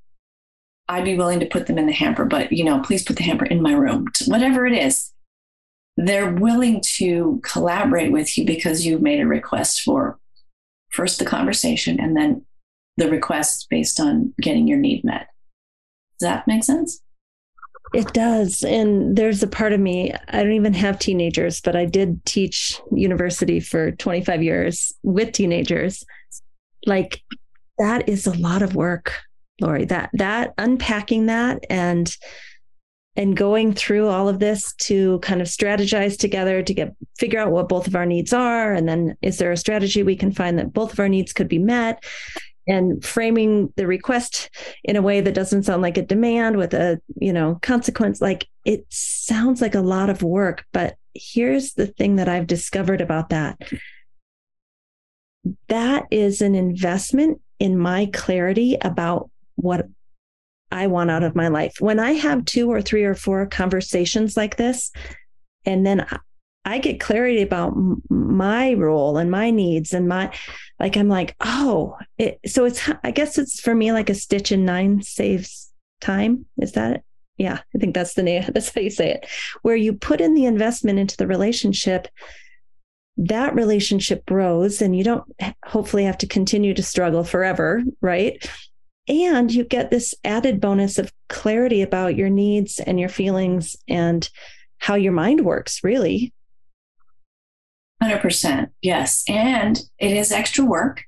i'd 0.89 1.05
be 1.05 1.17
willing 1.17 1.41
to 1.41 1.47
put 1.47 1.67
them 1.67 1.79
in 1.79 1.87
the 1.87 1.93
hamper 1.93 2.25
but 2.25 2.53
you 2.53 2.65
know 2.65 2.81
please 2.81 3.03
put 3.03 3.17
the 3.17 3.23
hamper 3.23 3.47
in 3.47 3.63
my 3.63 3.73
room 3.73 4.07
whatever 4.27 4.67
it 4.67 4.75
is. 4.75 5.13
They're 5.99 6.35
willing 6.35 6.83
to 6.97 7.41
collaborate 7.43 8.13
with 8.13 8.37
you 8.37 8.45
because 8.45 8.85
you've 8.85 9.01
made 9.01 9.21
a 9.21 9.27
request 9.27 9.81
for 9.81 10.19
first 10.91 11.19
the 11.19 11.25
conversation 11.25 11.99
and 11.99 12.15
then 12.15 12.45
the 12.99 13.11
request 13.11 13.67
based 13.71 13.99
on 13.99 14.35
getting 14.41 14.69
your 14.69 14.79
need 14.79 15.05
met. 15.05 15.29
Does 16.19 16.29
that 16.29 16.47
make 16.47 16.65
sense 16.65 17.01
it 17.97 18.13
does. 18.13 18.63
And 18.63 19.17
there's 19.17 19.43
a 19.43 19.47
part 19.47 19.73
of 19.73 19.81
me, 19.81 20.13
I 20.29 20.43
don't 20.43 20.53
even 20.53 20.75
have 20.75 20.99
teenagers, 20.99 21.61
but 21.61 21.75
I 21.75 21.87
did 21.87 22.25
teach 22.27 22.81
university 22.93 23.59
for 23.59 23.93
25 23.93 24.43
years 24.43 24.93
with 25.03 25.33
teenagers. 25.33 26.05
Like 26.85 27.23
that 27.79 28.09
is 28.09 28.27
a 28.27 28.39
lot 28.39 28.63
of 28.63 28.75
work, 28.75 29.15
Lori. 29.61 29.87
That 29.87 30.11
that 30.13 30.53
unpacking 30.59 31.27
that 31.27 31.65
and 31.71 32.15
and 33.17 33.35
going 33.35 33.73
through 33.73 34.09
all 34.09 34.29
of 34.29 34.41
this 34.41 34.75
to 34.75 35.19
kind 35.21 35.41
of 35.41 35.47
strategize 35.47 36.19
together 36.19 36.63
to 36.63 36.75
get 36.75 36.95
figure 37.19 37.41
out 37.41 37.51
what 37.51 37.69
both 37.69 37.87
of 37.87 37.97
our 37.97 38.05
needs 38.05 38.33
are 38.35 38.75
and 38.75 38.87
then 38.87 39.17
is 39.23 39.39
there 39.39 39.53
a 39.53 39.57
strategy 39.57 40.03
we 40.03 40.15
can 40.17 40.31
find 40.31 40.59
that 40.59 40.75
both 40.75 40.93
of 40.93 41.01
our 41.01 41.09
needs 41.09 41.33
could 41.33 41.49
be 41.49 41.59
met 41.59 42.05
and 42.67 43.05
framing 43.05 43.73
the 43.77 43.87
request 43.87 44.51
in 44.85 44.97
a 44.97 45.03
way 45.03 45.21
that 45.21 45.35
doesn't 45.35 45.65
sound 45.65 45.83
like 45.83 45.97
a 45.97 46.03
demand 46.03 46.57
with 46.57 46.75
a 46.75 47.01
you 47.21 47.33
know 47.33 47.59
consequence. 47.63 48.21
Like 48.21 48.49
it 48.65 48.85
sounds 48.91 49.61
like 49.61 49.75
a 49.75 49.81
lot 49.81 50.11
of 50.11 50.23
work 50.23 50.65
but 50.73 50.97
here's 51.19 51.75
the 51.75 51.87
thing 51.87 52.17
that 52.17 52.29
i've 52.29 52.47
discovered 52.47 53.01
about 53.01 53.31
that. 53.31 53.59
That 55.69 56.05
is 56.11 56.43
an 56.43 56.55
investment 56.55 57.41
in 57.59 57.79
my 57.79 58.11
clarity 58.13 58.77
about 58.81 59.31
what 59.55 59.87
i 60.71 60.87
want 60.87 61.11
out 61.11 61.23
of 61.23 61.35
my 61.35 61.49
life. 61.49 61.77
When 61.81 61.99
i 61.99 62.13
have 62.13 62.45
two 62.45 62.71
or 62.71 62.83
three 62.83 63.05
or 63.05 63.15
four 63.15 63.47
conversations 63.47 64.37
like 64.37 64.57
this 64.57 64.93
and 65.65 65.85
then 65.85 66.07
I 66.67 66.79
get 66.79 66.99
clarity 66.99 67.43
about 67.43 67.75
my 68.11 68.75
role 68.75 69.19
and 69.19 69.31
my 69.31 69.51
needs 69.51 69.93
and 69.93 70.09
my 70.09 70.35
like 70.81 70.97
I'm 70.97 71.09
like, 71.09 71.37
oh, 71.41 71.97
it, 72.19 72.41
so 72.45 72.65
it's 72.65 72.91
I 73.05 73.13
guess 73.13 73.39
it's 73.39 73.61
for 73.61 73.75
me 73.75 73.93
like 73.93 74.11
a 74.11 74.15
stitch 74.15 74.51
in 74.51 74.65
nine 74.65 75.01
saves 75.01 75.73
time. 76.01 76.45
Is 76.59 76.73
that 76.73 76.97
it? 76.97 77.05
Yeah, 77.39 77.61
I 77.75 77.79
think 77.79 77.95
that's 77.95 78.15
the 78.15 78.23
name. 78.23 78.45
That's 78.53 78.75
how 78.75 78.81
you 78.81 78.91
say 78.91 79.11
it. 79.13 79.27
Where 79.61 79.77
you 79.77 79.93
put 79.93 80.23
in 80.23 80.35
the 80.35 80.47
investment 80.47 80.99
into 80.99 81.19
the 81.19 81.27
relationship, 81.27 82.09
that 83.19 83.55
relationship 83.55 84.25
grows 84.25 84.81
and 84.81 84.97
you 84.97 85.05
don't 85.05 85.25
hopefully 85.65 86.05
have 86.05 86.17
to 86.19 86.27
continue 86.27 86.73
to 86.73 86.83
struggle 86.83 87.25
forever, 87.25 87.83
right? 88.01 88.43
And 89.07 89.53
you 89.53 89.65
get 89.65 89.91
this 89.91 90.15
added 90.25 90.61
bonus 90.61 90.99
of 90.99 91.13
clarity 91.29 91.83
about 91.83 92.17
your 92.17 92.31
needs 92.31 92.81
and 92.81 92.99
your 92.99 93.11
feelings 93.11 93.77
and 93.87 94.29
how 94.79 94.95
your 94.95 95.13
mind 95.13 95.45
works, 95.45 95.85
really. 95.85 96.33
100%. 98.11 98.71
Yes. 98.83 99.25
And 99.29 99.81
it 99.99 100.13
is 100.13 100.33
extra 100.33 100.65
work, 100.65 101.05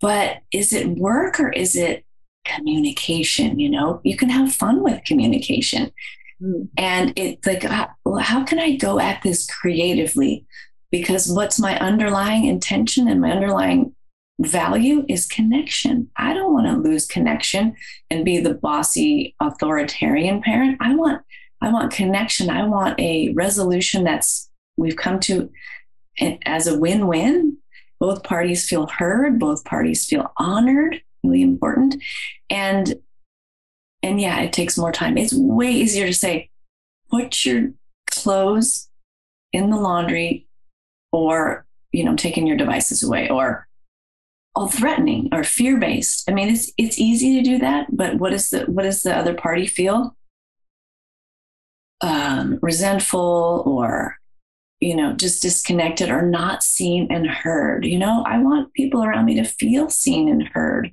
but 0.00 0.38
is 0.52 0.72
it 0.72 0.88
work 0.88 1.40
or 1.40 1.50
is 1.50 1.76
it 1.76 2.04
communication? 2.44 3.58
You 3.58 3.70
know, 3.70 4.00
you 4.04 4.16
can 4.16 4.28
have 4.28 4.52
fun 4.52 4.82
with 4.82 5.04
communication. 5.04 5.92
Mm. 6.42 6.68
And 6.76 7.12
it's 7.16 7.46
like, 7.46 7.62
how, 7.62 7.90
how 8.20 8.44
can 8.44 8.58
I 8.58 8.76
go 8.76 8.98
at 8.98 9.22
this 9.22 9.46
creatively? 9.46 10.46
Because 10.90 11.28
what's 11.28 11.58
my 11.58 11.78
underlying 11.78 12.44
intention 12.44 13.08
and 13.08 13.20
my 13.20 13.30
underlying 13.30 13.94
value 14.40 15.04
is 15.08 15.26
connection. 15.26 16.10
I 16.16 16.34
don't 16.34 16.52
want 16.52 16.66
to 16.66 16.88
lose 16.88 17.06
connection 17.06 17.76
and 18.10 18.24
be 18.24 18.38
the 18.38 18.54
bossy 18.54 19.34
authoritarian 19.40 20.42
parent. 20.42 20.78
I 20.80 20.94
want 20.94 21.22
I 21.60 21.70
want 21.70 21.92
connection. 21.92 22.50
I 22.50 22.66
want 22.66 22.98
a 22.98 23.32
resolution 23.34 24.04
that's 24.04 24.50
we've 24.76 24.96
come 24.96 25.20
to 25.20 25.50
as 26.18 26.66
a 26.66 26.78
win 26.78 27.06
win. 27.06 27.58
Both 27.98 28.24
parties 28.24 28.68
feel 28.68 28.88
heard, 28.88 29.38
both 29.38 29.64
parties 29.64 30.06
feel 30.06 30.32
honored, 30.36 31.00
really 31.22 31.42
important. 31.42 32.02
And 32.50 32.94
and 34.02 34.20
yeah, 34.20 34.40
it 34.40 34.52
takes 34.52 34.76
more 34.76 34.90
time. 34.90 35.16
It's 35.16 35.32
way 35.32 35.70
easier 35.70 36.06
to 36.06 36.12
say, 36.12 36.50
put 37.08 37.44
your 37.44 37.70
clothes 38.10 38.88
in 39.52 39.70
the 39.70 39.76
laundry 39.76 40.48
or, 41.12 41.66
you 41.92 42.02
know, 42.02 42.16
taking 42.16 42.46
your 42.46 42.56
devices 42.56 43.04
away 43.04 43.28
or 43.28 43.68
all 44.54 44.66
threatening 44.68 45.28
or 45.32 45.44
fear-based. 45.44 46.28
I 46.28 46.32
mean, 46.32 46.48
it's 46.48 46.72
it's 46.76 46.98
easy 46.98 47.36
to 47.36 47.42
do 47.42 47.58
that, 47.58 47.86
but 47.96 48.16
what 48.16 48.32
is 48.32 48.50
the 48.50 48.64
what 48.64 48.82
does 48.82 49.02
the 49.02 49.16
other 49.16 49.34
party 49.34 49.66
feel? 49.66 50.16
Um, 52.00 52.58
resentful 52.60 53.62
or 53.64 54.18
you 54.82 54.96
know, 54.96 55.12
just 55.12 55.40
disconnected 55.40 56.10
or 56.10 56.22
not 56.22 56.64
seen 56.64 57.06
and 57.08 57.24
heard. 57.24 57.86
You 57.86 58.00
know, 58.00 58.24
I 58.26 58.38
want 58.38 58.74
people 58.74 59.04
around 59.04 59.26
me 59.26 59.36
to 59.36 59.44
feel 59.44 59.88
seen 59.88 60.28
and 60.28 60.42
heard 60.42 60.92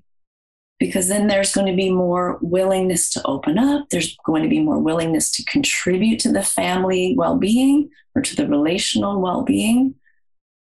because 0.79 1.07
then 1.07 1.25
there's 1.25 1.53
going 1.53 1.65
to 1.65 1.75
be 1.75 1.89
more 1.89 2.37
willingness 2.39 3.09
to 3.09 3.25
open 3.25 3.57
up. 3.57 3.89
There's 3.89 4.15
going 4.27 4.43
to 4.43 4.47
be 4.47 4.59
more 4.59 4.77
willingness 4.77 5.31
to 5.31 5.45
contribute 5.45 6.19
to 6.19 6.31
the 6.31 6.43
family 6.43 7.15
well 7.17 7.37
being 7.37 7.89
or 8.13 8.21
to 8.21 8.35
the 8.35 8.47
relational 8.47 9.19
well 9.19 9.41
being. 9.41 9.95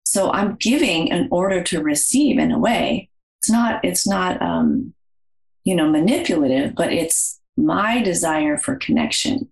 So 0.06 0.32
I'm 0.32 0.56
giving 0.56 1.08
in 1.08 1.28
order 1.32 1.64
to 1.64 1.82
receive 1.82 2.38
in 2.38 2.52
a 2.52 2.60
way. 2.60 3.10
It's 3.42 3.50
not, 3.50 3.84
it's 3.84 4.08
not, 4.08 4.40
um, 4.44 4.94
you 5.64 5.74
know, 5.74 5.90
manipulative, 5.90 6.76
but 6.76 6.94
it's 6.94 7.40
my 7.58 8.00
desire 8.04 8.60
for 8.60 8.76
connection 8.76 9.50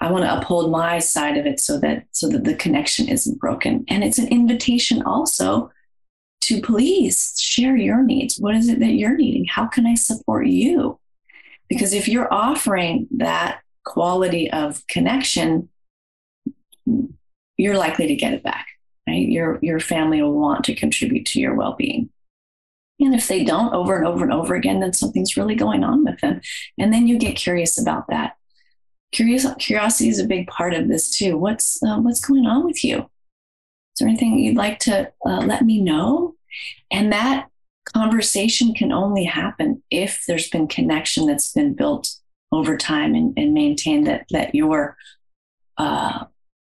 I 0.00 0.10
want 0.10 0.24
to 0.24 0.38
uphold 0.38 0.70
my 0.70 0.98
side 0.98 1.36
of 1.36 1.46
it 1.46 1.60
so 1.60 1.78
that 1.80 2.04
so 2.12 2.28
that 2.28 2.44
the 2.44 2.54
connection 2.54 3.08
isn't 3.08 3.38
broken. 3.38 3.84
And 3.88 4.02
it's 4.02 4.18
an 4.18 4.28
invitation 4.28 5.02
also 5.02 5.70
to 6.42 6.62
please 6.62 7.38
share 7.38 7.76
your 7.76 8.02
needs. 8.02 8.38
What 8.38 8.54
is 8.54 8.68
it 8.68 8.80
that 8.80 8.92
you're 8.92 9.16
needing? 9.16 9.44
How 9.44 9.66
can 9.66 9.86
I 9.86 9.94
support 9.94 10.46
you? 10.46 10.98
Because 11.68 11.92
if 11.92 12.08
you're 12.08 12.32
offering 12.32 13.08
that 13.18 13.60
quality 13.84 14.50
of 14.50 14.86
connection, 14.86 15.68
you're 17.56 17.76
likely 17.76 18.06
to 18.06 18.16
get 18.16 18.32
it 18.32 18.42
back. 18.42 18.66
Right? 19.06 19.28
Your 19.28 19.58
your 19.60 19.80
family 19.80 20.22
will 20.22 20.32
want 20.32 20.64
to 20.64 20.74
contribute 20.74 21.26
to 21.26 21.40
your 21.40 21.54
well-being. 21.54 22.08
And 23.00 23.14
if 23.14 23.28
they 23.28 23.44
don't 23.44 23.74
over 23.74 23.96
and 23.96 24.06
over 24.06 24.24
and 24.24 24.32
over 24.32 24.54
again, 24.54 24.80
then 24.80 24.92
something's 24.92 25.36
really 25.36 25.54
going 25.54 25.84
on 25.84 26.04
with 26.04 26.20
them. 26.20 26.40
And 26.78 26.92
then 26.92 27.06
you 27.06 27.18
get 27.18 27.36
curious 27.36 27.80
about 27.80 28.08
that 28.08 28.36
curious 29.12 29.46
curiosity 29.58 30.08
is 30.08 30.18
a 30.18 30.26
big 30.26 30.46
part 30.46 30.74
of 30.74 30.88
this 30.88 31.10
too. 31.16 31.36
What's 31.36 31.82
uh, 31.82 31.98
what's 31.98 32.24
going 32.24 32.46
on 32.46 32.64
with 32.64 32.84
you? 32.84 32.98
Is 32.98 33.98
there 33.98 34.08
anything 34.08 34.38
you'd 34.38 34.56
like 34.56 34.78
to 34.80 35.12
uh, 35.26 35.40
let 35.40 35.64
me 35.64 35.80
know? 35.80 36.34
And 36.90 37.12
that 37.12 37.48
conversation 37.84 38.74
can 38.74 38.92
only 38.92 39.24
happen 39.24 39.82
if 39.90 40.24
there's 40.26 40.48
been 40.50 40.68
connection 40.68 41.26
that's 41.26 41.52
been 41.52 41.74
built 41.74 42.14
over 42.52 42.76
time 42.76 43.14
and, 43.14 43.32
and 43.36 43.52
maintained 43.52 44.06
that 44.06 44.26
that 44.30 44.54
your 44.54 44.96
uh, 45.78 46.24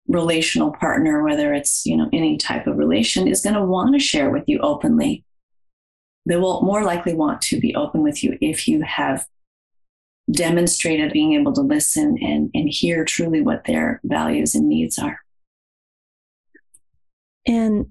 relational 0.07 0.71
partner, 0.71 1.23
whether 1.23 1.53
it's 1.53 1.85
you 1.85 1.95
know 1.95 2.09
any 2.11 2.37
type 2.37 2.67
of 2.67 2.77
relation, 2.77 3.27
is 3.27 3.41
going 3.41 3.55
to 3.55 3.63
want 3.63 3.93
to 3.93 3.99
share 3.99 4.29
with 4.29 4.43
you 4.47 4.59
openly. 4.59 5.23
They 6.25 6.37
will 6.37 6.61
more 6.61 6.83
likely 6.83 7.13
want 7.13 7.41
to 7.43 7.59
be 7.59 7.75
open 7.75 8.01
with 8.01 8.23
you 8.23 8.37
if 8.39 8.67
you 8.67 8.81
have 8.81 9.25
demonstrated 10.31 11.11
being 11.11 11.33
able 11.33 11.53
to 11.53 11.61
listen 11.61 12.17
and, 12.21 12.49
and 12.53 12.69
hear 12.69 13.03
truly 13.05 13.41
what 13.41 13.65
their 13.65 13.99
values 14.03 14.55
and 14.55 14.67
needs 14.67 14.97
are. 14.97 15.19
And 17.45 17.87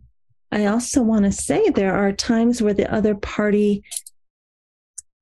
I 0.50 0.66
also 0.66 1.02
want 1.02 1.24
to 1.24 1.32
say 1.32 1.68
there 1.68 1.94
are 1.94 2.12
times 2.12 2.62
where 2.62 2.74
the 2.74 2.92
other 2.92 3.14
party 3.14 3.84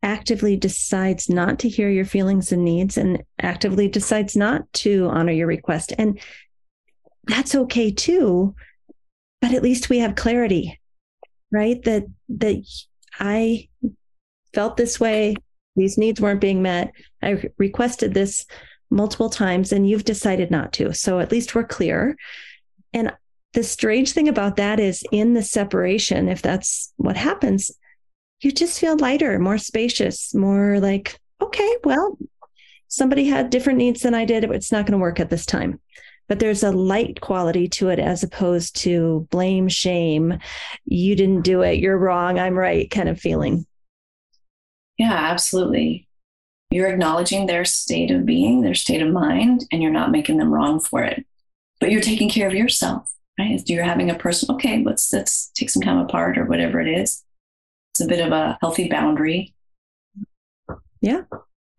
actively 0.02 0.56
decides 0.56 1.28
not 1.28 1.58
to 1.58 1.68
hear 1.68 1.90
your 1.90 2.04
feelings 2.04 2.52
and 2.52 2.64
needs 2.64 2.96
and 2.96 3.22
actively 3.40 3.86
decides 3.86 4.36
not 4.36 4.72
to 4.72 5.08
honor 5.11 5.32
your 5.32 5.46
request. 5.46 5.92
And 5.98 6.20
that's 7.24 7.54
okay 7.54 7.90
too. 7.90 8.54
But 9.40 9.52
at 9.52 9.62
least 9.62 9.88
we 9.88 9.98
have 9.98 10.14
clarity, 10.16 10.80
right? 11.50 11.82
That 11.84 12.04
that 12.28 12.64
I 13.18 13.68
felt 14.52 14.76
this 14.76 14.98
way 14.98 15.36
these 15.76 15.96
needs 15.98 16.20
weren't 16.20 16.40
being 16.40 16.62
met. 16.62 16.92
I 17.22 17.42
requested 17.58 18.14
this 18.14 18.46
multiple 18.90 19.30
times 19.30 19.72
and 19.72 19.88
you've 19.88 20.04
decided 20.04 20.50
not 20.50 20.72
to. 20.74 20.92
So 20.92 21.20
at 21.20 21.30
least 21.30 21.54
we're 21.54 21.64
clear. 21.64 22.16
And 22.92 23.12
the 23.52 23.62
strange 23.62 24.12
thing 24.12 24.28
about 24.28 24.56
that 24.56 24.80
is 24.80 25.04
in 25.12 25.34
the 25.34 25.42
separation, 25.42 26.28
if 26.28 26.42
that's 26.42 26.92
what 26.96 27.16
happens, 27.16 27.70
you 28.40 28.52
just 28.52 28.80
feel 28.80 28.96
lighter, 28.96 29.38
more 29.38 29.58
spacious, 29.58 30.34
more 30.34 30.80
like, 30.80 31.18
okay, 31.40 31.76
well, 31.84 32.18
somebody 32.88 33.26
had 33.26 33.50
different 33.50 33.78
needs 33.78 34.02
than 34.02 34.14
I 34.14 34.24
did. 34.24 34.44
It's 34.44 34.72
not 34.72 34.86
going 34.86 34.98
to 34.98 35.02
work 35.02 35.20
at 35.20 35.30
this 35.30 35.46
time. 35.46 35.78
but 36.30 36.38
there's 36.38 36.62
a 36.62 36.70
light 36.70 37.20
quality 37.20 37.66
to 37.66 37.88
it 37.88 37.98
as 37.98 38.22
opposed 38.22 38.76
to 38.76 39.26
blame, 39.32 39.66
shame, 39.66 40.38
you 40.84 41.16
didn't 41.16 41.42
do 41.42 41.62
it, 41.62 41.80
you're 41.80 41.98
wrong, 41.98 42.38
I'm 42.38 42.56
right 42.56 42.88
kind 42.88 43.08
of 43.08 43.20
feeling. 43.20 43.66
Yeah, 45.01 45.14
absolutely. 45.14 46.07
You're 46.70 46.88
acknowledging 46.88 47.46
their 47.46 47.64
state 47.64 48.11
of 48.11 48.26
being, 48.26 48.61
their 48.61 48.74
state 48.74 49.01
of 49.01 49.11
mind, 49.11 49.64
and 49.72 49.82
you're 49.82 49.90
not 49.90 50.11
making 50.11 50.36
them 50.36 50.53
wrong 50.53 50.78
for 50.78 51.03
it. 51.03 51.24
But 51.80 51.90
you're 51.90 52.03
taking 52.03 52.28
care 52.28 52.46
of 52.46 52.53
yourself, 52.53 53.11
right? 53.38 53.62
You're 53.64 53.82
having 53.82 54.11
a 54.11 54.14
person, 54.14 54.55
okay, 54.55 54.84
let's 54.84 55.11
let's 55.11 55.53
take 55.55 55.70
some 55.70 55.80
time 55.80 55.96
apart 55.96 56.36
or 56.36 56.44
whatever 56.44 56.82
it 56.82 56.86
is. 56.86 57.24
It's 57.94 58.03
a 58.03 58.07
bit 58.07 58.20
of 58.20 58.30
a 58.30 58.59
healthy 58.61 58.90
boundary. 58.90 59.55
Yeah. 61.01 61.22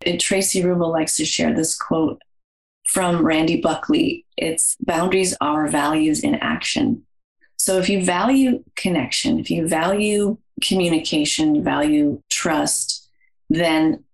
And 0.04 0.18
Traci 0.18 0.64
Ruble 0.64 0.90
likes 0.90 1.16
to 1.18 1.24
share 1.24 1.54
this 1.54 1.78
quote 1.78 2.20
from 2.88 3.24
Randy 3.24 3.60
Buckley. 3.60 4.26
It's 4.36 4.74
boundaries 4.80 5.36
are 5.40 5.68
values 5.68 6.24
in 6.24 6.34
action. 6.34 7.04
So 7.56 7.78
if 7.78 7.88
you 7.88 8.04
value 8.04 8.64
connection, 8.74 9.38
if 9.38 9.48
you 9.48 9.68
value 9.68 10.38
communication, 10.60 11.62
value 11.62 12.20
trust, 12.28 13.01
then 13.56 14.04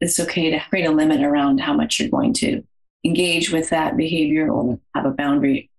it's 0.00 0.18
okay 0.18 0.50
to 0.50 0.60
create 0.68 0.86
a 0.86 0.90
limit 0.90 1.22
around 1.22 1.60
how 1.60 1.74
much 1.74 2.00
you're 2.00 2.08
going 2.08 2.32
to 2.34 2.62
engage 3.04 3.52
with 3.52 3.70
that 3.70 3.96
behavior 3.96 4.50
or 4.50 4.78
have 4.94 5.06
a 5.06 5.10
boundary 5.10 5.70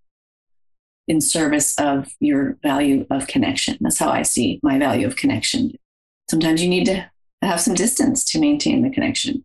in 1.08 1.20
service 1.20 1.78
of 1.78 2.10
your 2.20 2.58
value 2.64 3.06
of 3.10 3.28
connection. 3.28 3.78
That's 3.82 4.00
how 4.00 4.10
I 4.10 4.22
see 4.22 4.60
my 4.64 4.80
value 4.80 5.06
of 5.06 5.16
connection. 5.16 5.74
Sometimes 6.30 6.64
you 6.64 6.70
need 6.70 6.86
to 6.86 7.10
have 7.42 7.60
some 7.60 7.74
distance 7.74 8.24
to 8.32 8.40
maintain 8.40 8.82
the 8.82 8.90
connection. 8.90 9.44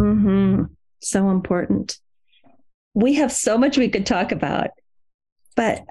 Mm-hmm. 0.00 0.64
So 1.00 1.30
important 1.30 1.98
we 2.98 3.14
have 3.14 3.30
so 3.30 3.56
much 3.56 3.78
we 3.78 3.88
could 3.88 4.04
talk 4.04 4.32
about. 4.32 4.70
But 5.54 5.84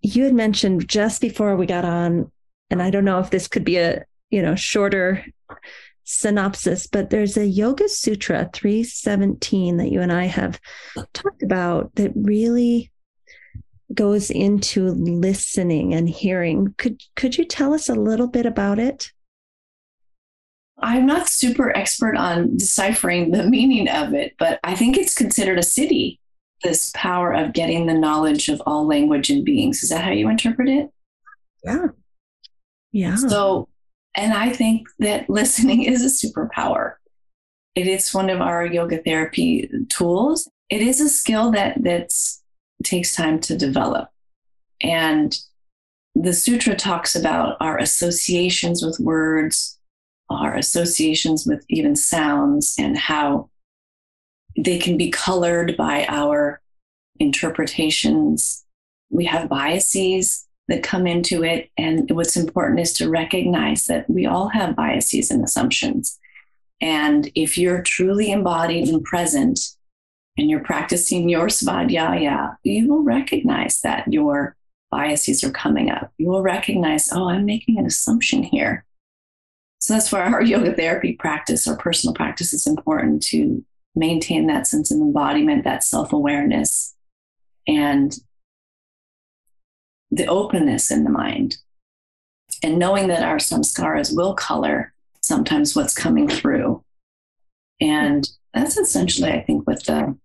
you 0.00 0.24
had 0.24 0.34
mentioned 0.34 0.88
just 0.88 1.20
before 1.20 1.56
we 1.56 1.66
got 1.66 1.84
on, 1.84 2.32
and 2.70 2.82
I 2.82 2.90
don't 2.90 3.04
know 3.04 3.18
if 3.18 3.30
this 3.30 3.48
could 3.48 3.64
be 3.64 3.76
a 3.76 4.04
you 4.30 4.42
know 4.42 4.54
shorter 4.54 5.24
synopsis, 6.04 6.86
but 6.86 7.10
there's 7.10 7.36
a 7.36 7.46
Yoga 7.46 7.88
Sutra 7.88 8.48
317 8.52 9.78
that 9.78 9.90
you 9.90 10.00
and 10.00 10.12
I 10.12 10.24
have 10.24 10.60
talked 11.12 11.42
about 11.42 11.94
that 11.96 12.12
really 12.14 12.92
goes 13.92 14.30
into 14.30 14.90
listening 14.90 15.94
and 15.94 16.08
hearing. 16.08 16.74
Could 16.78 17.02
could 17.16 17.36
you 17.36 17.44
tell 17.44 17.74
us 17.74 17.88
a 17.88 17.94
little 17.94 18.28
bit 18.28 18.46
about 18.46 18.78
it? 18.78 19.12
I'm 20.78 21.06
not 21.06 21.28
super 21.28 21.74
expert 21.76 22.16
on 22.16 22.56
deciphering 22.56 23.30
the 23.30 23.44
meaning 23.44 23.88
of 23.88 24.12
it, 24.12 24.34
but 24.38 24.58
I 24.64 24.74
think 24.74 24.96
it's 24.96 25.14
considered 25.14 25.58
a 25.58 25.62
siddhi, 25.62 26.18
this 26.62 26.90
power 26.94 27.32
of 27.32 27.52
getting 27.52 27.86
the 27.86 27.94
knowledge 27.94 28.48
of 28.48 28.60
all 28.66 28.86
language 28.86 29.30
and 29.30 29.44
beings. 29.44 29.82
Is 29.82 29.90
that 29.90 30.04
how 30.04 30.10
you 30.10 30.28
interpret 30.28 30.68
it? 30.68 30.90
Yeah. 31.62 31.86
Yeah. 32.92 33.16
So, 33.16 33.68
and 34.14 34.32
I 34.32 34.50
think 34.50 34.88
that 34.98 35.28
listening 35.30 35.82
is 35.84 36.02
a 36.02 36.26
superpower. 36.26 36.94
It 37.74 37.86
is 37.86 38.14
one 38.14 38.30
of 38.30 38.40
our 38.40 38.64
yoga 38.64 38.98
therapy 38.98 39.68
tools. 39.88 40.48
It 40.70 40.80
is 40.80 41.00
a 41.00 41.08
skill 41.08 41.50
that 41.52 41.82
that's 41.82 42.42
takes 42.82 43.14
time 43.14 43.40
to 43.40 43.56
develop. 43.56 44.10
And 44.80 45.36
the 46.14 46.32
sutra 46.32 46.76
talks 46.76 47.16
about 47.16 47.56
our 47.60 47.78
associations 47.78 48.84
with 48.84 49.00
words, 49.00 49.78
our 50.30 50.54
associations 50.54 51.46
with 51.46 51.64
even 51.68 51.96
sounds, 51.96 52.74
and 52.78 52.96
how 52.96 53.50
they 54.56 54.78
can 54.78 54.96
be 54.96 55.10
colored 55.10 55.76
by 55.76 56.06
our 56.08 56.60
interpretations. 57.18 58.64
We 59.10 59.24
have 59.24 59.48
biases 59.48 60.46
that 60.68 60.82
come 60.82 61.06
into 61.06 61.42
it. 61.44 61.70
And 61.76 62.10
what's 62.10 62.36
important 62.36 62.80
is 62.80 62.92
to 62.94 63.10
recognize 63.10 63.86
that 63.86 64.08
we 64.08 64.26
all 64.26 64.48
have 64.48 64.76
biases 64.76 65.30
and 65.30 65.44
assumptions. 65.44 66.18
And 66.80 67.30
if 67.34 67.56
you're 67.58 67.82
truly 67.82 68.30
embodied 68.30 68.88
and 68.88 69.04
present 69.04 69.60
and 70.36 70.50
you're 70.50 70.64
practicing 70.64 71.28
your 71.28 71.46
svadhyaya, 71.46 72.56
you 72.62 72.88
will 72.88 73.02
recognize 73.02 73.80
that 73.82 74.12
your 74.12 74.56
biases 74.90 75.44
are 75.44 75.50
coming 75.50 75.90
up. 75.90 76.12
You 76.18 76.28
will 76.28 76.42
recognize, 76.42 77.10
oh, 77.12 77.28
I'm 77.28 77.44
making 77.44 77.78
an 77.78 77.86
assumption 77.86 78.42
here. 78.42 78.84
So 79.78 79.94
that's 79.94 80.10
why 80.10 80.20
our 80.20 80.42
yoga 80.52 80.72
therapy 80.74 81.12
practice, 81.12 81.68
our 81.68 81.76
personal 81.76 82.14
practice 82.14 82.52
is 82.52 82.66
important 82.66 83.22
to 83.24 83.64
maintain 83.94 84.46
that 84.46 84.66
sense 84.66 84.90
of 84.90 84.98
embodiment, 84.98 85.64
that 85.64 85.84
self 85.84 86.12
awareness, 86.12 86.94
and 87.66 88.16
the 90.14 90.26
openness 90.26 90.90
in 90.90 91.04
the 91.04 91.10
mind. 91.10 91.58
And 92.62 92.78
knowing 92.78 93.08
that 93.08 93.22
our 93.22 93.36
samskaras 93.36 94.14
will 94.14 94.34
color 94.34 94.92
sometimes 95.20 95.74
what's 95.74 95.94
coming 95.94 96.28
through. 96.28 96.84
And 97.80 98.28
that's 98.52 98.76
essentially, 98.76 99.32
I 99.32 99.42
think, 99.42 99.66
what 99.66 99.84
the 99.84 100.16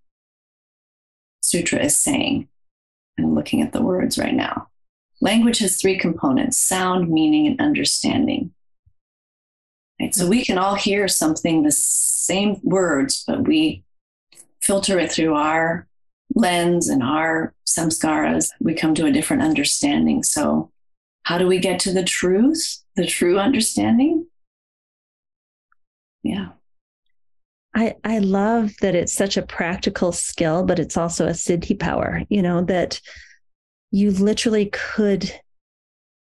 sutra 1.41 1.79
is 1.79 1.97
saying. 1.97 2.47
I'm 3.17 3.33
looking 3.33 3.61
at 3.61 3.73
the 3.73 3.81
words 3.81 4.17
right 4.17 4.33
now. 4.33 4.67
Language 5.21 5.59
has 5.59 5.81
three 5.81 5.97
components 5.97 6.57
sound, 6.57 7.09
meaning, 7.09 7.47
and 7.47 7.59
understanding. 7.59 8.53
Right? 9.99 10.13
So 10.13 10.27
we 10.27 10.45
can 10.45 10.57
all 10.57 10.75
hear 10.75 11.07
something, 11.07 11.63
the 11.63 11.71
same 11.71 12.59
words, 12.63 13.23
but 13.27 13.47
we 13.47 13.83
filter 14.61 14.99
it 14.99 15.11
through 15.11 15.33
our 15.33 15.87
lens 16.35 16.89
and 16.89 17.03
our 17.03 17.53
samskaras. 17.67 18.49
We 18.59 18.73
come 18.73 18.95
to 18.95 19.05
a 19.05 19.11
different 19.11 19.43
understanding. 19.43 20.23
So, 20.23 20.71
how 21.23 21.37
do 21.37 21.47
we 21.47 21.59
get 21.59 21.79
to 21.81 21.93
the 21.93 22.03
truth, 22.03 22.83
the 22.95 23.05
true 23.05 23.39
understanding? 23.39 24.27
Yeah. 26.23 26.49
I, 27.75 27.95
I 28.03 28.19
love 28.19 28.71
that 28.81 28.95
it's 28.95 29.13
such 29.13 29.37
a 29.37 29.43
practical 29.43 30.11
skill, 30.11 30.65
but 30.65 30.79
it's 30.79 30.97
also 30.97 31.27
a 31.27 31.31
siddhi 31.31 31.79
power, 31.79 32.23
you 32.29 32.41
know, 32.41 32.63
that 32.63 32.99
you 33.91 34.11
literally 34.11 34.67
could 34.67 35.31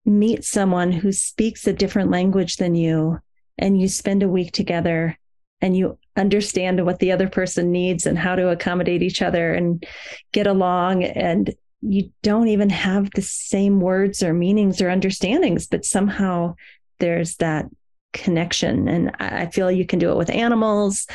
meet 0.03 0.43
someone 0.43 0.91
who 0.91 1.11
speaks 1.11 1.67
a 1.67 1.73
different 1.73 2.09
language 2.09 2.57
than 2.57 2.75
you 2.75 3.19
and 3.57 3.79
you 3.79 3.87
spend 3.87 4.23
a 4.23 4.29
week 4.29 4.51
together 4.51 5.17
and 5.61 5.75
you 5.75 5.97
understand 6.17 6.83
what 6.85 6.99
the 6.99 7.11
other 7.11 7.29
person 7.29 7.71
needs 7.71 8.05
and 8.05 8.17
how 8.17 8.35
to 8.35 8.49
accommodate 8.49 9.03
each 9.03 9.21
other 9.21 9.53
and 9.53 9.85
get 10.31 10.47
along. 10.47 11.03
And 11.03 11.53
you 11.81 12.11
don't 12.23 12.47
even 12.47 12.69
have 12.69 13.11
the 13.11 13.21
same 13.21 13.79
words 13.79 14.23
or 14.23 14.33
meanings 14.33 14.81
or 14.81 14.89
understandings 14.89 15.67
but 15.67 15.85
somehow 15.85 16.55
there's 16.99 17.35
that 17.35 17.65
connection. 18.13 18.87
And 18.87 19.11
i 19.19 19.45
feel 19.47 19.71
you 19.71 19.85
can 19.85 19.99
do 19.99 20.11
it 20.11 20.17
with 20.17 20.29
animals 20.29 21.07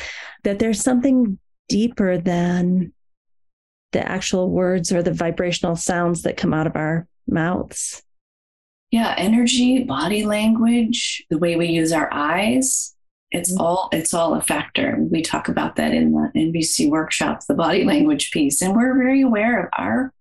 that 0.43 0.59
there's 0.59 0.81
something 0.81 1.37
deeper 1.67 2.17
than 2.17 2.93
the 3.91 4.07
actual 4.07 4.49
words 4.49 4.91
or 4.91 5.03
the 5.03 5.13
vibrational 5.13 5.75
sounds 5.75 6.23
that 6.23 6.37
come 6.37 6.53
out 6.53 6.67
of 6.67 6.75
our 6.75 7.07
mouths. 7.27 8.01
Yeah 8.89 9.13
energy 9.17 9.83
body 9.83 10.23
language 10.23 11.25
the 11.29 11.37
way 11.37 11.55
we 11.55 11.67
use 11.67 11.91
our 11.91 12.11
eyes 12.13 12.92
it's 13.33 13.51
mm-hmm. 13.51 13.61
all 13.61 13.89
it's 13.91 14.13
all 14.13 14.35
a 14.35 14.41
factor. 14.41 14.97
We 14.99 15.21
talk 15.21 15.49
about 15.49 15.75
that 15.75 15.93
in 15.93 16.13
the 16.13 16.31
NVC 16.35 16.89
workshops 16.89 17.47
the 17.47 17.55
body 17.55 17.83
language 17.83 18.31
piece 18.31 18.61
and 18.61 18.75
we're 18.75 18.97
very 18.97 19.21
aware 19.21 19.63
of 19.63 19.69
our 19.77 20.13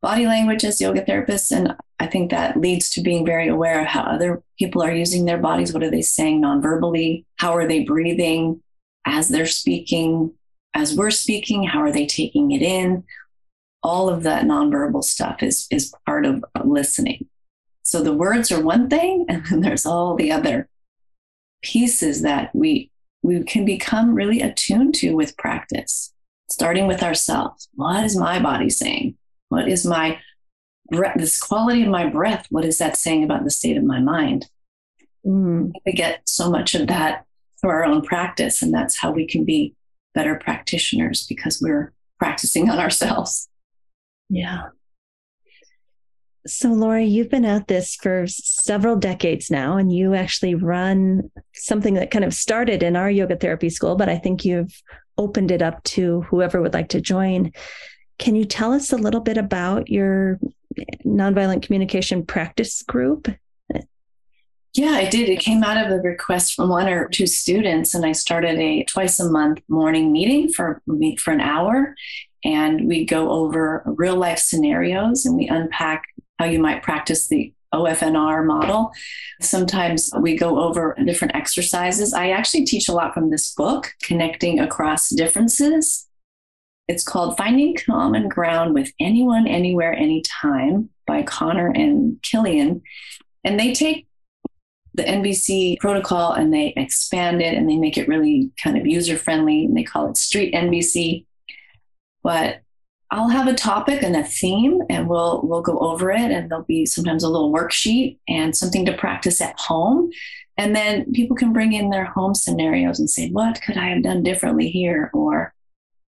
body 0.00 0.26
language 0.26 0.64
as 0.64 0.80
yoga 0.80 1.02
therapists 1.02 1.50
and 1.50 1.74
i 1.98 2.06
think 2.06 2.30
that 2.30 2.60
leads 2.60 2.90
to 2.90 3.00
being 3.00 3.24
very 3.24 3.48
aware 3.48 3.80
of 3.80 3.86
how 3.86 4.02
other 4.02 4.42
people 4.58 4.82
are 4.82 4.94
using 4.94 5.24
their 5.24 5.38
bodies. 5.38 5.72
What 5.72 5.82
are 5.82 5.90
they 5.90 6.02
saying 6.02 6.40
non-verbally? 6.40 7.26
How 7.36 7.56
are 7.56 7.66
they 7.66 7.82
breathing 7.84 8.62
as 9.04 9.28
they're 9.28 9.46
speaking? 9.46 10.32
As 10.74 10.94
we're 10.94 11.10
speaking 11.10 11.64
how 11.64 11.80
are 11.80 11.92
they 11.92 12.06
taking 12.06 12.52
it 12.52 12.62
in? 12.62 13.04
All 13.82 14.08
of 14.08 14.22
that 14.22 14.44
nonverbal 14.44 15.04
stuff 15.04 15.42
is 15.42 15.66
is 15.70 15.92
part 16.06 16.24
of 16.24 16.44
listening. 16.64 17.26
So 17.82 18.02
the 18.02 18.14
words 18.14 18.50
are 18.50 18.60
one 18.60 18.88
thing, 18.88 19.26
and 19.28 19.44
then 19.46 19.60
there's 19.60 19.86
all 19.86 20.14
the 20.14 20.32
other 20.32 20.68
pieces 21.62 22.22
that 22.22 22.54
we 22.54 22.90
we 23.22 23.42
can 23.42 23.64
become 23.64 24.14
really 24.14 24.40
attuned 24.40 24.94
to 24.96 25.14
with 25.14 25.36
practice, 25.36 26.12
starting 26.48 26.86
with 26.86 27.02
ourselves. 27.02 27.68
What 27.74 28.04
is 28.04 28.16
my 28.16 28.38
body 28.38 28.70
saying? 28.70 29.16
What 29.48 29.68
is 29.68 29.84
my 29.84 30.20
breath? 30.90 31.16
This 31.18 31.40
quality 31.40 31.82
of 31.82 31.88
my 31.88 32.08
breath. 32.08 32.46
What 32.50 32.64
is 32.64 32.78
that 32.78 32.96
saying 32.96 33.24
about 33.24 33.44
the 33.44 33.50
state 33.50 33.76
of 33.76 33.84
my 33.84 34.00
mind? 34.00 34.48
Mm. 35.26 35.72
We 35.84 35.92
get 35.92 36.20
so 36.28 36.50
much 36.50 36.74
of 36.74 36.86
that 36.86 37.24
through 37.60 37.70
our 37.70 37.84
own 37.84 38.02
practice, 38.02 38.62
and 38.62 38.72
that's 38.72 38.98
how 38.98 39.10
we 39.10 39.26
can 39.26 39.44
be 39.44 39.74
better 40.14 40.36
practitioners 40.36 41.26
because 41.26 41.60
we're 41.60 41.92
practicing 42.18 42.70
on 42.70 42.78
ourselves. 42.78 43.48
Yeah. 44.28 44.68
So, 46.46 46.68
Lori, 46.68 47.04
you've 47.04 47.30
been 47.30 47.44
at 47.44 47.66
this 47.66 47.96
for 47.96 48.26
several 48.28 48.96
decades 48.96 49.50
now, 49.50 49.76
and 49.76 49.92
you 49.92 50.14
actually 50.14 50.54
run 50.54 51.30
something 51.54 51.94
that 51.94 52.12
kind 52.12 52.24
of 52.24 52.34
started 52.34 52.84
in 52.84 52.94
our 52.94 53.10
yoga 53.10 53.36
therapy 53.36 53.68
school, 53.68 53.96
but 53.96 54.08
I 54.08 54.16
think 54.16 54.44
you've 54.44 54.80
opened 55.18 55.50
it 55.50 55.60
up 55.60 55.82
to 55.84 56.22
whoever 56.22 56.62
would 56.62 56.74
like 56.74 56.90
to 56.90 57.00
join. 57.00 57.52
Can 58.18 58.36
you 58.36 58.44
tell 58.44 58.72
us 58.72 58.92
a 58.92 58.96
little 58.96 59.20
bit 59.20 59.38
about 59.38 59.88
your 59.88 60.38
nonviolent 61.04 61.62
communication 61.62 62.24
practice 62.24 62.82
group? 62.82 63.28
Yeah, 64.74 64.90
I 64.90 65.08
did. 65.08 65.28
It 65.28 65.40
came 65.40 65.64
out 65.64 65.84
of 65.84 65.90
a 65.90 66.02
request 66.02 66.54
from 66.54 66.68
one 66.68 66.86
or 66.86 67.08
two 67.08 67.26
students, 67.26 67.94
and 67.94 68.04
I 68.04 68.12
started 68.12 68.58
a 68.58 68.84
twice 68.84 69.18
a 69.18 69.30
month 69.30 69.62
morning 69.68 70.12
meeting 70.12 70.52
for 70.52 70.82
for 71.18 71.32
an 71.32 71.40
hour, 71.40 71.94
and 72.44 72.86
we 72.86 73.04
go 73.04 73.30
over 73.30 73.82
real 73.86 74.16
life 74.16 74.38
scenarios 74.38 75.24
and 75.24 75.36
we 75.36 75.48
unpack 75.48 76.04
how 76.38 76.44
you 76.44 76.58
might 76.58 76.82
practice 76.82 77.28
the 77.28 77.52
OFNR 77.74 78.44
model. 78.46 78.92
Sometimes 79.40 80.10
we 80.18 80.36
go 80.36 80.60
over 80.60 80.96
different 81.04 81.34
exercises. 81.34 82.14
I 82.14 82.30
actually 82.30 82.64
teach 82.64 82.88
a 82.88 82.92
lot 82.92 83.14
from 83.14 83.30
this 83.30 83.52
book, 83.54 83.92
Connecting 84.02 84.60
Across 84.60 85.10
Differences. 85.10 86.08
It's 86.88 87.04
called 87.04 87.36
Finding 87.36 87.76
Common 87.76 88.28
Ground 88.28 88.74
with 88.74 88.92
Anyone, 89.00 89.46
Anywhere, 89.46 89.92
Anytime 89.92 90.90
by 91.06 91.22
Connor 91.22 91.70
and 91.70 92.20
Killian. 92.22 92.82
And 93.44 93.58
they 93.58 93.72
take 93.72 94.06
the 94.94 95.02
NVC 95.02 95.78
protocol 95.78 96.32
and 96.32 96.54
they 96.54 96.72
expand 96.76 97.42
it 97.42 97.54
and 97.54 97.68
they 97.68 97.76
make 97.76 97.98
it 97.98 98.08
really 98.08 98.50
kind 98.62 98.78
of 98.78 98.86
user 98.86 99.18
friendly. 99.18 99.64
And 99.64 99.76
they 99.76 99.82
call 99.82 100.08
it 100.08 100.16
Street 100.16 100.54
NVC. 100.54 101.26
But 102.22 102.60
I'll 103.10 103.28
have 103.28 103.46
a 103.46 103.54
topic 103.54 104.02
and 104.02 104.16
a 104.16 104.24
theme 104.24 104.80
and 104.90 105.08
we'll 105.08 105.40
we'll 105.44 105.62
go 105.62 105.78
over 105.78 106.10
it 106.10 106.30
and 106.32 106.50
there'll 106.50 106.64
be 106.64 106.86
sometimes 106.86 107.22
a 107.22 107.28
little 107.28 107.52
worksheet 107.52 108.18
and 108.26 108.56
something 108.56 108.84
to 108.86 108.96
practice 108.96 109.40
at 109.40 109.58
home. 109.58 110.10
And 110.56 110.74
then 110.74 111.12
people 111.12 111.36
can 111.36 111.52
bring 111.52 111.72
in 111.72 111.90
their 111.90 112.06
home 112.06 112.34
scenarios 112.34 112.98
and 112.98 113.08
say, 113.08 113.28
what 113.30 113.60
could 113.62 113.76
I 113.76 113.88
have 113.90 114.02
done 114.02 114.22
differently 114.22 114.70
here? 114.70 115.10
Or 115.12 115.54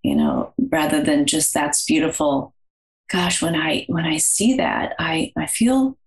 you 0.03 0.15
know, 0.15 0.53
rather 0.71 1.03
than 1.03 1.27
just 1.27 1.53
that's 1.53 1.85
beautiful. 1.85 2.55
Gosh, 3.11 3.43
when 3.43 3.55
I 3.55 3.85
when 3.89 4.05
I 4.05 4.17
see 4.17 4.55
that, 4.55 4.95
I 4.99 5.33
I 5.37 5.47
feel, 5.47 5.99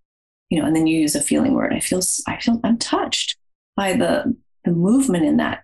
you 0.49 0.60
know, 0.60 0.66
and 0.66 0.76
then 0.76 0.88
you 0.88 0.99
use 0.99 1.16
a 1.16 1.22
feeling 1.22 1.54
word. 1.54 1.74
I 1.74 1.80
feel 1.80 2.01
I 2.28 2.39
feel 2.39 2.60
I'm 2.64 2.78
touched 2.78 3.38
by 3.76 3.93
the 3.93 4.36
the 4.64 4.72
movement 4.72 5.26
in 5.26 5.38
that 5.38 5.64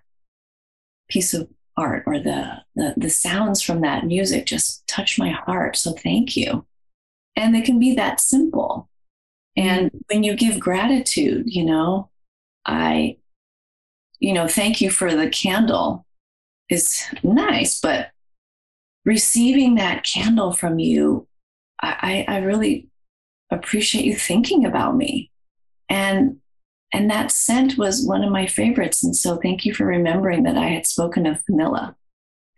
piece 1.08 1.34
of 1.34 1.48
art 1.76 2.04
or 2.06 2.18
the 2.18 2.62
the, 2.74 2.94
the 2.96 3.10
sounds 3.10 3.62
from 3.62 3.80
that 3.80 4.04
music 4.04 4.46
just 4.46 4.86
touch 4.86 5.18
my 5.18 5.30
heart. 5.30 5.76
So 5.76 5.92
thank 5.92 6.36
you. 6.36 6.66
And 7.36 7.54
they 7.54 7.62
can 7.62 7.78
be 7.78 7.94
that 7.94 8.20
simple. 8.20 8.88
And 9.56 9.86
mm-hmm. 9.86 9.98
when 10.08 10.22
you 10.22 10.34
give 10.34 10.60
gratitude, 10.60 11.44
you 11.46 11.64
know, 11.64 12.10
I, 12.66 13.16
you 14.18 14.32
know, 14.32 14.46
thank 14.46 14.80
you 14.80 14.90
for 14.90 15.14
the 15.14 15.28
candle 15.28 16.06
is 16.68 17.04
nice, 17.22 17.80
but 17.80 18.10
receiving 19.04 19.76
that 19.76 20.04
candle 20.04 20.52
from 20.52 20.78
you, 20.78 21.26
I, 21.82 22.24
I 22.28 22.38
really 22.38 22.88
appreciate 23.50 24.04
you 24.04 24.14
thinking 24.14 24.66
about 24.66 24.96
me. 24.96 25.30
And 25.88 26.36
and 26.92 27.10
that 27.10 27.30
scent 27.30 27.78
was 27.78 28.04
one 28.04 28.24
of 28.24 28.32
my 28.32 28.46
favorites. 28.46 29.04
And 29.04 29.14
so 29.16 29.36
thank 29.36 29.64
you 29.64 29.72
for 29.72 29.86
remembering 29.86 30.42
that 30.42 30.56
I 30.56 30.66
had 30.66 30.86
spoken 30.86 31.26
of 31.26 31.40
vanilla. 31.48 31.96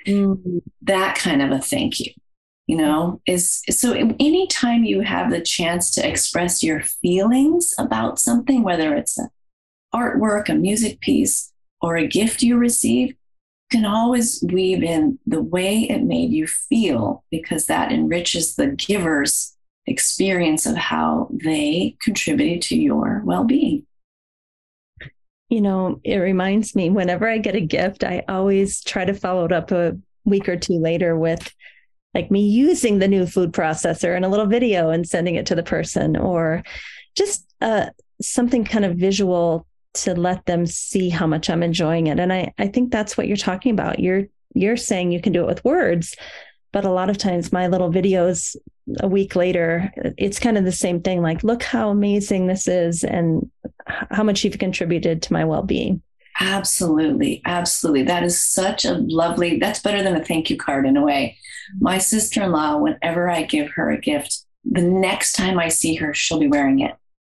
Mm-hmm. 0.06 0.58
That 0.82 1.16
kind 1.16 1.42
of 1.42 1.50
a 1.50 1.60
thank 1.60 2.00
you, 2.00 2.12
you 2.66 2.76
know, 2.76 3.20
is 3.26 3.62
so 3.70 3.92
anytime 4.18 4.84
you 4.84 5.00
have 5.00 5.30
the 5.30 5.40
chance 5.40 5.90
to 5.92 6.08
express 6.08 6.62
your 6.62 6.80
feelings 6.80 7.74
about 7.78 8.18
something, 8.18 8.62
whether 8.62 8.94
it's 8.94 9.18
an 9.18 9.28
artwork, 9.94 10.48
a 10.48 10.54
music 10.54 11.00
piece, 11.00 11.52
or 11.80 11.96
a 11.96 12.06
gift 12.06 12.42
you 12.42 12.56
receive, 12.56 13.08
you 13.08 13.16
can 13.70 13.84
always 13.84 14.42
weave 14.50 14.82
in 14.82 15.18
the 15.26 15.42
way 15.42 15.80
it 15.80 16.02
made 16.02 16.30
you 16.30 16.46
feel 16.46 17.24
because 17.30 17.66
that 17.66 17.92
enriches 17.92 18.56
the 18.56 18.68
giver's 18.68 19.56
experience 19.86 20.64
of 20.64 20.76
how 20.76 21.28
they 21.44 21.96
contributed 22.00 22.62
to 22.62 22.76
your 22.76 23.20
well 23.24 23.44
being. 23.44 23.84
You 25.52 25.60
know, 25.60 26.00
it 26.02 26.16
reminds 26.16 26.74
me 26.74 26.88
whenever 26.88 27.28
I 27.28 27.36
get 27.36 27.54
a 27.54 27.60
gift, 27.60 28.04
I 28.04 28.24
always 28.26 28.82
try 28.82 29.04
to 29.04 29.12
follow 29.12 29.44
it 29.44 29.52
up 29.52 29.70
a 29.70 29.98
week 30.24 30.48
or 30.48 30.56
two 30.56 30.78
later 30.78 31.14
with 31.14 31.54
like 32.14 32.30
me 32.30 32.48
using 32.48 32.98
the 32.98 33.06
new 33.06 33.26
food 33.26 33.52
processor 33.52 34.16
and 34.16 34.24
a 34.24 34.30
little 34.30 34.46
video 34.46 34.88
and 34.88 35.06
sending 35.06 35.34
it 35.34 35.44
to 35.44 35.54
the 35.54 35.62
person 35.62 36.16
or 36.16 36.62
just 37.14 37.46
uh, 37.60 37.90
something 38.22 38.64
kind 38.64 38.86
of 38.86 38.96
visual 38.96 39.66
to 39.92 40.14
let 40.14 40.46
them 40.46 40.64
see 40.64 41.10
how 41.10 41.26
much 41.26 41.50
I'm 41.50 41.62
enjoying 41.62 42.06
it. 42.06 42.18
And 42.18 42.32
I, 42.32 42.54
I 42.56 42.68
think 42.68 42.90
that's 42.90 43.18
what 43.18 43.28
you're 43.28 43.36
talking 43.36 43.72
about. 43.72 43.98
You're 43.98 44.28
you're 44.54 44.78
saying 44.78 45.12
you 45.12 45.20
can 45.20 45.34
do 45.34 45.42
it 45.42 45.48
with 45.48 45.64
words, 45.66 46.16
but 46.72 46.84
a 46.84 46.90
lot 46.90 47.10
of 47.10 47.18
times 47.18 47.52
my 47.52 47.66
little 47.68 47.90
videos 47.90 48.56
a 49.00 49.08
week 49.08 49.36
later, 49.36 49.92
it's 50.18 50.40
kind 50.40 50.58
of 50.58 50.64
the 50.64 50.72
same 50.72 51.00
thing. 51.00 51.22
Like, 51.22 51.44
look 51.44 51.62
how 51.62 51.90
amazing 51.90 52.46
this 52.46 52.66
is 52.66 53.04
and 53.04 53.50
how 53.86 54.22
much 54.22 54.42
you've 54.42 54.58
contributed 54.58 55.22
to 55.22 55.32
my 55.32 55.44
well-being. 55.44 56.02
Absolutely. 56.40 57.42
Absolutely. 57.44 58.02
That 58.04 58.22
is 58.22 58.40
such 58.40 58.84
a 58.84 58.94
lovely, 58.94 59.58
that's 59.58 59.80
better 59.80 60.02
than 60.02 60.16
a 60.16 60.24
thank 60.24 60.50
you 60.50 60.56
card 60.56 60.86
in 60.86 60.96
a 60.96 61.04
way. 61.04 61.36
My 61.78 61.98
sister 61.98 62.42
in 62.42 62.52
law, 62.52 62.78
whenever 62.78 63.30
I 63.30 63.42
give 63.42 63.70
her 63.72 63.90
a 63.90 64.00
gift, 64.00 64.44
the 64.64 64.82
next 64.82 65.32
time 65.32 65.58
I 65.58 65.68
see 65.68 65.94
her, 65.96 66.14
she'll 66.14 66.40
be 66.40 66.48
wearing 66.48 66.80
it 66.80 66.96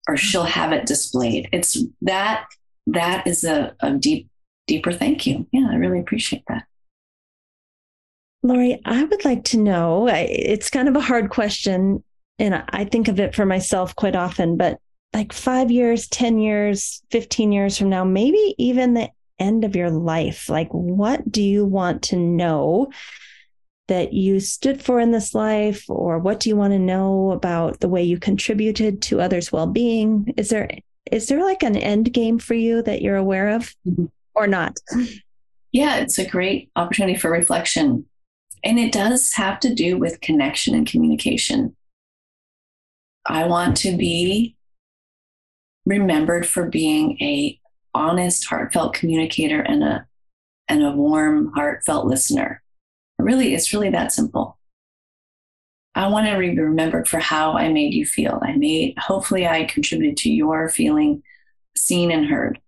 or 0.08 0.16
she'll 0.16 0.44
have 0.44 0.72
it 0.72 0.86
displayed. 0.86 1.50
It's 1.52 1.78
that 2.02 2.46
that 2.88 3.26
is 3.26 3.44
a, 3.44 3.76
a 3.80 3.92
deep, 3.94 4.30
deeper 4.68 4.92
thank 4.92 5.26
you. 5.26 5.48
Yeah, 5.52 5.68
I 5.72 5.76
really 5.76 6.00
appreciate 6.00 6.44
that. 6.48 6.66
Lori, 8.44 8.80
I 8.86 9.04
would 9.06 9.24
like 9.24 9.46
to 9.46 9.58
know 9.58 10.08
it's 10.12 10.70
kind 10.70 10.90
of 10.90 10.96
a 10.98 11.02
hard 11.02 11.30
question, 11.30 12.04
and 12.38 12.64
I 12.70 12.86
think 12.86 13.08
of 13.08 13.20
it 13.20 13.34
for 13.34 13.46
myself 13.46 13.96
quite 13.96 14.16
often, 14.16 14.58
but 14.58 14.80
like 15.14 15.32
five 15.32 15.72
years, 15.72 16.08
10 16.08 16.40
years, 16.40 17.02
15 17.12 17.52
years 17.52 17.78
from 17.78 17.90
now, 17.90 18.04
maybe 18.04 18.56
even 18.58 18.94
the 18.94 19.10
end 19.40 19.64
of 19.64 19.76
your 19.76 19.90
life, 19.90 20.50
like 20.50 20.70
what 20.72 21.32
do 21.32 21.42
you 21.42 21.66
want 21.66 22.04
to 22.04 22.18
know 22.18 22.92
that 23.88 24.14
you 24.14 24.40
stood 24.40 24.82
for 24.82 25.00
in 25.00 25.12
this 25.12 25.34
life 25.34 25.86
or 25.90 26.18
what 26.18 26.40
do 26.40 26.50
you 26.50 26.56
want 26.56 26.74
to 26.74 26.80
know 26.80 27.32
about 27.32 27.80
the 27.80 27.90
way 27.90 28.02
you 28.02 28.18
contributed 28.18 29.02
to 29.04 29.22
others 29.22 29.52
well-being? 29.52 30.34
Is 30.38 30.50
there 30.50 30.70
is 31.12 31.28
there 31.28 31.44
like 31.44 31.64
an 31.64 31.76
end 31.76 32.12
game 32.14 32.40
for 32.40 32.54
you 32.54 32.82
that 32.82 33.02
you're 33.02 33.18
aware 33.18 33.50
of 33.50 33.76
mm-hmm. 33.88 34.06
or 34.36 34.48
not? 34.48 34.78
Yeah 35.72 35.98
it's 35.98 36.18
a 36.18 36.28
great 36.28 36.70
opportunity 36.76 37.18
for 37.18 37.30
reflection 37.30 38.06
and 38.64 38.80
it 38.80 38.92
does 38.92 39.34
have 39.34 39.60
to 39.60 39.74
do 39.74 39.98
with 39.98 40.22
connection 40.22 40.76
and 40.76 40.88
communication 40.88 41.76
i 43.26 43.46
want 43.46 43.78
to 43.78 43.96
be 43.96 44.56
remembered 45.86 46.48
for 46.48 46.68
being 46.68 47.18
a 47.22 47.60
honest 47.94 48.46
heartfelt 48.46 48.94
communicator 48.94 49.62
and 49.62 49.84
a 49.84 50.06
and 50.68 50.84
a 50.84 50.92
warm 50.92 51.52
heartfelt 51.54 52.06
listener 52.06 52.64
Really, 53.24 53.54
it's 53.54 53.74
really 53.74 53.90
that 53.92 54.12
simple. 54.12 54.58
I 55.96 56.08
want 56.08 56.28
to 56.28 56.38
be 56.38 56.60
remembered 56.60 57.08
for 57.08 57.20
how 57.20 57.54
I 57.54 57.70
made 57.70 57.94
you 57.94 58.06
feel. 58.06 58.42
I 58.44 58.54
made, 58.54 58.98
hopefully, 58.98 59.48
I 59.48 59.64
contributed 59.64 60.18
to 60.18 60.32
your 60.32 60.68
feeling 60.68 61.24
seen 61.78 62.12
and 62.12 62.26
heard 62.26 62.60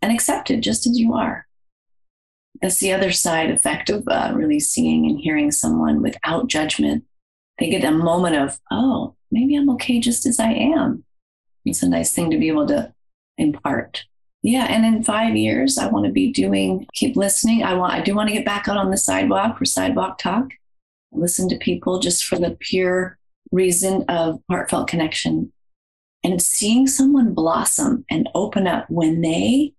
and 0.00 0.12
accepted 0.12 0.62
just 0.62 0.86
as 0.86 0.98
you 0.98 1.14
are. 1.14 1.47
That's 2.60 2.80
the 2.80 2.92
other 2.92 3.12
side 3.12 3.50
effect 3.50 3.90
of 3.90 4.06
uh, 4.08 4.32
really 4.34 4.60
seeing 4.60 5.06
and 5.06 5.18
hearing 5.18 5.50
someone 5.50 6.02
without 6.02 6.48
judgment. 6.48 7.04
They 7.58 7.70
get 7.70 7.84
a 7.84 7.90
moment 7.90 8.36
of, 8.36 8.58
oh, 8.70 9.14
maybe 9.30 9.56
I'm 9.56 9.70
okay 9.70 10.00
just 10.00 10.26
as 10.26 10.38
I 10.40 10.52
am. 10.52 11.04
It's 11.64 11.82
a 11.82 11.88
nice 11.88 12.14
thing 12.14 12.30
to 12.30 12.38
be 12.38 12.48
able 12.48 12.66
to 12.68 12.92
impart. 13.36 14.04
Yeah, 14.42 14.66
and 14.68 14.86
in 14.86 15.02
five 15.02 15.36
years, 15.36 15.78
I 15.78 15.88
want 15.88 16.06
to 16.06 16.12
be 16.12 16.32
doing, 16.32 16.86
keep 16.94 17.16
listening. 17.16 17.64
I 17.64 17.74
want, 17.74 17.92
I 17.92 18.00
do 18.00 18.14
want 18.14 18.28
to 18.28 18.34
get 18.34 18.44
back 18.44 18.68
out 18.68 18.76
on 18.76 18.90
the 18.90 18.96
sidewalk 18.96 19.58
for 19.58 19.64
sidewalk 19.64 20.18
talk. 20.18 20.50
Listen 21.10 21.48
to 21.48 21.56
people 21.58 21.98
just 21.98 22.24
for 22.24 22.36
the 22.36 22.56
pure 22.60 23.18
reason 23.50 24.04
of 24.08 24.40
heartfelt 24.48 24.88
connection 24.88 25.52
and 26.22 26.42
seeing 26.42 26.86
someone 26.86 27.34
blossom 27.34 28.04
and 28.10 28.28
open 28.34 28.66
up 28.66 28.88
when 28.88 29.20
they 29.20 29.72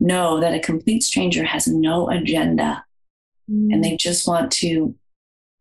know 0.00 0.40
that 0.40 0.54
a 0.54 0.60
complete 0.60 1.02
stranger 1.02 1.44
has 1.44 1.66
no 1.68 2.08
agenda 2.10 2.84
mm. 3.50 3.72
and 3.72 3.84
they 3.84 3.96
just 3.96 4.26
want 4.26 4.50
to 4.50 4.94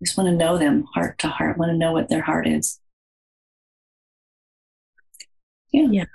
just 0.04 0.18
want 0.18 0.30
to 0.30 0.36
know 0.36 0.58
them 0.58 0.86
heart 0.94 1.18
to 1.20 1.28
heart 1.28 1.58
want 1.58 1.72
to 1.72 1.78
know 1.78 1.92
what 1.92 2.10
their 2.10 2.22
heart 2.22 2.48
is 2.48 2.80
yeah 5.72 5.88
yeah 5.92 6.06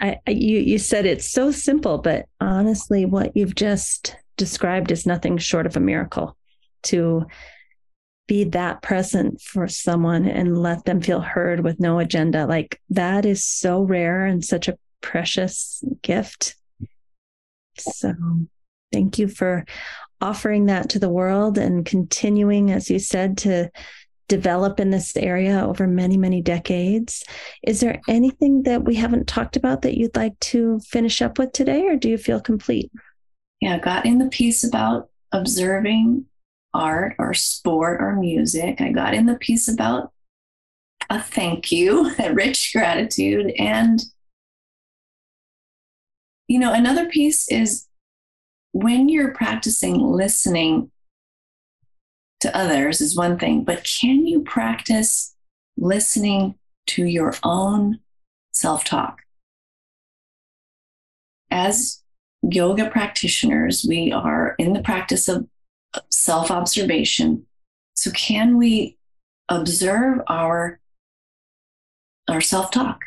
I, 0.00 0.18
I 0.26 0.30
you 0.30 0.58
you 0.58 0.78
said 0.78 1.06
it's 1.06 1.30
so 1.30 1.50
simple 1.50 1.98
but 1.98 2.26
honestly 2.40 3.04
what 3.04 3.36
you've 3.36 3.54
just 3.54 4.16
described 4.36 4.90
is 4.90 5.06
nothing 5.06 5.38
short 5.38 5.66
of 5.66 5.76
a 5.76 5.80
miracle 5.80 6.36
to 6.84 7.26
be 8.26 8.44
that 8.44 8.82
present 8.82 9.40
for 9.40 9.68
someone 9.68 10.26
and 10.26 10.56
let 10.62 10.84
them 10.84 11.00
feel 11.00 11.20
heard 11.20 11.60
with 11.60 11.80
no 11.80 11.98
agenda. 11.98 12.46
Like 12.46 12.80
that 12.90 13.26
is 13.26 13.44
so 13.44 13.82
rare 13.82 14.24
and 14.24 14.44
such 14.44 14.68
a 14.68 14.78
precious 15.00 15.84
gift. 16.02 16.56
So 17.78 18.14
thank 18.92 19.18
you 19.18 19.28
for 19.28 19.64
offering 20.20 20.66
that 20.66 20.90
to 20.90 20.98
the 20.98 21.08
world 21.08 21.58
and 21.58 21.84
continuing, 21.84 22.70
as 22.70 22.90
you 22.90 22.98
said, 22.98 23.38
to 23.38 23.70
develop 24.28 24.80
in 24.80 24.90
this 24.90 25.14
area 25.16 25.62
over 25.62 25.86
many, 25.86 26.16
many 26.16 26.40
decades. 26.40 27.24
Is 27.62 27.80
there 27.80 28.00
anything 28.08 28.62
that 28.62 28.84
we 28.84 28.94
haven't 28.94 29.28
talked 29.28 29.56
about 29.56 29.82
that 29.82 29.98
you'd 29.98 30.16
like 30.16 30.38
to 30.40 30.80
finish 30.80 31.20
up 31.20 31.38
with 31.38 31.52
today, 31.52 31.86
or 31.86 31.96
do 31.96 32.08
you 32.08 32.16
feel 32.16 32.40
complete? 32.40 32.90
Yeah, 33.60 33.76
I 33.76 33.78
got 33.78 34.06
in 34.06 34.18
the 34.18 34.28
piece 34.28 34.64
about 34.64 35.10
observing 35.32 36.26
art 36.72 37.14
or 37.18 37.34
sport 37.34 38.00
or 38.00 38.16
music. 38.16 38.80
I 38.80 38.92
got 38.92 39.14
in 39.14 39.26
the 39.26 39.36
piece 39.36 39.68
about 39.68 40.12
a 41.10 41.20
thank 41.20 41.70
you, 41.70 42.10
a 42.18 42.32
rich 42.32 42.72
gratitude. 42.72 43.52
And, 43.58 44.00
you 46.52 46.58
know, 46.58 46.74
another 46.74 47.06
piece 47.06 47.50
is 47.50 47.86
when 48.72 49.08
you're 49.08 49.32
practicing 49.32 49.98
listening 49.98 50.90
to 52.40 52.54
others, 52.54 53.00
is 53.00 53.16
one 53.16 53.38
thing, 53.38 53.64
but 53.64 53.88
can 54.00 54.26
you 54.26 54.42
practice 54.42 55.34
listening 55.78 56.56
to 56.88 57.06
your 57.06 57.34
own 57.42 58.00
self 58.52 58.84
talk? 58.84 59.22
As 61.50 62.02
yoga 62.42 62.90
practitioners, 62.90 63.86
we 63.88 64.12
are 64.12 64.54
in 64.58 64.74
the 64.74 64.82
practice 64.82 65.28
of 65.28 65.48
self 66.10 66.50
observation. 66.50 67.46
So, 67.94 68.10
can 68.10 68.58
we 68.58 68.98
observe 69.48 70.20
our, 70.26 70.80
our 72.28 72.42
self 72.42 72.70
talk 72.70 73.00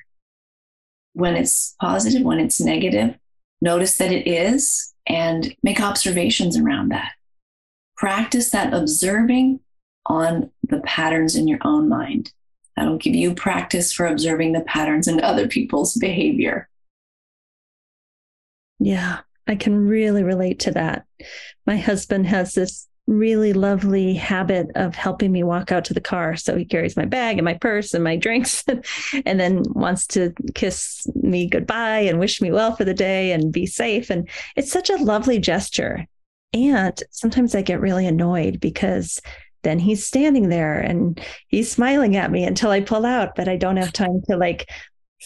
when 1.13 1.35
it's 1.35 1.75
positive, 1.79 2.23
when 2.23 2.39
it's 2.39 2.59
negative? 2.59 3.19
Notice 3.61 3.97
that 3.97 4.11
it 4.11 4.27
is 4.27 4.93
and 5.07 5.55
make 5.63 5.79
observations 5.79 6.57
around 6.57 6.89
that. 6.89 7.13
Practice 7.97 8.49
that 8.51 8.73
observing 8.73 9.61
on 10.05 10.51
the 10.63 10.79
patterns 10.81 11.35
in 11.35 11.47
your 11.47 11.59
own 11.63 11.89
mind. 11.89 12.31
That'll 12.75 12.97
give 12.97 13.15
you 13.15 13.33
practice 13.33 13.93
for 13.93 14.05
observing 14.05 14.51
the 14.51 14.61
patterns 14.61 15.07
in 15.07 15.21
other 15.21 15.47
people's 15.47 15.95
behavior. 15.95 16.69
Yeah. 18.79 19.19
I 19.47 19.55
can 19.55 19.87
really 19.87 20.23
relate 20.23 20.59
to 20.61 20.71
that. 20.71 21.05
My 21.67 21.77
husband 21.77 22.25
has 22.27 22.53
this 22.53 22.87
really 23.07 23.53
lovely 23.53 24.15
habit 24.15 24.67
of 24.75 24.95
helping 24.95 25.31
me 25.31 25.43
walk 25.43 25.71
out 25.71 25.85
to 25.85 25.93
the 25.93 26.01
car. 26.01 26.35
So 26.35 26.57
he 26.57 26.65
carries 26.65 26.97
my 26.97 27.05
bag 27.05 27.37
and 27.37 27.45
my 27.45 27.53
purse 27.53 27.93
and 27.93 28.03
my 28.03 28.15
drinks 28.15 28.63
and 29.25 29.39
then 29.39 29.63
wants 29.69 30.07
to 30.07 30.33
kiss 30.55 31.07
me 31.15 31.47
goodbye 31.47 31.99
and 31.99 32.19
wish 32.19 32.41
me 32.41 32.51
well 32.51 32.75
for 32.75 32.83
the 32.83 32.93
day 32.93 33.31
and 33.31 33.53
be 33.53 33.65
safe. 33.65 34.09
And 34.09 34.27
it's 34.55 34.71
such 34.71 34.89
a 34.89 34.97
lovely 34.97 35.39
gesture. 35.39 36.05
And 36.53 37.01
sometimes 37.11 37.53
I 37.53 37.61
get 37.61 37.81
really 37.81 38.07
annoyed 38.07 38.59
because 38.59 39.21
then 39.63 39.79
he's 39.79 40.05
standing 40.05 40.49
there 40.49 40.79
and 40.79 41.19
he's 41.47 41.71
smiling 41.71 42.15
at 42.15 42.31
me 42.31 42.43
until 42.43 42.71
I 42.71 42.81
pull 42.81 43.05
out, 43.05 43.35
but 43.35 43.47
I 43.47 43.57
don't 43.57 43.77
have 43.77 43.91
time 43.91 44.21
to 44.29 44.37
like 44.37 44.69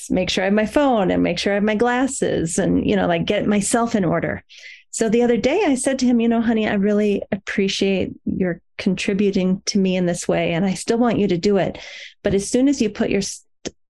make 0.09 0.29
sure 0.29 0.43
I 0.43 0.45
have 0.45 0.53
my 0.53 0.65
phone 0.65 1.11
and 1.11 1.21
make 1.21 1.37
sure 1.37 1.53
I 1.53 1.55
have 1.55 1.63
my 1.63 1.75
glasses 1.75 2.57
and, 2.57 2.85
you 2.87 2.95
know, 2.95 3.07
like 3.07 3.25
get 3.25 3.45
myself 3.47 3.95
in 3.95 4.05
order. 4.05 4.43
So 4.91 5.09
the 5.09 5.23
other 5.23 5.37
day 5.37 5.63
I 5.65 5.75
said 5.75 5.99
to 5.99 6.05
him, 6.05 6.19
you 6.19 6.27
know, 6.27 6.41
honey, 6.41 6.67
I 6.67 6.73
really 6.73 7.21
appreciate 7.31 8.11
your 8.25 8.61
contributing 8.77 9.61
to 9.65 9.77
me 9.77 9.95
in 9.95 10.05
this 10.05 10.27
way. 10.27 10.53
And 10.53 10.65
I 10.65 10.73
still 10.73 10.97
want 10.97 11.19
you 11.19 11.27
to 11.27 11.37
do 11.37 11.57
it. 11.57 11.77
But 12.23 12.33
as 12.33 12.49
soon 12.49 12.67
as 12.67 12.81
you 12.81 12.89
put 12.89 13.09
your, 13.09 13.21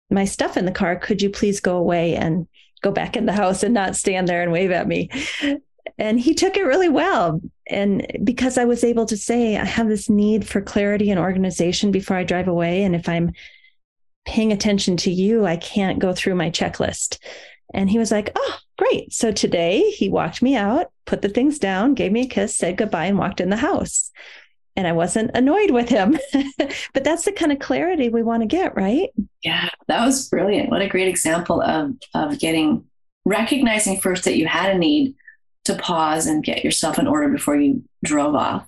my 0.09 0.25
stuff 0.25 0.57
in 0.57 0.65
the 0.65 0.71
car, 0.71 0.95
could 0.95 1.21
you 1.21 1.29
please 1.29 1.59
go 1.59 1.77
away 1.77 2.15
and 2.15 2.47
go 2.81 2.91
back 2.91 3.15
in 3.15 3.25
the 3.25 3.33
house 3.33 3.63
and 3.63 3.73
not 3.73 3.95
stand 3.95 4.27
there 4.27 4.41
and 4.41 4.51
wave 4.51 4.71
at 4.71 4.87
me? 4.87 5.09
And 5.97 6.19
he 6.19 6.33
took 6.33 6.57
it 6.57 6.63
really 6.63 6.89
well. 6.89 7.41
And 7.69 8.05
because 8.23 8.57
I 8.57 8.65
was 8.65 8.83
able 8.83 9.05
to 9.07 9.17
say, 9.17 9.57
I 9.57 9.65
have 9.65 9.87
this 9.87 10.09
need 10.09 10.47
for 10.47 10.61
clarity 10.61 11.09
and 11.09 11.19
organization 11.19 11.91
before 11.91 12.17
I 12.17 12.23
drive 12.23 12.47
away. 12.47 12.83
And 12.83 12.95
if 12.95 13.09
I'm 13.09 13.31
paying 14.25 14.51
attention 14.51 14.97
to 14.97 15.11
you, 15.11 15.45
I 15.45 15.57
can't 15.57 15.99
go 15.99 16.13
through 16.13 16.35
my 16.35 16.49
checklist. 16.49 17.19
And 17.73 17.89
he 17.89 17.97
was 17.97 18.11
like, 18.11 18.31
Oh, 18.35 18.57
great. 18.77 19.13
So 19.13 19.31
today 19.31 19.89
he 19.91 20.09
walked 20.09 20.41
me 20.41 20.55
out, 20.55 20.91
put 21.05 21.21
the 21.21 21.29
things 21.29 21.59
down, 21.59 21.93
gave 21.93 22.11
me 22.11 22.21
a 22.21 22.27
kiss, 22.27 22.55
said 22.55 22.77
goodbye, 22.77 23.05
and 23.05 23.17
walked 23.17 23.41
in 23.41 23.49
the 23.49 23.57
house. 23.57 24.11
And 24.75 24.85
I 24.85 24.91
wasn't 24.91 25.31
annoyed 25.33 25.71
with 25.71 25.89
him. 25.89 26.19
but 26.93 27.03
that's 27.03 27.25
the 27.25 27.31
kind 27.31 27.51
of 27.51 27.59
clarity 27.59 28.09
we 28.09 28.21
want 28.21 28.43
to 28.43 28.47
get, 28.47 28.75
right? 28.75 29.09
Yeah, 29.43 29.69
that 29.87 30.05
was 30.05 30.29
brilliant. 30.29 30.69
What 30.69 30.83
a 30.83 30.87
great 30.87 31.07
example 31.07 31.61
of, 31.61 31.93
of 32.13 32.39
getting, 32.39 32.85
recognizing 33.25 33.99
first 33.99 34.23
that 34.25 34.37
you 34.37 34.45
had 34.47 34.75
a 34.75 34.77
need 34.77 35.15
to 35.65 35.75
pause 35.75 36.27
and 36.27 36.43
get 36.43 36.63
yourself 36.63 36.99
in 36.99 37.07
order 37.07 37.29
before 37.29 37.55
you 37.55 37.83
drove 38.03 38.35
off. 38.35 38.67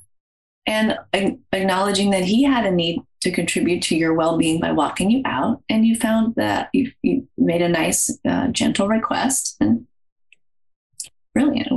And 0.65 0.97
acknowledging 1.53 2.09
that 2.11 2.23
he 2.23 2.43
had 2.43 2.65
a 2.65 2.71
need 2.71 3.01
to 3.21 3.31
contribute 3.31 3.81
to 3.83 3.95
your 3.95 4.13
well-being 4.13 4.59
by 4.59 4.71
walking 4.71 5.09
you 5.09 5.21
out 5.25 5.61
and 5.69 5.85
you 5.85 5.95
found 5.95 6.35
that 6.35 6.69
you, 6.73 6.91
you 7.01 7.27
made 7.37 7.61
a 7.61 7.67
nice 7.67 8.17
uh, 8.27 8.47
gentle 8.47 8.87
request 8.87 9.57
and 9.59 9.85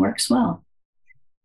works 0.02 0.28
well 0.28 0.62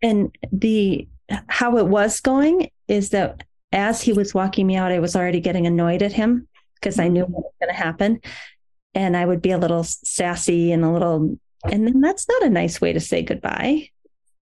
and 0.01 0.35
the 0.51 1.07
how 1.47 1.77
it 1.77 1.87
was 1.87 2.19
going 2.19 2.69
is 2.87 3.09
that 3.09 3.43
as 3.71 4.01
he 4.01 4.13
was 4.13 4.33
walking 4.33 4.67
me 4.67 4.75
out 4.75 4.91
i 4.91 4.99
was 4.99 5.15
already 5.15 5.39
getting 5.39 5.65
annoyed 5.65 6.01
at 6.01 6.11
him 6.13 6.47
because 6.75 6.99
i 6.99 7.07
knew 7.07 7.23
what 7.23 7.43
was 7.43 7.53
going 7.61 7.73
to 7.73 7.81
happen 7.81 8.19
and 8.93 9.15
i 9.15 9.25
would 9.25 9.41
be 9.41 9.51
a 9.51 9.57
little 9.57 9.83
sassy 9.83 10.71
and 10.71 10.83
a 10.83 10.91
little 10.91 11.37
and 11.63 11.87
then 11.87 12.01
that's 12.01 12.27
not 12.27 12.43
a 12.43 12.49
nice 12.49 12.81
way 12.81 12.93
to 12.93 12.99
say 12.99 13.21
goodbye 13.23 13.89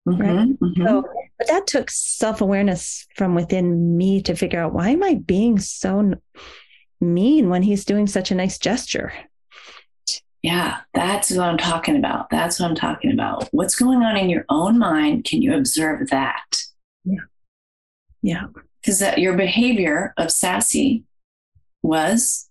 Mm-hmm, 0.08 0.22
right. 0.22 0.60
Mm-hmm. 0.60 0.86
So, 0.86 1.03
but 1.38 1.47
that 1.47 1.68
took 1.68 1.89
self 1.89 2.41
awareness 2.41 3.08
from 3.16 3.36
within 3.36 3.97
me 3.97 4.22
to 4.24 4.36
figure 4.36 4.60
out 4.60 4.74
why 4.74 4.89
am 4.89 5.03
I 5.03 5.16
being 5.16 5.60
so 5.60 6.14
mean 7.01 7.49
when 7.49 7.64
he's 7.64 7.86
doing 7.86 8.08
such 8.08 8.32
a 8.32 8.36
nice 8.36 8.58
gesture? 8.58 9.14
Yeah, 10.45 10.81
that's 10.93 11.31
what 11.31 11.39
I'm 11.39 11.57
talking 11.57 11.95
about. 11.95 12.29
That's 12.29 12.59
what 12.59 12.69
I'm 12.69 12.75
talking 12.75 13.11
about. 13.11 13.49
What's 13.51 13.73
going 13.73 14.03
on 14.03 14.15
in 14.15 14.29
your 14.29 14.45
own 14.47 14.77
mind? 14.77 15.23
Can 15.23 15.41
you 15.41 15.55
observe 15.55 16.11
that? 16.11 16.61
Yeah. 17.03 17.23
Yeah. 18.21 18.43
Because 18.79 18.99
that 18.99 19.17
your 19.17 19.35
behavior 19.35 20.13
of 20.17 20.29
sassy 20.31 21.03
was 21.81 22.47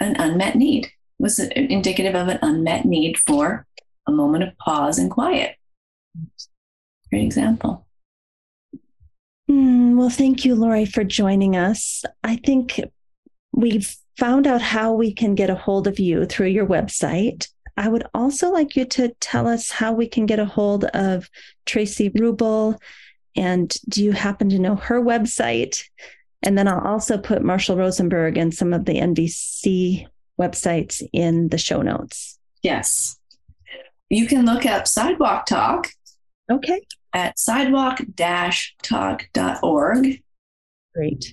an 0.00 0.16
unmet 0.18 0.56
need, 0.56 0.88
was 1.18 1.38
indicative 1.38 2.14
of 2.14 2.28
an 2.28 2.38
unmet 2.40 2.86
need 2.86 3.18
for 3.18 3.66
a 4.06 4.10
moment 4.10 4.44
of 4.44 4.56
pause 4.56 4.98
and 4.98 5.10
quiet. 5.10 5.56
Great 7.10 7.24
example. 7.24 7.86
Mm, 9.50 9.96
well, 9.96 10.08
thank 10.08 10.46
you, 10.46 10.54
Lori, 10.54 10.86
for 10.86 11.04
joining 11.04 11.56
us. 11.56 12.04
I 12.24 12.36
think 12.36 12.80
we've 13.52 13.94
found 14.18 14.46
out 14.48 14.60
how 14.60 14.92
we 14.92 15.12
can 15.14 15.34
get 15.36 15.48
a 15.48 15.54
hold 15.54 15.86
of 15.86 16.00
you 16.00 16.26
through 16.26 16.48
your 16.48 16.66
website. 16.66 17.48
I 17.76 17.88
would 17.88 18.04
also 18.12 18.50
like 18.50 18.74
you 18.74 18.84
to 18.86 19.14
tell 19.20 19.46
us 19.46 19.70
how 19.70 19.92
we 19.92 20.08
can 20.08 20.26
get 20.26 20.40
a 20.40 20.44
hold 20.44 20.84
of 20.86 21.30
Traci 21.66 22.12
Ruble. 22.18 22.80
And 23.36 23.72
do 23.88 24.02
you 24.04 24.10
happen 24.10 24.48
to 24.48 24.58
know 24.58 24.74
her 24.74 25.00
website? 25.00 25.84
And 26.42 26.58
then 26.58 26.66
I'll 26.66 26.84
also 26.84 27.16
put 27.16 27.42
Marshall 27.44 27.76
Rosenberg 27.76 28.36
and 28.36 28.52
some 28.52 28.72
of 28.72 28.84
the 28.84 28.94
NVC 28.94 30.08
websites 30.40 31.06
in 31.12 31.48
the 31.50 31.58
show 31.58 31.82
notes. 31.82 32.38
Yes. 32.64 33.16
You 34.10 34.26
can 34.26 34.44
look 34.44 34.66
up 34.66 34.88
Sidewalk 34.88 35.46
Talk 35.46 35.90
Okay. 36.50 36.80
at 37.12 37.38
sidewalk 37.38 38.00
talk.org. 38.82 40.22
Great. 40.94 41.32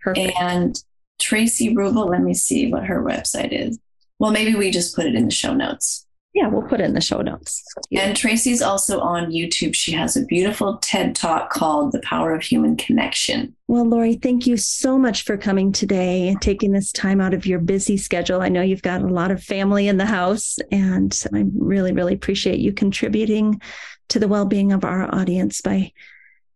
Perfect. 0.00 0.32
And 0.40 0.82
Traci 1.20 1.74
Ruble, 1.74 2.06
let 2.06 2.22
me 2.22 2.34
see 2.34 2.70
what 2.70 2.84
her 2.84 3.02
website 3.02 3.52
is. 3.52 3.78
Well, 4.18 4.30
maybe 4.30 4.54
we 4.54 4.70
just 4.70 4.94
put 4.94 5.06
it 5.06 5.14
in 5.14 5.26
the 5.26 5.30
show 5.30 5.54
notes. 5.54 6.06
Yeah, 6.34 6.48
we'll 6.48 6.62
put 6.62 6.80
it 6.80 6.84
in 6.84 6.94
the 6.94 7.00
show 7.02 7.20
notes. 7.20 7.62
And 7.92 8.16
Traci's 8.16 8.62
also 8.62 9.00
on 9.00 9.32
YouTube. 9.32 9.74
She 9.74 9.92
has 9.92 10.16
a 10.16 10.24
beautiful 10.24 10.78
TED 10.78 11.14
talk 11.14 11.50
called 11.50 11.92
The 11.92 12.00
Power 12.00 12.34
of 12.34 12.42
Human 12.42 12.76
Connection. 12.76 13.54
Well, 13.68 13.84
Lori, 13.84 14.14
thank 14.14 14.46
you 14.46 14.56
so 14.56 14.98
much 14.98 15.24
for 15.24 15.36
coming 15.36 15.72
today 15.72 16.28
and 16.28 16.40
taking 16.40 16.72
this 16.72 16.90
time 16.90 17.20
out 17.20 17.34
of 17.34 17.44
your 17.44 17.58
busy 17.58 17.98
schedule. 17.98 18.40
I 18.40 18.48
know 18.48 18.62
you've 18.62 18.80
got 18.80 19.02
a 19.02 19.08
lot 19.08 19.30
of 19.30 19.44
family 19.44 19.88
in 19.88 19.98
the 19.98 20.06
house, 20.06 20.58
and 20.70 21.14
I 21.34 21.44
really, 21.54 21.92
really 21.92 22.14
appreciate 22.14 22.60
you 22.60 22.72
contributing 22.72 23.60
to 24.08 24.18
the 24.18 24.28
well 24.28 24.46
being 24.46 24.72
of 24.72 24.84
our 24.84 25.14
audience 25.14 25.60
by 25.60 25.92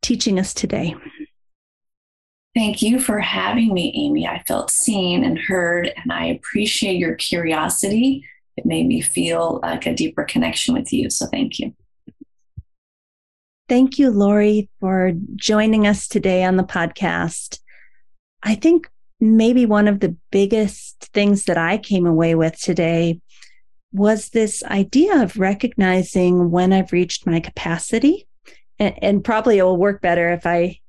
teaching 0.00 0.38
us 0.38 0.54
today. 0.54 0.94
Thank 2.56 2.82
you 2.82 2.98
for 2.98 3.20
having 3.20 3.72
me, 3.72 3.92
Amy. 3.94 4.26
I 4.26 4.42
felt 4.48 4.72
seen 4.72 5.22
and 5.22 5.38
heard, 5.38 5.92
and 5.94 6.10
I 6.10 6.26
appreciate 6.26 6.96
your 6.96 7.14
curiosity 7.14 8.24
it 8.56 8.64
made 8.64 8.86
me 8.86 9.00
feel 9.00 9.60
like 9.62 9.86
a 9.86 9.94
deeper 9.94 10.24
connection 10.24 10.74
with 10.74 10.92
you. 10.92 11.10
So 11.10 11.26
thank 11.26 11.58
you. 11.58 11.74
Thank 13.68 13.98
you, 13.98 14.10
Lori, 14.10 14.68
for 14.80 15.12
joining 15.34 15.86
us 15.86 16.08
today 16.08 16.44
on 16.44 16.56
the 16.56 16.62
podcast. 16.62 17.58
I 18.42 18.54
think 18.54 18.88
maybe 19.20 19.66
one 19.66 19.88
of 19.88 20.00
the 20.00 20.16
biggest 20.30 21.10
things 21.12 21.44
that 21.44 21.58
I 21.58 21.78
came 21.78 22.06
away 22.06 22.34
with 22.34 22.58
today 22.60 23.20
was 23.92 24.28
this 24.28 24.62
idea 24.64 25.22
of 25.22 25.38
recognizing 25.38 26.50
when 26.50 26.72
I've 26.72 26.92
reached 26.92 27.26
my 27.26 27.40
capacity. 27.40 28.28
And, 28.78 28.94
and, 29.02 29.24
probably 29.24 29.56
it 29.58 29.62
will 29.62 29.78
work 29.78 30.02
better 30.02 30.30
if 30.32 30.46
I 30.46 30.80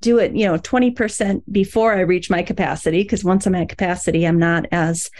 do 0.00 0.18
it, 0.18 0.34
you 0.34 0.46
know, 0.46 0.56
20% 0.58 1.42
before 1.50 1.94
I 1.94 2.00
reach 2.00 2.30
my 2.30 2.42
capacity, 2.42 3.02
because 3.02 3.24
once 3.24 3.46
I'm 3.46 3.54
at 3.54 3.68
capacity, 3.68 4.26
I'm 4.26 4.38
not 4.38 4.66
as 4.72 5.10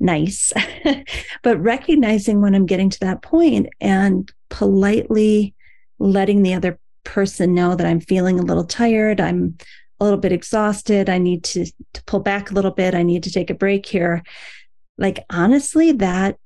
nice, 0.00 0.52
but 1.42 1.60
recognizing 1.60 2.40
when 2.40 2.54
I'm 2.54 2.66
getting 2.66 2.90
to 2.90 3.00
that 3.00 3.22
point 3.22 3.68
and 3.80 4.30
politely 4.48 5.54
letting 5.98 6.42
the 6.42 6.54
other 6.54 6.78
person 7.04 7.54
know 7.54 7.74
that 7.74 7.86
I'm 7.86 8.00
feeling 8.00 8.38
a 8.38 8.44
little 8.44 8.64
tired, 8.64 9.20
I'm 9.20 9.58
a 10.00 10.04
little 10.04 10.18
bit 10.18 10.32
exhausted, 10.32 11.08
I 11.08 11.18
need 11.18 11.44
to, 11.44 11.66
to 11.94 12.04
pull 12.04 12.20
back 12.20 12.50
a 12.50 12.54
little 12.54 12.70
bit, 12.70 12.94
I 12.94 13.02
need 13.02 13.24
to 13.24 13.32
take 13.32 13.50
a 13.50 13.54
break 13.54 13.86
here. 13.86 14.22
Like, 14.96 15.24
honestly, 15.30 15.92
that 15.92 16.36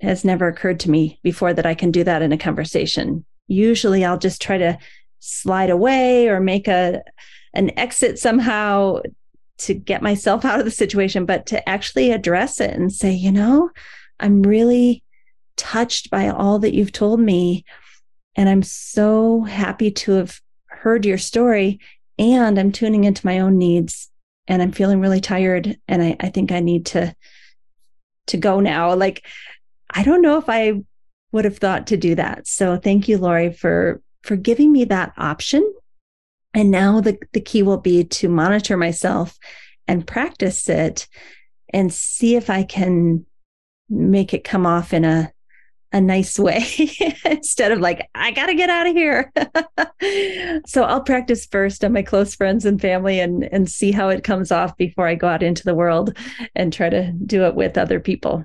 has 0.00 0.24
never 0.24 0.48
occurred 0.48 0.80
to 0.80 0.90
me 0.90 1.20
before 1.22 1.54
that 1.54 1.66
I 1.66 1.74
can 1.74 1.90
do 1.90 2.04
that 2.04 2.22
in 2.22 2.32
a 2.32 2.38
conversation. 2.38 3.24
Usually 3.46 4.04
I'll 4.04 4.18
just 4.18 4.42
try 4.42 4.58
to 4.58 4.78
slide 5.26 5.70
away 5.70 6.28
or 6.28 6.40
make 6.40 6.68
a 6.68 7.02
an 7.54 7.76
exit 7.78 8.18
somehow 8.18 9.00
to 9.58 9.74
get 9.74 10.02
myself 10.02 10.44
out 10.44 10.58
of 10.58 10.64
the 10.64 10.70
situation, 10.70 11.24
but 11.26 11.46
to 11.46 11.68
actually 11.68 12.12
address 12.12 12.60
it 12.60 12.70
and 12.70 12.92
say, 12.92 13.10
you 13.12 13.32
know, 13.32 13.70
I'm 14.20 14.42
really 14.42 15.02
touched 15.56 16.10
by 16.10 16.28
all 16.28 16.58
that 16.60 16.74
you've 16.74 16.92
told 16.92 17.20
me. 17.20 17.64
And 18.34 18.48
I'm 18.48 18.62
so 18.62 19.42
happy 19.42 19.90
to 19.90 20.12
have 20.12 20.40
heard 20.66 21.06
your 21.06 21.18
story. 21.18 21.80
And 22.18 22.58
I'm 22.58 22.72
tuning 22.72 23.04
into 23.04 23.26
my 23.26 23.40
own 23.40 23.58
needs 23.58 24.10
and 24.46 24.62
I'm 24.62 24.72
feeling 24.72 25.00
really 25.00 25.20
tired. 25.20 25.78
And 25.88 26.02
I, 26.02 26.16
I 26.20 26.28
think 26.28 26.52
I 26.52 26.60
need 26.60 26.86
to 26.86 27.14
to 28.28 28.36
go 28.36 28.58
now. 28.60 28.94
Like, 28.94 29.24
I 29.88 30.02
don't 30.02 30.22
know 30.22 30.36
if 30.36 30.48
I 30.48 30.82
would 31.32 31.44
have 31.44 31.58
thought 31.58 31.88
to 31.88 31.96
do 31.96 32.14
that. 32.16 32.46
So 32.46 32.76
thank 32.76 33.08
you, 33.08 33.18
Lori, 33.18 33.52
for 33.52 34.02
for 34.26 34.36
giving 34.36 34.72
me 34.72 34.84
that 34.84 35.12
option 35.16 35.72
and 36.56 36.70
now 36.70 37.02
the, 37.02 37.18
the 37.32 37.40
key 37.40 37.62
will 37.62 37.76
be 37.76 38.02
to 38.04 38.30
monitor 38.30 38.78
myself 38.78 39.38
and 39.86 40.06
practice 40.06 40.68
it 40.70 41.06
and 41.72 41.92
see 41.92 42.34
if 42.34 42.48
I 42.48 42.62
can 42.62 43.26
make 43.90 44.32
it 44.32 44.42
come 44.42 44.66
off 44.66 44.92
in 44.92 45.04
a 45.04 45.32
a 45.92 46.00
nice 46.00 46.38
way 46.38 46.66
instead 47.24 47.70
of 47.70 47.78
like 47.78 48.08
I 48.14 48.32
got 48.32 48.46
to 48.46 48.54
get 48.54 48.70
out 48.70 48.88
of 48.88 48.94
here. 48.94 49.32
so 50.66 50.82
I'll 50.82 51.02
practice 51.02 51.46
first 51.46 51.84
on 51.84 51.92
my 51.92 52.02
close 52.02 52.34
friends 52.34 52.64
and 52.64 52.80
family 52.80 53.20
and 53.20 53.44
and 53.44 53.70
see 53.70 53.92
how 53.92 54.08
it 54.08 54.24
comes 54.24 54.50
off 54.50 54.76
before 54.76 55.06
I 55.06 55.14
go 55.14 55.28
out 55.28 55.44
into 55.44 55.62
the 55.62 55.76
world 55.76 56.16
and 56.54 56.72
try 56.72 56.88
to 56.88 57.12
do 57.12 57.44
it 57.44 57.54
with 57.54 57.78
other 57.78 58.00
people. 58.00 58.44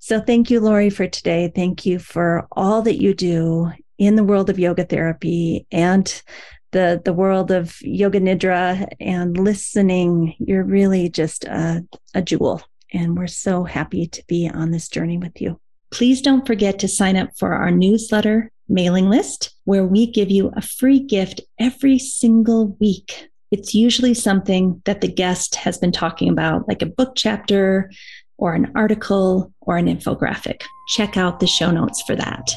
So 0.00 0.20
thank 0.20 0.50
you 0.50 0.60
Lori 0.60 0.90
for 0.90 1.06
today. 1.06 1.52
Thank 1.54 1.84
you 1.84 1.98
for 1.98 2.48
all 2.52 2.82
that 2.82 3.00
you 3.02 3.14
do 3.14 3.70
in 3.98 4.14
the 4.14 4.24
world 4.24 4.48
of 4.48 4.58
yoga 4.58 4.84
therapy 4.84 5.66
and 5.70 6.22
the 6.70 7.00
the 7.04 7.12
world 7.12 7.50
of 7.50 7.80
yoga 7.82 8.20
nidra 8.20 8.86
and 9.00 9.36
listening 9.36 10.34
you're 10.38 10.64
really 10.64 11.08
just 11.08 11.44
a, 11.44 11.84
a 12.14 12.22
jewel. 12.22 12.62
And 12.92 13.18
we're 13.18 13.26
so 13.26 13.64
happy 13.64 14.06
to 14.06 14.24
be 14.28 14.48
on 14.48 14.70
this 14.70 14.88
journey 14.88 15.18
with 15.18 15.40
you. 15.42 15.60
Please 15.90 16.22
don't 16.22 16.46
forget 16.46 16.78
to 16.78 16.88
sign 16.88 17.16
up 17.16 17.30
for 17.36 17.52
our 17.52 17.70
newsletter 17.70 18.50
mailing 18.68 19.10
list 19.10 19.54
where 19.64 19.84
we 19.84 20.06
give 20.06 20.30
you 20.30 20.52
a 20.56 20.62
free 20.62 21.00
gift 21.00 21.40
every 21.58 21.98
single 21.98 22.76
week. 22.80 23.28
It's 23.50 23.74
usually 23.74 24.14
something 24.14 24.82
that 24.84 25.00
the 25.00 25.08
guest 25.08 25.54
has 25.56 25.78
been 25.78 25.92
talking 25.92 26.28
about 26.28 26.68
like 26.68 26.82
a 26.82 26.86
book 26.86 27.12
chapter 27.14 27.90
or 28.36 28.54
an 28.54 28.70
article 28.74 29.52
or 29.60 29.78
an 29.78 29.86
infographic. 29.86 30.62
Check 30.88 31.16
out 31.16 31.40
the 31.40 31.46
show 31.46 31.70
notes 31.70 32.02
for 32.02 32.14
that 32.16 32.54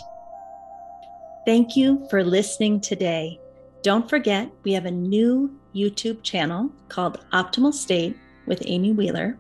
thank 1.46 1.76
you 1.76 2.06
for 2.10 2.24
listening 2.24 2.80
today 2.80 3.40
don't 3.84 4.08
forget, 4.08 4.52
we 4.64 4.74
have 4.74 4.86
a 4.86 4.92
new 4.92 5.58
YouTube 5.74 6.22
channel 6.22 6.70
called 6.88 7.26
Optimal 7.34 7.74
State 7.74 8.16
with 8.46 8.62
Amy 8.66 8.92
Wheeler. 8.92 9.40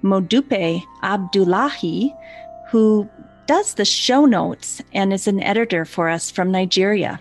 Modupe 0.03 0.83
Abdullahi, 1.03 2.13
who 2.69 3.07
does 3.47 3.75
the 3.75 3.85
show 3.85 4.25
notes 4.25 4.81
and 4.93 5.13
is 5.13 5.27
an 5.27 5.41
editor 5.41 5.85
for 5.85 6.09
us 6.09 6.31
from 6.31 6.51
Nigeria 6.51 7.19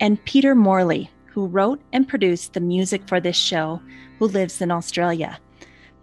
and 0.00 0.22
Peter 0.24 0.54
Morley, 0.54 1.10
who 1.26 1.46
wrote 1.46 1.80
and 1.92 2.08
produced 2.08 2.54
the 2.54 2.60
music 2.60 3.02
for 3.06 3.20
this 3.20 3.36
show, 3.36 3.80
who 4.18 4.26
lives 4.26 4.60
in 4.60 4.70
Australia. 4.70 5.38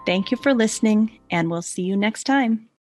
Thank 0.07 0.31
you 0.31 0.37
for 0.39 0.55
listening, 0.55 1.19
and 1.31 1.51
we'll 1.51 1.63
see 1.63 1.83
you 1.83 1.97
next 1.97 2.25
time. 2.25 2.67